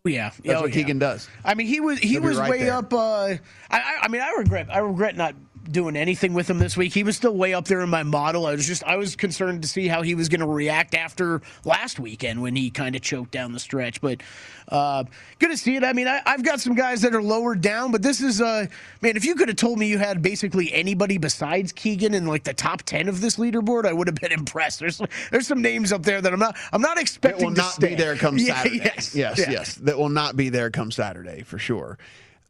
Yeah, 0.05 0.29
that's 0.29 0.59
oh, 0.59 0.61
what 0.61 0.69
yeah. 0.69 0.75
Keegan 0.75 0.99
does. 0.99 1.27
I 1.43 1.55
mean, 1.55 1.67
he 1.67 1.81
was 1.81 1.99
he 1.99 2.09
He'll 2.09 2.21
was 2.21 2.37
right 2.37 2.49
way 2.49 2.59
there. 2.63 2.73
up. 2.75 2.93
Uh, 2.93 3.35
I, 3.69 3.97
I 4.03 4.07
mean, 4.07 4.21
I 4.21 4.35
regret 4.37 4.67
I 4.71 4.77
regret 4.77 5.17
not 5.17 5.35
doing 5.71 5.95
anything 5.95 6.33
with 6.33 6.49
him 6.49 6.59
this 6.59 6.77
week. 6.77 6.93
He 6.93 7.03
was 7.03 7.15
still 7.17 7.35
way 7.35 7.53
up 7.53 7.65
there 7.65 7.81
in 7.81 7.89
my 7.89 8.03
model. 8.03 8.45
I 8.45 8.53
was 8.53 8.65
just 8.65 8.83
I 8.83 8.95
was 8.97 9.15
concerned 9.15 9.61
to 9.63 9.67
see 9.67 9.87
how 9.87 10.01
he 10.01 10.15
was 10.15 10.29
going 10.29 10.39
to 10.41 10.45
react 10.47 10.93
after 10.95 11.41
last 11.63 11.99
weekend 11.99 12.41
when 12.41 12.55
he 12.55 12.69
kind 12.69 12.95
of 12.95 13.01
choked 13.01 13.31
down 13.31 13.51
the 13.51 13.59
stretch. 13.59 14.01
But 14.01 14.21
uh, 14.69 15.03
good 15.39 15.49
to 15.51 15.57
see 15.57 15.75
it. 15.75 15.83
I 15.83 15.93
mean, 15.93 16.07
I, 16.07 16.21
I've 16.25 16.43
got 16.43 16.59
some 16.61 16.73
guys 16.75 17.01
that 17.01 17.13
are 17.13 17.21
lower 17.21 17.55
down, 17.55 17.91
but 17.91 18.01
this 18.01 18.21
is 18.21 18.41
uh, 18.41 18.67
man. 19.01 19.15
If 19.17 19.25
you 19.25 19.35
could 19.35 19.47
have 19.47 19.57
told 19.57 19.77
me 19.79 19.87
you 19.87 19.97
had 19.97 20.21
basically 20.21 20.73
anybody 20.73 21.17
besides 21.17 21.71
Keegan 21.71 22.13
in 22.13 22.25
like 22.25 22.43
the 22.43 22.53
top 22.53 22.83
ten 22.83 23.07
of 23.09 23.21
this 23.21 23.37
leaderboard, 23.37 23.85
I 23.85 23.93
would 23.93 24.07
have 24.07 24.15
been 24.15 24.31
impressed. 24.39 24.79
There's 24.79 25.01
there's 25.31 25.47
some 25.47 25.61
names 25.61 25.91
up 25.91 26.03
there 26.03 26.21
that 26.21 26.31
I'm 26.33 26.39
not 26.39 26.55
I'm 26.71 26.81
not 26.81 26.95
That 26.95 27.01
expecting 27.01 27.47
will 27.47 27.55
to 27.55 27.61
not 27.61 27.71
stay. 27.73 27.89
be 27.89 27.95
there 27.95 28.15
come 28.15 28.37
Yeah, 28.45 28.55
Saturday. 28.55 28.77
yes, 28.77 29.15
yes, 29.15 29.39
yeah. 29.39 29.51
yes. 29.51 29.75
That 29.75 29.97
will 29.97 30.09
not 30.09 30.35
be 30.35 30.49
there 30.49 30.69
come 30.69 30.91
Saturday 30.91 31.43
for 31.43 31.57
sure. 31.59 31.97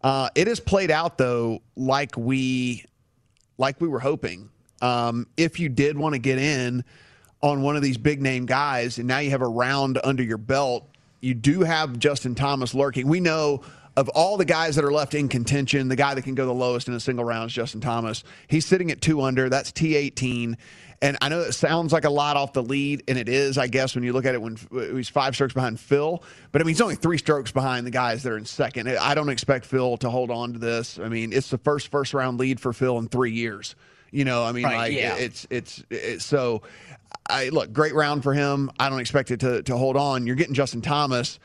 Uh, 0.04 0.30
it 0.36 0.48
has 0.48 0.60
played 0.60 0.92
out 0.92 1.18
though, 1.18 1.62
like 1.76 2.16
we 2.16 2.86
like 3.58 3.80
we 3.80 3.88
were 3.88 4.00
hoping. 4.00 4.50
Um, 4.82 5.28
if 5.38 5.60
you 5.60 5.70
did 5.70 5.98
want 5.98 6.14
to 6.14 6.20
get 6.20 6.38
in 6.38 6.84
on 7.42 7.62
one 7.62 7.76
of 7.76 7.82
these 7.82 7.98
big 7.98 8.22
name 8.22 8.46
guys, 8.46 8.98
and 8.98 9.08
now 9.08 9.20
you 9.20 9.30
have 9.32 9.42
a 9.42 9.48
round 9.48 10.00
under 10.04 10.24
your 10.24 10.38
belt, 10.38 10.88
you 11.22 11.34
do 11.34 11.62
have 11.62 11.98
Justin 11.98 12.36
Thomas 12.36 12.74
lurking. 12.74 13.08
We 13.08 13.20
know 13.20 13.62
of 13.98 14.10
all 14.10 14.38
the 14.38 14.46
guys 14.46 14.76
that 14.76 14.84
are 14.84 14.92
left 14.92 15.14
in 15.14 15.30
contention, 15.30 15.88
the 15.88 15.96
guy 15.96 16.14
that 16.14 16.24
can 16.24 16.36
go 16.36 16.46
the 16.46 16.54
lowest 16.54 16.88
in 16.88 16.94
a 16.94 17.00
single 17.00 17.24
round 17.24 17.50
is 17.50 17.54
Justin 17.54 17.82
Thomas. 17.82 18.24
He's 18.48 18.66
sitting 18.66 18.92
at 18.92 19.02
two 19.02 19.22
under. 19.22 19.50
That's 19.50 19.72
T18. 19.72 20.56
And 21.02 21.18
I 21.22 21.30
know 21.30 21.42
it 21.42 21.52
sounds 21.52 21.92
like 21.92 22.06
a 22.06 22.10
lot 22.10 22.38
off 22.38 22.54
the 22.54 22.64
lead, 22.64 23.04
and 23.08 23.18
it 23.18 23.28
is, 23.28 23.58
I 23.58 23.68
guess, 23.68 23.96
when 23.96 24.04
you 24.04 24.14
look 24.14 24.26
at 24.26 24.34
it 24.34 24.42
when 24.42 24.58
uh, 24.74 24.96
he's 24.96 25.10
five 25.10 25.36
strokes 25.36 25.54
behind 25.54 25.80
Phil. 25.80 26.24
But 26.52 26.62
I 26.62 26.64
mean, 26.64 26.74
he's 26.74 26.82
only 26.82 26.96
three 26.96 27.18
strokes 27.18 27.52
behind 27.52 27.86
the 27.86 27.92
guys 27.92 28.24
that 28.24 28.32
are 28.32 28.38
in 28.38 28.46
second. 28.46 28.88
I 28.90 29.14
don't 29.14 29.30
expect 29.30 29.66
Phil 29.66 29.98
to 29.98 30.10
hold 30.10 30.32
on 30.32 30.54
to 30.54 30.60
this. 30.60 30.98
I 30.98 31.10
mean, 31.10 31.34
it's 31.34 31.50
the 31.50 31.58
first 31.58 31.90
first 31.90 32.14
round 32.14 32.40
lead 32.40 32.60
for 32.60 32.72
Phil 32.74 32.98
in 32.98 33.08
three 33.08 33.32
years. 33.34 33.76
You 34.12 34.24
know, 34.24 34.44
I 34.46 34.54
mean, 34.54 34.64
Right, 34.64 34.78
like 34.78 34.94
yeah. 34.94 35.16
it's 35.16 35.46
it's 35.50 35.84
it's 35.90 36.24
so. 36.26 36.62
I 37.30 37.50
look 37.50 37.74
great 37.74 37.94
round 37.94 38.24
for 38.24 38.34
him. 38.34 38.72
I 38.80 38.90
don't 38.90 39.00
expect 39.00 39.32
it 39.32 39.42
to 39.42 39.64
to 39.64 39.76
hold 39.78 39.98
on. 39.98 40.26
You're 40.26 40.36
getting 40.38 40.54
Justin 40.54 40.82
Thomas 40.82 41.40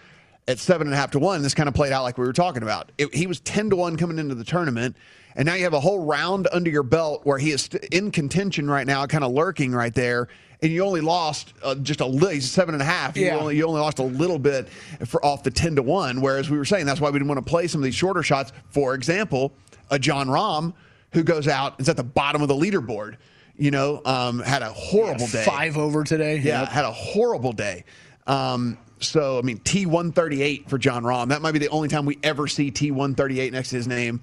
at 0.51 0.59
seven 0.59 0.86
and 0.86 0.94
a 0.94 0.96
half 0.96 1.12
to 1.12 1.18
one. 1.18 1.42
This 1.42 1.55
kind 1.55 1.68
of 1.68 1.74
played 1.74 1.92
out 1.92 2.03
like 2.03 2.18
we 2.18 2.26
were 2.26 2.32
talking 2.32 2.62
about. 2.62 2.92
It, 2.98 3.14
he 3.14 3.26
was 3.26 3.40
ten 3.40 3.70
to 3.70 3.76
one 3.76 3.96
coming 3.96 4.18
into 4.18 4.34
the 4.34 4.44
tournament, 4.44 4.96
and 5.36 5.46
now 5.46 5.55
you 5.55 5.64
have 5.64 5.74
a 5.74 5.80
whole 5.80 6.05
round 6.05 6.48
under 6.53 6.70
your 6.70 6.82
belt 6.82 7.22
where 7.24 7.38
he 7.38 7.51
is 7.53 7.68
in 7.90 8.11
contention 8.11 8.68
right 8.70 8.86
now, 8.86 9.07
kind 9.07 9.24
of 9.24 9.32
lurking 9.32 9.72
right 9.72 9.94
there. 9.94 10.28
And 10.62 10.70
you 10.70 10.84
only 10.84 11.01
lost 11.01 11.55
uh, 11.62 11.74
just 11.76 12.01
a 12.01 12.07
little. 12.07 12.28
He's 12.28 12.51
seven 12.51 12.74
and 12.74 12.82
a 12.82 12.84
half. 12.86 13.16
You 13.16 13.26
Yeah. 13.26 13.36
only 13.38 13.57
you 13.57 13.66
only 13.66 13.80
lost 13.80 13.98
a 13.98 14.03
little 14.05 14.38
bit 14.38 14.68
for 15.07 15.24
off 15.24 15.42
the 15.42 15.51
ten 15.51 15.76
to 15.76 15.82
one. 15.82 16.20
Whereas 16.20 16.51
we 16.51 16.59
were 16.59 16.66
saying 16.66 16.84
that's 16.84 17.01
why 17.01 17.09
we 17.09 17.18
didn't 17.18 17.28
want 17.28 17.38
to 17.44 17.48
play 17.51 17.66
some 17.66 17.80
of 17.80 17.84
these 17.84 17.94
shorter 17.94 18.22
shots. 18.22 18.53
For 18.68 18.92
example, 18.94 19.53
a 19.90 19.98
Jon 19.98 20.26
Rahm 20.28 20.74
who 21.12 21.22
goes 21.22 21.48
out 21.48 21.72
and 21.78 21.80
is 21.82 21.88
at 21.88 21.96
the 21.96 22.05
bottom 22.05 22.42
of 22.42 22.48
the 22.48 22.55
leaderboard. 22.55 23.16
You 23.57 23.70
know, 23.70 24.01
um, 24.05 24.40
had 24.40 24.62
a 24.62 24.70
horrible 24.70 25.26
day. 25.26 25.44
Five 25.44 25.76
over 25.78 26.03
today. 26.05 26.36
Yeah, 26.38 26.61
Yep. 26.61 26.68
had 26.70 26.84
a 26.84 26.92
horrible 26.92 27.53
day. 27.53 27.84
Um, 28.26 28.76
so 29.01 29.38
I 29.38 29.42
mean, 29.42 29.59
T 29.59 29.86
one 29.86 30.12
thirty 30.12 30.42
eight 30.42 30.68
for 30.68 30.78
Jon 30.78 31.03
Rahm. 31.03 31.28
That 31.28 31.42
might 31.42 31.53
be 31.53 31.59
the 31.59 31.68
only 31.68 31.88
time 31.88 32.07
we 32.07 32.18
ever 32.22 32.46
see 32.46 32.70
T 32.70 32.90
one 32.90 33.14
thirty 33.14 33.40
eight 33.40 33.53
next 33.53 33.70
to 33.70 33.76
his 33.76 33.88
name 33.88 34.20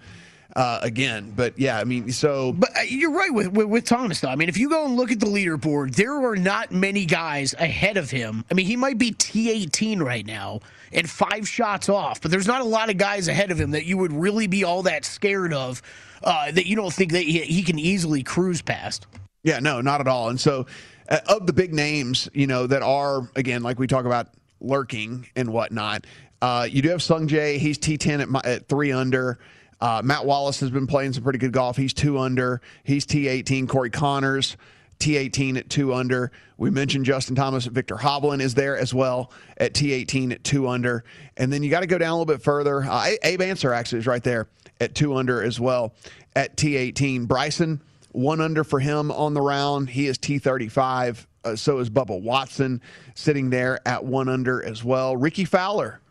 uh, 0.55 0.79
again. 0.81 1.33
But 1.35 1.57
yeah, 1.59 1.77
I 1.77 1.83
mean, 1.83 2.11
so 2.11 2.51
But 2.53 2.75
uh, 2.77 2.81
you're 2.81 3.11
right 3.11 3.33
with, 3.33 3.47
with 3.49 3.67
with 3.67 3.85
Thomas 3.85 4.19
though. 4.19 4.29
I 4.29 4.35
mean, 4.35 4.49
if 4.49 4.57
you 4.57 4.69
go 4.69 4.85
and 4.85 4.95
look 4.95 5.11
at 5.11 5.19
the 5.19 5.27
leaderboard, 5.27 5.95
there 5.95 6.13
are 6.13 6.35
not 6.35 6.71
many 6.71 7.05
guys 7.05 7.53
ahead 7.53 7.97
of 7.97 8.09
him. 8.09 8.43
I 8.49 8.55
mean, 8.55 8.65
he 8.65 8.75
might 8.75 8.97
be 8.97 9.11
T18 9.11 10.01
right 10.01 10.25
now 10.25 10.61
and 10.91 11.09
five 11.09 11.47
shots 11.47 11.89
off, 11.89 12.21
but 12.21 12.31
there's 12.31 12.47
not 12.47 12.61
a 12.61 12.65
lot 12.65 12.89
of 12.89 12.97
guys 12.97 13.27
ahead 13.27 13.51
of 13.51 13.59
him 13.59 13.71
that 13.71 13.85
you 13.85 13.97
would 13.97 14.13
really 14.13 14.47
be 14.47 14.63
all 14.63 14.83
that 14.83 15.05
scared 15.05 15.53
of. 15.53 15.81
Uh, 16.23 16.51
that 16.51 16.65
you 16.65 16.75
don't 16.75 16.91
think 16.91 17.11
that 17.11 17.21
he, 17.21 17.41
he 17.41 17.61
can 17.61 17.77
easily 17.77 18.23
cruise 18.23 18.63
past. 18.63 19.05
Yeah, 19.43 19.59
no, 19.59 19.81
not 19.81 20.01
at 20.01 20.07
all. 20.07 20.29
And 20.29 20.41
so, 20.41 20.65
uh, 21.09 21.19
of 21.27 21.45
the 21.45 21.53
big 21.53 21.75
names, 21.75 22.27
you 22.33 22.47
know, 22.47 22.65
that 22.65 22.81
are 22.81 23.29
again, 23.35 23.61
like 23.61 23.77
we 23.77 23.85
talk 23.85 24.05
about 24.05 24.29
lurking 24.59 25.27
and 25.35 25.51
whatnot, 25.51 26.05
uh, 26.41 26.67
you 26.69 26.81
do 26.81 26.89
have 26.89 27.01
Sung 27.01 27.27
Jae. 27.27 27.57
He's 27.57 27.77
T10 27.77 28.21
at, 28.21 28.29
mi- 28.29 28.41
at 28.43 28.67
three 28.67 28.91
under. 28.91 29.39
Uh, 29.79 30.01
Matt 30.03 30.25
Wallace 30.25 30.59
has 30.59 30.71
been 30.71 30.87
playing 30.87 31.13
some 31.13 31.23
pretty 31.23 31.39
good 31.39 31.51
golf. 31.51 31.77
He's 31.77 31.93
two 31.93 32.17
under. 32.17 32.61
He's 32.83 33.05
T18. 33.05 33.67
Corey 33.67 33.89
Conners. 33.89 34.57
T18 34.99 35.57
at 35.57 35.69
two 35.69 35.93
under. 35.93 36.31
We 36.57 36.71
mentioned 36.71 37.05
Justin 37.05 37.35
Thomas. 37.35 37.65
Viktor 37.65 37.95
Hovland 37.95 38.41
is 38.41 38.55
there 38.55 38.77
as 38.77 38.93
well 38.93 39.31
at 39.57 39.73
T18 39.73 40.31
at 40.31 40.43
two 40.43 40.67
under. 40.67 41.03
And 41.35 41.53
then 41.53 41.61
you 41.61 41.69
got 41.69 41.81
to 41.81 41.87
go 41.87 41.99
down 41.99 42.09
a 42.09 42.13
little 42.17 42.25
bit 42.25 42.41
further. 42.41 42.83
Uh, 42.83 43.11
Abe 43.23 43.41
Ancer 43.41 43.73
actually 43.73 43.99
is 43.99 44.07
right 44.07 44.23
there 44.23 44.47
at 44.81 44.95
two 44.95 45.15
under 45.15 45.43
as 45.43 45.59
well 45.59 45.93
at 46.35 46.57
T18. 46.57 47.27
Bryson, 47.27 47.81
one 48.11 48.41
under 48.41 48.63
for 48.63 48.79
him 48.79 49.11
on 49.11 49.33
the 49.33 49.41
round. 49.41 49.89
He 49.89 50.07
is 50.07 50.17
T35. 50.17 51.25
Uh, 51.43 51.55
so 51.55 51.79
is 51.79 51.89
Bubba 51.89 52.19
Watson 52.21 52.81
sitting 53.15 53.49
there 53.49 53.79
at 53.87 54.03
one 54.03 54.27
under 54.27 54.63
as 54.63 54.83
well. 54.83 55.15
Rickie 55.15 55.45
Fowler. 55.45 56.01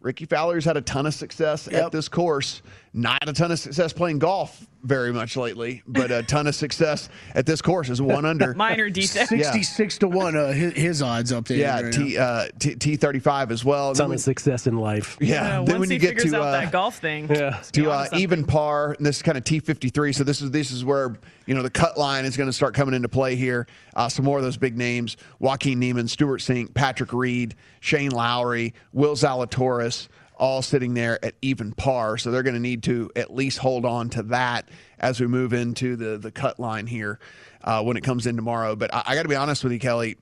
Rickie 0.00 0.26
Fowler's 0.26 0.64
had 0.64 0.76
a 0.76 0.80
ton 0.80 1.06
of 1.06 1.14
success 1.14 1.66
at 1.68 1.90
this 1.92 2.08
course. 2.08 2.62
Not 2.94 3.28
a 3.28 3.32
ton 3.32 3.50
of 3.52 3.58
success 3.58 3.92
playing 3.92 4.18
golf 4.20 4.66
very 4.82 5.12
much 5.12 5.36
lately, 5.36 5.82
but 5.86 6.10
a 6.10 6.22
ton 6.22 6.46
of 6.46 6.54
success 6.54 7.08
at 7.34 7.46
this 7.46 7.60
course 7.60 7.90
is 7.90 8.00
one 8.00 8.24
under. 8.24 8.54
Minor 8.56 8.88
detail. 8.90 9.26
Yeah. 9.30 9.42
66 9.52 9.98
to 9.98 10.08
1, 10.08 10.36
uh, 10.36 10.52
his, 10.52 10.72
his 10.72 11.02
odds 11.02 11.32
up 11.32 11.46
there. 11.46 11.58
yeah, 11.58 11.80
right 11.82 11.92
T 11.92 12.16
uh, 12.16 12.46
T 12.58 12.76
T 12.76 12.96
thirty 12.96 13.18
five 13.18 13.50
as 13.52 13.64
well. 13.64 13.92
Ton 13.92 14.08
Then 14.08 14.14
of 14.14 14.20
success 14.20 14.66
in 14.66 14.76
life. 14.78 15.16
yeah, 15.20 15.34
Yeah, 15.34 15.50
then 15.50 15.64
once 15.66 15.78
when 15.80 15.88
he 15.90 15.94
you 15.96 16.00
get 16.00 16.08
figures 16.10 16.30
to 16.32 16.38
out 16.38 16.42
uh, 16.46 16.52
that 16.52 16.72
golf 16.72 16.98
thing. 16.98 17.28
Yeah. 17.28 17.60
to 17.72 17.90
uh, 17.90 18.06
even 18.14 18.44
par, 18.44 18.92
and 18.92 19.04
this 19.04 19.16
is 19.16 19.22
kind 19.22 19.36
of 19.36 19.44
T 19.44 19.58
fifty 19.60 19.90
three. 19.90 20.12
So 20.12 20.24
this 20.24 20.40
is 20.40 20.50
this 20.52 20.70
is 20.70 20.84
where 20.84 21.16
you 21.46 21.54
know 21.54 21.62
the 21.62 21.70
cut 21.70 21.98
line 21.98 22.24
is 22.24 22.36
going 22.36 22.48
to 22.48 22.52
start 22.52 22.74
coming 22.74 22.94
into 22.94 23.08
play 23.08 23.36
here. 23.36 23.66
Uh, 23.94 24.08
some 24.08 24.24
more 24.24 24.38
of 24.38 24.44
those 24.44 24.56
big 24.56 24.76
names: 24.78 25.16
Joaquin 25.40 25.78
Niemann, 25.78 26.08
Stewart 26.08 26.40
Cink, 26.40 26.72
Patrick 26.72 27.12
Reed, 27.12 27.54
Shane 27.80 28.10
Lowry, 28.12 28.74
Will 28.92 29.14
Zalatoris, 29.16 29.87
all 30.36 30.62
sitting 30.62 30.94
there 30.94 31.22
at 31.24 31.34
even 31.42 31.72
par. 31.72 32.16
So 32.18 32.30
they're 32.30 32.42
going 32.42 32.54
to 32.54 32.60
need 32.60 32.84
to 32.84 33.10
at 33.16 33.34
least 33.34 33.58
hold 33.58 33.84
on 33.84 34.08
to 34.10 34.22
that 34.24 34.68
as 34.98 35.20
we 35.20 35.26
move 35.26 35.52
into 35.52 35.96
the 35.96 36.18
the 36.18 36.30
cut 36.30 36.60
line 36.60 36.86
here 36.86 37.18
uh, 37.64 37.82
when 37.82 37.96
it 37.96 38.04
comes 38.04 38.26
in 38.26 38.36
tomorrow. 38.36 38.76
But 38.76 38.94
I, 38.94 39.02
I 39.06 39.14
got 39.14 39.22
to 39.22 39.28
be 39.28 39.36
honest 39.36 39.64
with 39.64 39.72
you, 39.72 39.78
Kelley 39.78 40.16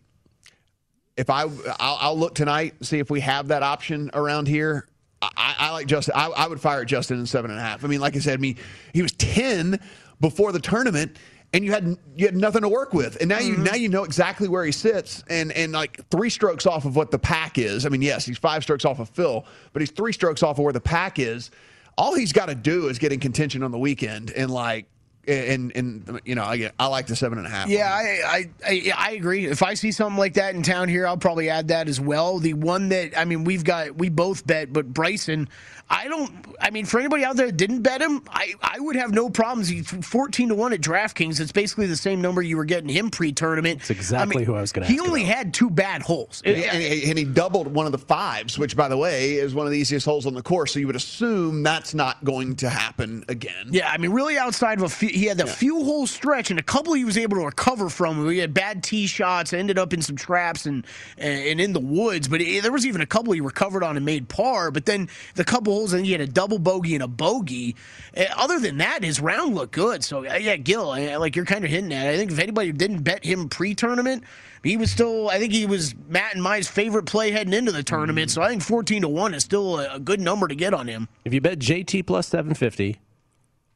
if 1.16 1.30
I 1.30 1.42
I'll, 1.42 1.98
I'll 2.00 2.18
look 2.18 2.34
tonight 2.34 2.74
see 2.82 2.98
if 2.98 3.10
we 3.10 3.20
have 3.20 3.48
that 3.48 3.62
option 3.62 4.10
around 4.14 4.48
here. 4.48 4.86
I, 5.22 5.54
I 5.58 5.70
like 5.72 5.86
Justin. 5.86 6.14
I, 6.14 6.28
I 6.28 6.46
would 6.46 6.60
fire 6.60 6.82
at 6.82 6.88
Justin 6.88 7.18
in 7.18 7.26
seven 7.26 7.50
and 7.50 7.58
a 7.58 7.62
half. 7.62 7.84
I 7.84 7.88
mean, 7.88 8.00
like 8.00 8.16
I 8.16 8.18
said, 8.18 8.40
mean, 8.40 8.58
he 8.92 9.02
was 9.02 9.12
ten 9.12 9.80
before 10.20 10.52
the 10.52 10.60
tournament, 10.60 11.16
and 11.52 11.64
you 11.64 11.72
had 11.72 11.96
you 12.14 12.26
had 12.26 12.36
nothing 12.36 12.62
to 12.62 12.68
work 12.68 12.92
with, 12.92 13.16
and 13.20 13.28
now 13.28 13.38
you 13.38 13.54
mm-hmm. 13.54 13.64
now 13.64 13.74
you 13.74 13.88
know 13.88 14.04
exactly 14.04 14.48
where 14.48 14.64
he 14.64 14.72
sits, 14.72 15.24
and 15.28 15.52
and 15.52 15.72
like 15.72 16.00
three 16.10 16.30
strokes 16.30 16.66
off 16.66 16.84
of 16.84 16.96
what 16.96 17.10
the 17.10 17.18
pack 17.18 17.58
is. 17.58 17.86
I 17.86 17.88
mean, 17.88 18.02
yes, 18.02 18.26
he's 18.26 18.38
five 18.38 18.62
strokes 18.62 18.84
off 18.84 18.98
of 18.98 19.08
Phil, 19.10 19.44
but 19.72 19.80
he's 19.80 19.90
three 19.90 20.12
strokes 20.12 20.42
off 20.42 20.58
of 20.58 20.64
where 20.64 20.72
the 20.72 20.80
pack 20.80 21.18
is. 21.18 21.50
All 21.98 22.14
he's 22.14 22.32
got 22.32 22.46
to 22.46 22.54
do 22.54 22.88
is 22.88 22.98
get 22.98 23.12
in 23.12 23.20
contention 23.20 23.62
on 23.62 23.70
the 23.70 23.78
weekend, 23.78 24.30
and 24.30 24.50
like 24.50 24.86
and 25.28 25.72
and 25.74 26.20
you 26.24 26.34
know 26.34 26.42
I 26.42 26.70
I 26.78 26.86
like 26.86 27.06
the 27.06 27.16
seven 27.16 27.38
and 27.38 27.46
a 27.46 27.50
half. 27.50 27.68
Yeah, 27.68 27.92
I, 27.92 28.20
I 28.24 28.50
I 28.64 28.92
I 28.96 29.10
agree. 29.12 29.46
If 29.46 29.62
I 29.62 29.74
see 29.74 29.92
something 29.92 30.18
like 30.18 30.34
that 30.34 30.54
in 30.54 30.62
town 30.62 30.88
here, 30.88 31.06
I'll 31.06 31.16
probably 31.16 31.48
add 31.48 31.68
that 31.68 31.88
as 31.88 32.00
well. 32.00 32.38
The 32.38 32.54
one 32.54 32.88
that 32.90 33.18
I 33.18 33.24
mean, 33.24 33.44
we've 33.44 33.64
got 33.64 33.96
we 33.96 34.08
both 34.08 34.46
bet, 34.46 34.72
but 34.72 34.92
Bryson, 34.92 35.48
I 35.88 36.08
don't. 36.08 36.32
I 36.60 36.70
mean, 36.70 36.84
for 36.84 36.98
anybody 36.98 37.24
out 37.24 37.36
there 37.36 37.46
that 37.46 37.56
didn't 37.56 37.82
bet 37.82 38.02
him, 38.02 38.22
I 38.28 38.54
I 38.60 38.80
would 38.80 38.96
have 38.96 39.12
no 39.12 39.30
problems. 39.30 39.68
He's 39.68 39.88
fourteen 39.88 40.48
to 40.48 40.54
one 40.56 40.72
at 40.72 40.80
DraftKings. 40.80 41.38
It's 41.38 41.52
basically 41.52 41.86
the 41.86 41.96
same 41.96 42.20
number 42.20 42.42
you 42.42 42.56
were 42.56 42.64
getting 42.64 42.88
him 42.88 43.08
pre-tournament. 43.08 43.80
It's 43.80 43.90
exactly 43.90 44.36
I 44.36 44.38
mean, 44.38 44.46
who 44.46 44.54
I 44.56 44.62
was 44.62 44.72
going 44.72 44.84
to. 44.86 44.92
He 44.92 44.98
only 44.98 45.22
about. 45.22 45.36
had 45.36 45.54
two 45.54 45.70
bad 45.70 46.02
holes, 46.02 46.42
and, 46.44 46.56
and, 46.56 46.82
and 46.82 47.18
he 47.18 47.24
doubled 47.24 47.68
one 47.68 47.86
of 47.86 47.92
the 47.92 47.98
fives, 47.98 48.58
which 48.58 48.76
by 48.76 48.88
the 48.88 48.96
way 48.96 49.34
is 49.34 49.54
one 49.54 49.66
of 49.66 49.70
the 49.70 49.78
easiest 49.78 50.04
holes 50.06 50.26
on 50.26 50.34
the 50.34 50.42
course. 50.42 50.72
So 50.72 50.80
you 50.80 50.88
would 50.88 50.96
assume 50.96 51.62
that's 51.62 51.94
not 51.94 52.24
going 52.24 52.56
to 52.56 52.68
happen 52.68 53.24
again. 53.28 53.68
Yeah, 53.70 53.88
I 53.88 53.98
mean, 53.98 54.10
really 54.10 54.38
outside 54.38 54.78
of 54.78 54.84
a 54.84 54.88
few, 54.88 55.08
he 55.08 55.26
had 55.26 55.38
the 55.38 55.46
yeah. 55.46 55.52
few 55.52 55.84
hole 55.84 56.08
stretch, 56.08 56.50
and 56.50 56.58
a 56.58 56.64
couple 56.64 56.94
he 56.94 57.04
was 57.04 57.16
able 57.16 57.36
to 57.36 57.44
recover 57.44 57.88
from. 57.90 58.28
He 58.28 58.38
had 58.38 58.52
bad 58.52 58.82
tee 58.82 59.06
shots, 59.06 59.52
ended 59.52 59.78
up 59.78 59.92
in 59.92 60.02
some 60.02 60.16
traps 60.16 60.66
and 60.66 60.84
and 61.16 61.60
in 61.60 61.72
the 61.72 61.80
woods. 61.80 62.26
But 62.26 62.40
it, 62.40 62.64
there 62.64 62.72
was 62.72 62.84
even 62.86 63.02
a 63.02 63.06
couple 63.06 63.32
he 63.34 63.40
recovered 63.40 63.84
on 63.84 63.96
and 63.96 64.04
made 64.04 64.28
par. 64.28 64.72
But 64.72 64.86
then 64.86 65.08
the 65.36 65.44
couple 65.44 65.75
holes, 65.76 65.92
and 65.92 66.04
he 66.04 66.12
had 66.12 66.20
a 66.20 66.26
double 66.26 66.58
bogey 66.58 66.94
and 66.94 67.02
a 67.02 67.08
bogey. 67.08 67.76
Uh, 68.16 68.24
other 68.36 68.58
than 68.58 68.78
that, 68.78 69.04
his 69.04 69.20
round 69.20 69.54
looked 69.54 69.72
good. 69.72 70.02
So 70.02 70.22
yeah, 70.22 70.56
Gill, 70.56 70.88
like 70.88 71.36
you're 71.36 71.44
kind 71.44 71.64
of 71.64 71.70
hitting 71.70 71.90
that. 71.90 72.06
I 72.06 72.16
think 72.16 72.30
if 72.30 72.38
anybody 72.38 72.72
didn't 72.72 73.02
bet 73.02 73.24
him 73.24 73.48
pre-tournament, 73.48 74.24
he 74.62 74.76
was 74.76 74.90
still. 74.90 75.28
I 75.28 75.38
think 75.38 75.52
he 75.52 75.66
was 75.66 75.94
Matt 76.08 76.34
and 76.34 76.42
my 76.42 76.62
favorite 76.62 77.06
play 77.06 77.30
heading 77.30 77.52
into 77.52 77.72
the 77.72 77.82
tournament. 77.82 78.30
Mm. 78.30 78.34
So 78.34 78.42
I 78.42 78.48
think 78.48 78.62
14 78.62 79.02
to 79.02 79.08
one 79.08 79.34
is 79.34 79.42
still 79.42 79.78
a, 79.78 79.94
a 79.94 80.00
good 80.00 80.20
number 80.20 80.48
to 80.48 80.54
get 80.54 80.74
on 80.74 80.88
him. 80.88 81.08
If 81.24 81.34
you 81.34 81.40
bet 81.40 81.58
JT 81.58 82.06
plus 82.06 82.28
750. 82.28 83.00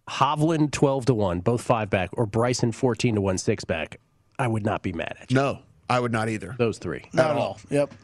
Hovland 0.08 0.72
12 0.72 1.06
to 1.06 1.14
1, 1.14 1.38
both 1.38 1.60
five 1.60 1.88
back, 1.88 2.10
or 2.14 2.26
Bryson 2.26 2.72
14 2.72 3.14
to 3.14 3.20
1, 3.20 3.38
six 3.38 3.64
back, 3.64 4.00
I 4.40 4.48
would 4.48 4.64
not 4.64 4.82
be 4.82 4.92
mad 4.92 5.16
at 5.20 5.30
you. 5.30 5.36
No, 5.36 5.60
I 5.88 6.00
would 6.00 6.10
not 6.10 6.28
either. 6.28 6.56
Those 6.58 6.78
three. 6.78 7.04
Not 7.12 7.30
at 7.30 7.36
all. 7.36 7.42
all. 7.42 7.60
Yep. 7.70 7.94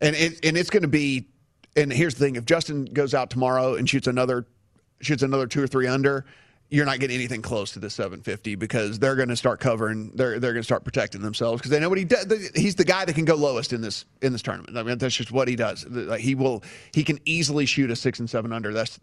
And 0.00 0.16
it, 0.16 0.42
and 0.42 0.56
it's 0.56 0.70
going 0.70 0.82
to 0.82 0.88
be 0.88 1.26
and 1.76 1.92
here's 1.92 2.14
the 2.14 2.24
thing, 2.24 2.36
if 2.36 2.44
Justin 2.44 2.84
goes 2.86 3.14
out 3.14 3.30
tomorrow 3.30 3.74
and 3.74 3.88
shoots 3.88 4.06
another 4.06 4.46
shoots 5.00 5.22
another 5.22 5.46
2 5.46 5.62
or 5.62 5.66
3 5.66 5.86
under, 5.86 6.26
you're 6.68 6.84
not 6.84 7.00
getting 7.00 7.16
anything 7.16 7.42
close 7.42 7.72
to 7.72 7.78
the 7.78 7.90
750 7.90 8.54
because 8.54 8.98
they're 8.98 9.16
going 9.16 9.28
to 9.28 9.36
start 9.36 9.60
covering. 9.60 10.12
They're 10.14 10.38
they're 10.38 10.52
going 10.52 10.62
to 10.62 10.64
start 10.64 10.84
protecting 10.84 11.20
themselves 11.20 11.60
because 11.60 11.70
they 11.72 11.80
know 11.80 11.88
what 11.88 11.98
he 11.98 12.04
does. 12.04 12.26
He's 12.54 12.76
the 12.76 12.84
guy 12.84 13.04
that 13.04 13.14
can 13.14 13.24
go 13.24 13.34
lowest 13.34 13.72
in 13.72 13.80
this 13.80 14.04
in 14.22 14.32
this 14.32 14.42
tournament. 14.42 14.76
I 14.76 14.84
mean, 14.84 14.96
that's 14.98 15.16
just 15.16 15.32
what 15.32 15.48
he 15.48 15.56
does. 15.56 15.84
Like 15.88 16.20
he 16.20 16.36
will, 16.36 16.62
he 16.94 17.02
can 17.02 17.18
easily 17.24 17.66
shoot 17.66 17.90
a 17.90 17.96
six 17.96 18.20
and 18.20 18.30
seven 18.30 18.52
under. 18.52 18.72
That's 18.72 19.00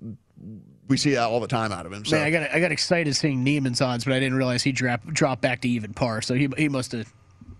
we 0.88 0.95
see 0.95 1.11
that 1.11 1.24
all 1.24 1.41
the 1.41 1.47
time 1.47 1.74
out 1.74 1.86
of 1.86 1.91
him. 1.91 2.05
So. 2.05 2.15
Man, 2.15 2.26
I 2.26 2.32
got 2.32 2.51
I 2.51 2.59
got 2.61 2.72
excited 2.72 3.13
seeing 3.15 3.43
Niemann's 3.43 3.82
odds, 3.82 4.05
but 4.05 4.13
I 4.13 4.20
didn't 4.20 4.38
realize 4.38 4.63
he 4.63 4.72
dropped 4.72 5.13
dropped 5.13 5.41
back 5.41 5.61
to 5.61 5.70
even 5.70 5.93
par. 5.93 6.22
So 6.22 6.36
he 6.36 6.47
he 6.57 6.70
must 6.70 6.93
have 6.93 7.11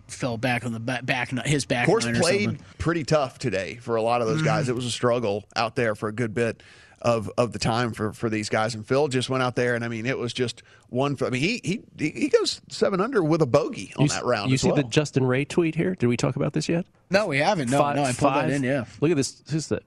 fell 0.08 0.38
back 0.38 0.66
on 0.66 0.72
the 0.72 0.80
back, 0.80 1.05
back 1.05 1.30
his 1.45 1.66
back. 1.66 1.86
Course 1.86 2.05
played 2.05 2.60
pretty 2.78 3.03
tough 3.03 3.39
today 3.39 3.76
for 3.76 3.95
a 3.95 4.01
lot 4.01 4.22
of 4.22 4.28
those 4.28 4.41
guys. 4.41 4.64
Mm-hmm. 4.64 4.72
It 4.72 4.76
was 4.76 4.86
a 4.86 4.91
struggle 4.91 5.45
out 5.55 5.76
there 5.76 5.95
for 5.95 6.10
a 6.10 6.14
good 6.14 6.34
bit 6.34 6.64
of 7.01 7.30
of 7.38 7.51
the 7.51 7.60
time 7.60 7.93
for 7.93 8.14
for 8.14 8.30
these 8.30 8.49
guys. 8.49 8.76
And 8.76 8.86
Phil 8.86 9.08
just 9.08 9.30
went 9.30 9.43
out 9.43 9.55
there, 9.55 9.76
and 9.76 9.84
I 9.84 9.88
mean, 9.88 10.05
it 10.05 10.18
was 10.18 10.34
just 10.34 10.64
one. 10.89 11.18
I 11.22 11.30
mean, 11.30 11.41
he 11.41 11.62
he 11.64 11.82
he 11.97 12.30
goes 12.30 12.62
seven 12.70 13.01
under 13.01 13.24
with 13.24 13.41
a 13.41 13.45
bogey 13.45 13.93
on 13.97 14.05
you, 14.05 14.10
that 14.10 14.26
round. 14.26 14.51
You 14.51 14.58
see 14.58 14.68
well. 14.68 14.78
the 14.78 14.84
Justin 14.84 15.26
Ray 15.26 15.45
tweet 15.45 15.76
here? 15.76 15.95
Did 15.95 16.08
we 16.08 16.18
talk 16.18 16.36
about 16.36 16.53
this 16.53 16.68
yet? 16.68 16.86
No, 17.10 17.28
we 17.28 17.38
haven't. 17.38 17.70
No, 17.70 17.80
five, 17.80 17.95
no, 17.95 18.03
I 18.03 18.14
pulled 18.14 18.34
five, 18.34 18.49
that 18.49 18.55
in. 18.55 18.64
Yeah, 18.64 18.86
look 19.01 19.12
at 19.12 19.18
this. 19.18 19.32
This 19.34 19.53
is 19.53 19.68
the 19.68 19.82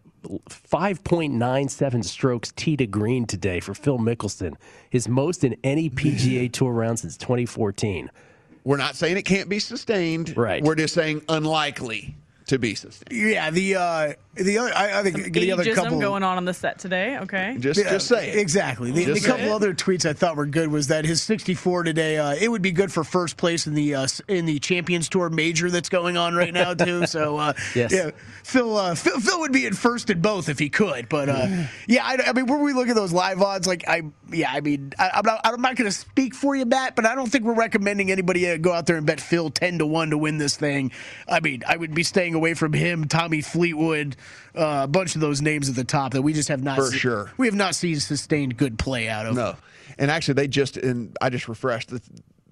5.97 0.49 2.05
strokes 2.05 2.53
tee 2.53 2.77
to 2.77 2.87
green 2.87 3.27
today 3.27 3.61
for 3.61 3.75
Phil 3.75 3.99
Mickelson, 3.99 4.55
his 4.91 5.09
most 5.09 5.45
in 5.45 5.57
any 5.64 5.89
PGA 5.89 6.53
Tour 6.53 6.73
round 6.73 6.99
since 6.99 7.16
2014. 7.16 8.11
We're 8.65 8.77
not 8.77 8.97
saying 8.97 9.17
it 9.17 9.23
can't 9.23 9.49
be 9.49 9.59
sustained. 9.59 10.37
Right. 10.37 10.63
We're 10.63 10.75
just 10.75 10.95
saying 10.95 11.23
unlikely 11.29 12.15
to 12.51 12.59
be 12.59 12.75
sustained. 12.75 13.21
Yeah, 13.21 13.51
the 13.51 13.77
uh, 13.77 14.13
the 14.35 14.59
other 14.59 14.73
I, 14.75 15.01
I 15.01 15.03
think 15.03 15.17
Some 15.17 15.33
the 15.33 15.53
other 15.53 15.75
couple 15.75 16.01
going 16.01 16.23
on 16.23 16.37
on 16.37 16.45
the 16.45 16.55
set 16.55 16.79
today. 16.79 17.19
Okay, 17.19 17.57
just 17.59 17.81
yeah, 17.81 17.91
just 17.91 18.09
say 18.09 18.31
it. 18.31 18.39
exactly. 18.39 18.91
The, 18.91 19.05
the 19.05 19.21
couple 19.21 19.53
other 19.53 19.73
tweets 19.73 20.09
I 20.09 20.13
thought 20.13 20.37
were 20.37 20.47
good 20.47 20.71
was 20.71 20.89
that 20.89 21.05
his 21.05 21.23
64 21.23 21.85
today. 21.85 22.19
Uh, 22.19 22.35
it 22.35 22.49
would 22.49 22.63
be 22.63 22.73
good 22.73 22.93
for 22.93 23.05
first 23.05 23.37
place 23.37 23.67
in 23.67 23.75
the 23.75 23.95
uh, 23.95 24.07
in 24.29 24.47
the 24.47 24.59
Champions 24.59 25.09
Tour 25.09 25.31
major 25.31 25.71
that's 25.71 25.89
going 25.89 26.17
on 26.17 26.35
right 26.35 26.53
now 26.53 26.75
too. 26.75 27.07
So 27.11 27.39
uh, 27.39 27.55
yes. 27.75 27.93
yeah, 27.93 28.11
Phil, 28.45 28.77
uh, 28.77 28.95
Phil 28.95 29.19
Phil 29.21 29.41
would 29.41 29.53
be 29.53 29.67
in 29.67 29.75
first 29.75 30.11
in 30.11 30.21
both 30.21 30.49
if 30.49 30.59
he 30.59 30.69
could. 30.69 31.09
But 31.09 31.29
uh, 31.29 31.47
yeah, 31.89 32.05
I, 32.05 32.19
I, 32.27 32.33
mean, 32.33 32.47
when 32.47 32.61
we 32.61 32.73
look 32.73 32.89
at 32.89 32.95
those 32.95 33.13
live 33.13 33.41
odds, 33.41 33.67
like 33.67 33.89
I 33.89 34.03
yeah, 34.33 34.51
I 34.53 34.61
mean, 34.61 34.93
I, 34.99 35.11
am 35.15 35.23
not 35.25 35.41
I'm 35.45 35.61
not 35.61 35.77
going 35.77 35.91
to 35.91 35.97
speak 35.97 36.35
for 36.35 36.55
you, 36.55 36.67
Matt, 36.67 36.95
but 36.95 37.07
I 37.07 37.15
don't 37.15 37.31
think 37.31 37.45
we're 37.45 37.55
recommending 37.55 38.11
anybody 38.11 38.49
uh, 38.49 38.57
go 38.59 38.73
out 38.73 38.87
there 38.87 38.97
and 38.97 39.07
bet 39.07 39.21
Phil 39.21 39.51
10 39.51 39.79
to 39.79 39.87
one 39.87 40.11
to 40.11 40.19
win 40.19 40.39
this 40.39 40.57
thing. 40.57 40.93
I 41.29 41.41
mean, 41.41 41.63
I 41.67 41.77
would 41.77 41.95
be 41.95 42.03
staying 42.03 42.35
away 42.41 42.55
from 42.55 42.72
him, 42.72 43.07
Tommy 43.07 43.43
Fleetwood, 43.43 44.16
uh, 44.57 44.80
a 44.84 44.88
bunch 44.88 45.14
of 45.14 45.20
those 45.20 45.43
names 45.43 45.68
at 45.68 45.74
the 45.74 45.84
top 45.84 46.12
that 46.12 46.22
we 46.22 46.32
just 46.32 46.49
have 46.49 46.62
not 46.62 46.76
for 46.76 46.91
sure. 46.91 47.32
We 47.36 47.47
have 47.47 47.55
not 47.55 47.74
seen 47.74 48.01
sustained 48.01 48.57
good 48.57 48.78
play 48.78 49.09
out 49.09 49.26
of. 49.26 49.34
No, 49.34 49.57
and 49.99 50.11
actually, 50.11 50.34
they 50.34 50.49
just 50.49 50.76
and 50.76 51.16
I 51.20 51.30
just 51.30 51.49
refreshed, 51.49 51.91
the, 51.91 52.01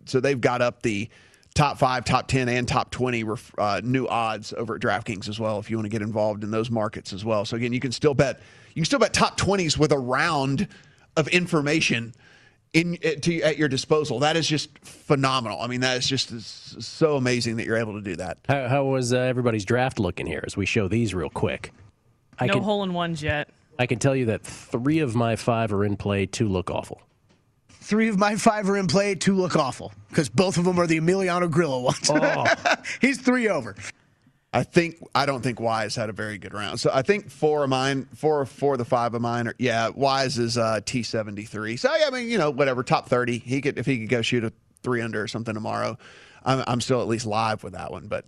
so 0.05 0.21
they've 0.21 0.41
got 0.41 0.63
up 0.63 0.83
the 0.83 1.09
top 1.55 1.79
five, 1.79 2.05
top 2.05 2.29
10, 2.29 2.49
and 2.49 2.69
top 2.69 2.91
20 2.91 3.25
uh, 3.59 3.81
new 3.83 4.07
odds 4.07 4.53
over 4.53 4.77
at 4.77 4.81
DraftKings 4.81 5.29
as 5.29 5.41
well 5.41 5.59
if 5.59 5.71
you 5.71 5.77
want 5.77 5.87
to 5.87 5.91
get 5.91 6.03
involved 6.03 6.45
in 6.45 6.51
those 6.51 6.71
markets 6.71 7.13
as 7.13 7.25
well. 7.25 7.45
So, 7.45 7.57
again, 7.57 7.73
you 7.73 7.81
can 7.81 7.91
still 7.91 8.15
bet. 8.15 8.41
You 8.75 8.83
can 8.83 8.85
still 8.85 9.01
bet 9.01 9.13
top 9.13 9.39
20s 9.39 9.77
with 9.77 9.91
a 9.91 9.99
round 9.99 10.69
of 11.17 11.27
information 11.29 12.15
in 12.79 13.21
to, 13.21 13.43
at 13.43 13.59
your 13.59 13.69
disposal. 13.69 14.21
That 14.21 14.37
is 14.37 14.47
just 14.47 14.79
phenomenal. 14.79 15.61
I 15.61 15.67
mean, 15.67 15.81
that 15.81 15.97
is 15.97 16.07
just 16.07 16.83
so 16.83 17.17
amazing 17.17 17.57
that 17.57 17.67
you're 17.67 17.77
able 17.77 17.95
to 17.95 18.01
do 18.01 18.17
that. 18.17 18.39
How, 18.49 18.69
how 18.69 18.85
was 18.85 19.13
uh, 19.13 19.19
everybody's 19.19 19.65
draft 19.65 19.99
looking 19.99 20.27
here 20.27 20.45
as 20.47 20.57
we 20.57 20.67
show 20.67 20.89
these 20.89 21.15
real 21.15 21.31
quick? 21.31 21.73
I 22.39 22.47
no 22.47 22.55
can, 22.55 22.63
hole 22.63 22.83
in 22.85 22.93
ones 22.95 23.23
yet. 23.23 23.51
I 23.79 23.87
can 23.87 23.99
tell 23.99 24.15
you 24.15 24.27
that 24.27 24.43
three 24.43 25.01
of 25.01 25.15
my 25.15 25.37
five 25.37 25.73
are 25.73 25.85
in 25.85 25.97
play. 25.97 26.27
Two 26.27 26.49
look 26.49 26.71
awful. 26.71 27.03
Three 27.69 28.09
of 28.09 28.19
my 28.19 28.37
five 28.37 28.69
are 28.69 28.77
in 28.77 28.87
play. 28.87 29.15
Two 29.15 29.35
look 29.35 29.57
awful 29.57 29.93
because 30.11 30.29
both 30.29 30.59
of 30.59 30.65
them 30.65 30.79
are 30.79 30.87
the 30.87 31.01
Emiliano 31.01 31.51
Grillo 31.51 31.81
ones. 31.81 32.11
Oh. 32.11 32.47
He's 33.01 33.19
three 33.19 33.49
over. 33.49 33.75
I 34.53 34.63
think 34.63 34.97
I 35.15 35.27
don't 35.27 35.43
think 35.43 35.61
Wise 35.61 35.95
had 35.95 36.09
a 36.09 36.13
very 36.13 36.39
good 36.39 36.55
round. 36.55 36.81
So 36.81 36.91
I 36.93 37.03
think 37.03 37.31
four 37.31 37.65
of 37.65 37.71
mine, 37.71 38.09
four 38.15 38.45
four 38.47 38.75
of 38.75 38.79
the 38.79 38.85
five 38.85 39.15
of 39.15 39.21
mine 39.21 39.47
are 39.47 39.55
yeah. 39.59 39.89
Wise 39.91 40.39
is 40.39 40.57
uh, 40.57 40.81
T 40.85 41.03
seventy 41.03 41.45
three. 41.45 41.77
So 41.77 41.95
yeah, 41.95 42.07
I 42.07 42.11
mean 42.11 42.29
you 42.29 42.39
know 42.39 42.51
whatever 42.51 42.83
top 42.83 43.09
thirty 43.09 43.39
he 43.39 43.61
could 43.61 43.79
if 43.79 43.85
he 43.85 43.99
could 44.01 44.09
go 44.09 44.23
shoot 44.23 44.45
a 44.45 44.53
three 44.83 45.03
under 45.03 45.23
or 45.23 45.29
something 45.29 45.55
tomorrow. 45.55 45.99
I'm, 46.45 46.65
I'm 46.67 46.81
still 46.81 47.03
at 47.03 47.09
least 47.09 47.27
live 47.27 47.63
with 47.63 47.75
that 47.75 47.91
one. 47.91 48.07
But 48.07 48.25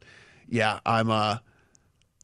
yeah, 0.49 0.81
I'm 0.85 1.11
uh 1.11 1.39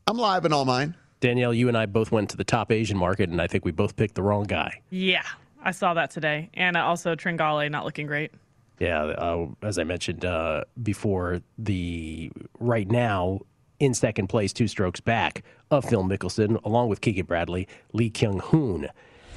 I'm 0.07 0.19
live 0.19 0.45
in 0.45 0.53
all 0.53 0.67
mine. 0.67 0.95
Danielle, 1.21 1.55
you 1.55 1.69
and 1.69 1.79
I 1.79 1.87
both 1.87 2.13
went 2.13 2.29
to 2.31 2.37
the 2.37 2.45
top 2.45 2.71
Asian 2.71 2.99
market, 2.99 3.31
and 3.31 3.41
I 3.41 3.47
think 3.47 3.65
we 3.65 3.73
both 3.73 3.97
picked 3.97 4.15
the 4.15 4.23
wrong 4.23 4.45
guy. 4.45 4.83
Yeah, 4.91 5.25
I 5.63 5.71
saw 5.71 5.95
that 5.95 6.11
today, 6.11 6.51
and 6.53 6.77
also 6.77 7.15
Tringale 7.15 7.71
not 7.71 7.87
looking 7.87 8.07
great. 8.07 8.33
Yeah, 8.79 9.05
uh, 9.05 9.47
as 9.63 9.79
I 9.79 9.85
mentioned 9.85 10.27
uh, 10.27 10.65
before, 10.83 11.41
the 11.57 12.31
right 12.61 12.89
now 12.91 13.41
in 13.81 13.95
second 13.95 14.29
place, 14.29 14.53
two 14.53 14.68
strokes 14.68 15.01
back 15.01 15.43
of 15.70 15.85
Phil 15.85 16.05
Mickelson, 16.05 16.62
along 16.64 16.89
with 16.89 17.01
Keegan 17.01 17.27
Bradley, 17.27 17.68
Lee 17.93 18.11
Kyung 18.11 18.41
Hoon. 18.41 18.89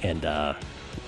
And 0.02 0.24
uh, 0.24 0.54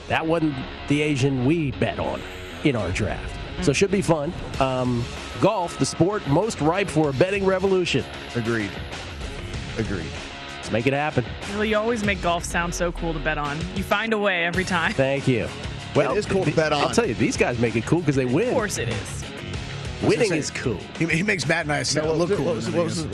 that 0.09 0.27
wasn't 0.27 0.55
the 0.89 1.03
Asian 1.03 1.45
we 1.45 1.71
bet 1.73 1.99
on 1.99 2.21
in 2.65 2.77
our 2.77 2.91
draft. 2.91 3.39
So 3.65 3.71
it 3.71 3.75
should 3.75 3.91
be 3.91 4.03
fun. 4.03 4.33
Um, 4.61 5.05
golf, 5.41 5.79
the 5.79 5.87
sport 5.87 6.27
most 6.27 6.61
ripe 6.61 6.89
for 6.89 7.11
a 7.11 7.13
betting 7.13 7.45
revolution. 7.45 8.05
Agreed. 8.35 8.71
Agreed. 9.79 10.07
Let's 10.57 10.73
make 10.73 10.87
it 10.87 10.93
happen. 10.93 11.25
Well, 11.51 11.65
you 11.65 11.77
always 11.77 12.05
make 12.05 12.23
golf 12.23 12.45
sound 12.45 12.75
so 12.75 12.93
cool 12.93 13.13
to 13.13 13.19
bet 13.19 13.39
on. 13.39 13.59
You 13.75 13.83
find 13.83 14.13
a 14.13 14.19
way 14.19 14.45
every 14.45 14.65
time. 14.65 14.93
Thank 14.93 15.29
you. 15.29 15.49
Well, 15.95 16.13
it 16.13 16.19
is 16.19 16.27
cool 16.27 16.45
to 16.45 16.51
bet 16.53 16.73
on. 16.73 16.83
I'll 16.83 16.95
tell 16.95 17.07
you, 17.07 17.15
these 17.15 17.37
guys 17.37 17.59
make 17.59 17.77
it 17.77 17.85
cool 17.85 18.01
because 18.01 18.17
they 18.17 18.25
win. 18.25 18.49
Of 18.49 18.55
course 18.55 18.79
it 18.79 18.89
is. 18.89 19.25
Winning 20.03 20.35
is 20.35 20.51
cool. 20.51 20.79
He, 20.99 21.07
he, 21.07 21.23
makes 21.23 21.47
Matt 21.47 21.63
and 21.63 21.73
I 21.73 21.83
sound, 21.83 22.19
look 22.19 22.31
cool. 22.31 22.45
What 22.45 22.57
was, 22.57 22.71
what 22.71 22.85
was, 22.85 23.07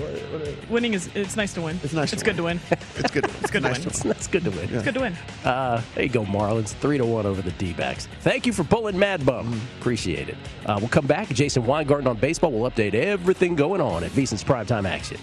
Winning 0.68 0.94
is 0.94 1.10
it's 1.14 1.36
nice 1.36 1.52
to 1.54 1.60
win. 1.60 1.78
It's 1.82 1.92
nice. 1.92 2.12
It's 2.18 2.22
good 2.22 2.36
to 2.36 2.44
win. 2.44 2.60
it's 2.70 3.10
good. 3.10 3.24
It's 3.24 3.50
good 3.50 3.62
nice 3.62 3.76
to 3.76 3.82
win. 3.82 3.88
It's, 3.88 4.04
it's, 4.04 4.26
good 4.26 4.44
to 4.44 4.50
win. 4.50 4.68
It's 4.72 4.82
good 4.82 4.94
to 4.94 5.00
win. 5.00 5.16
Uh, 5.44 5.82
there 5.94 6.04
you 6.04 6.10
go, 6.10 6.24
Marlins. 6.24 6.70
Three 6.74 6.98
to 6.98 7.06
one 7.06 7.26
over 7.26 7.42
the 7.42 7.52
D-backs. 7.52 8.08
Thank 8.20 8.46
you 8.46 8.52
for 8.52 8.64
pulling 8.64 8.98
Mad 8.98 9.24
Bum. 9.24 9.60
Appreciate 9.78 10.28
it. 10.28 10.36
Uh, 10.66 10.76
we'll 10.80 10.88
come 10.88 11.06
back. 11.06 11.28
Jason 11.28 11.64
Weingarten 11.64 12.06
on 12.08 12.16
baseball. 12.16 12.50
We'll 12.50 12.70
update 12.70 12.94
everything 12.94 13.54
going 13.54 13.80
on 13.80 14.02
at 14.02 14.10
VSiN's 14.10 14.42
primetime 14.42 14.88
action. 14.88 15.18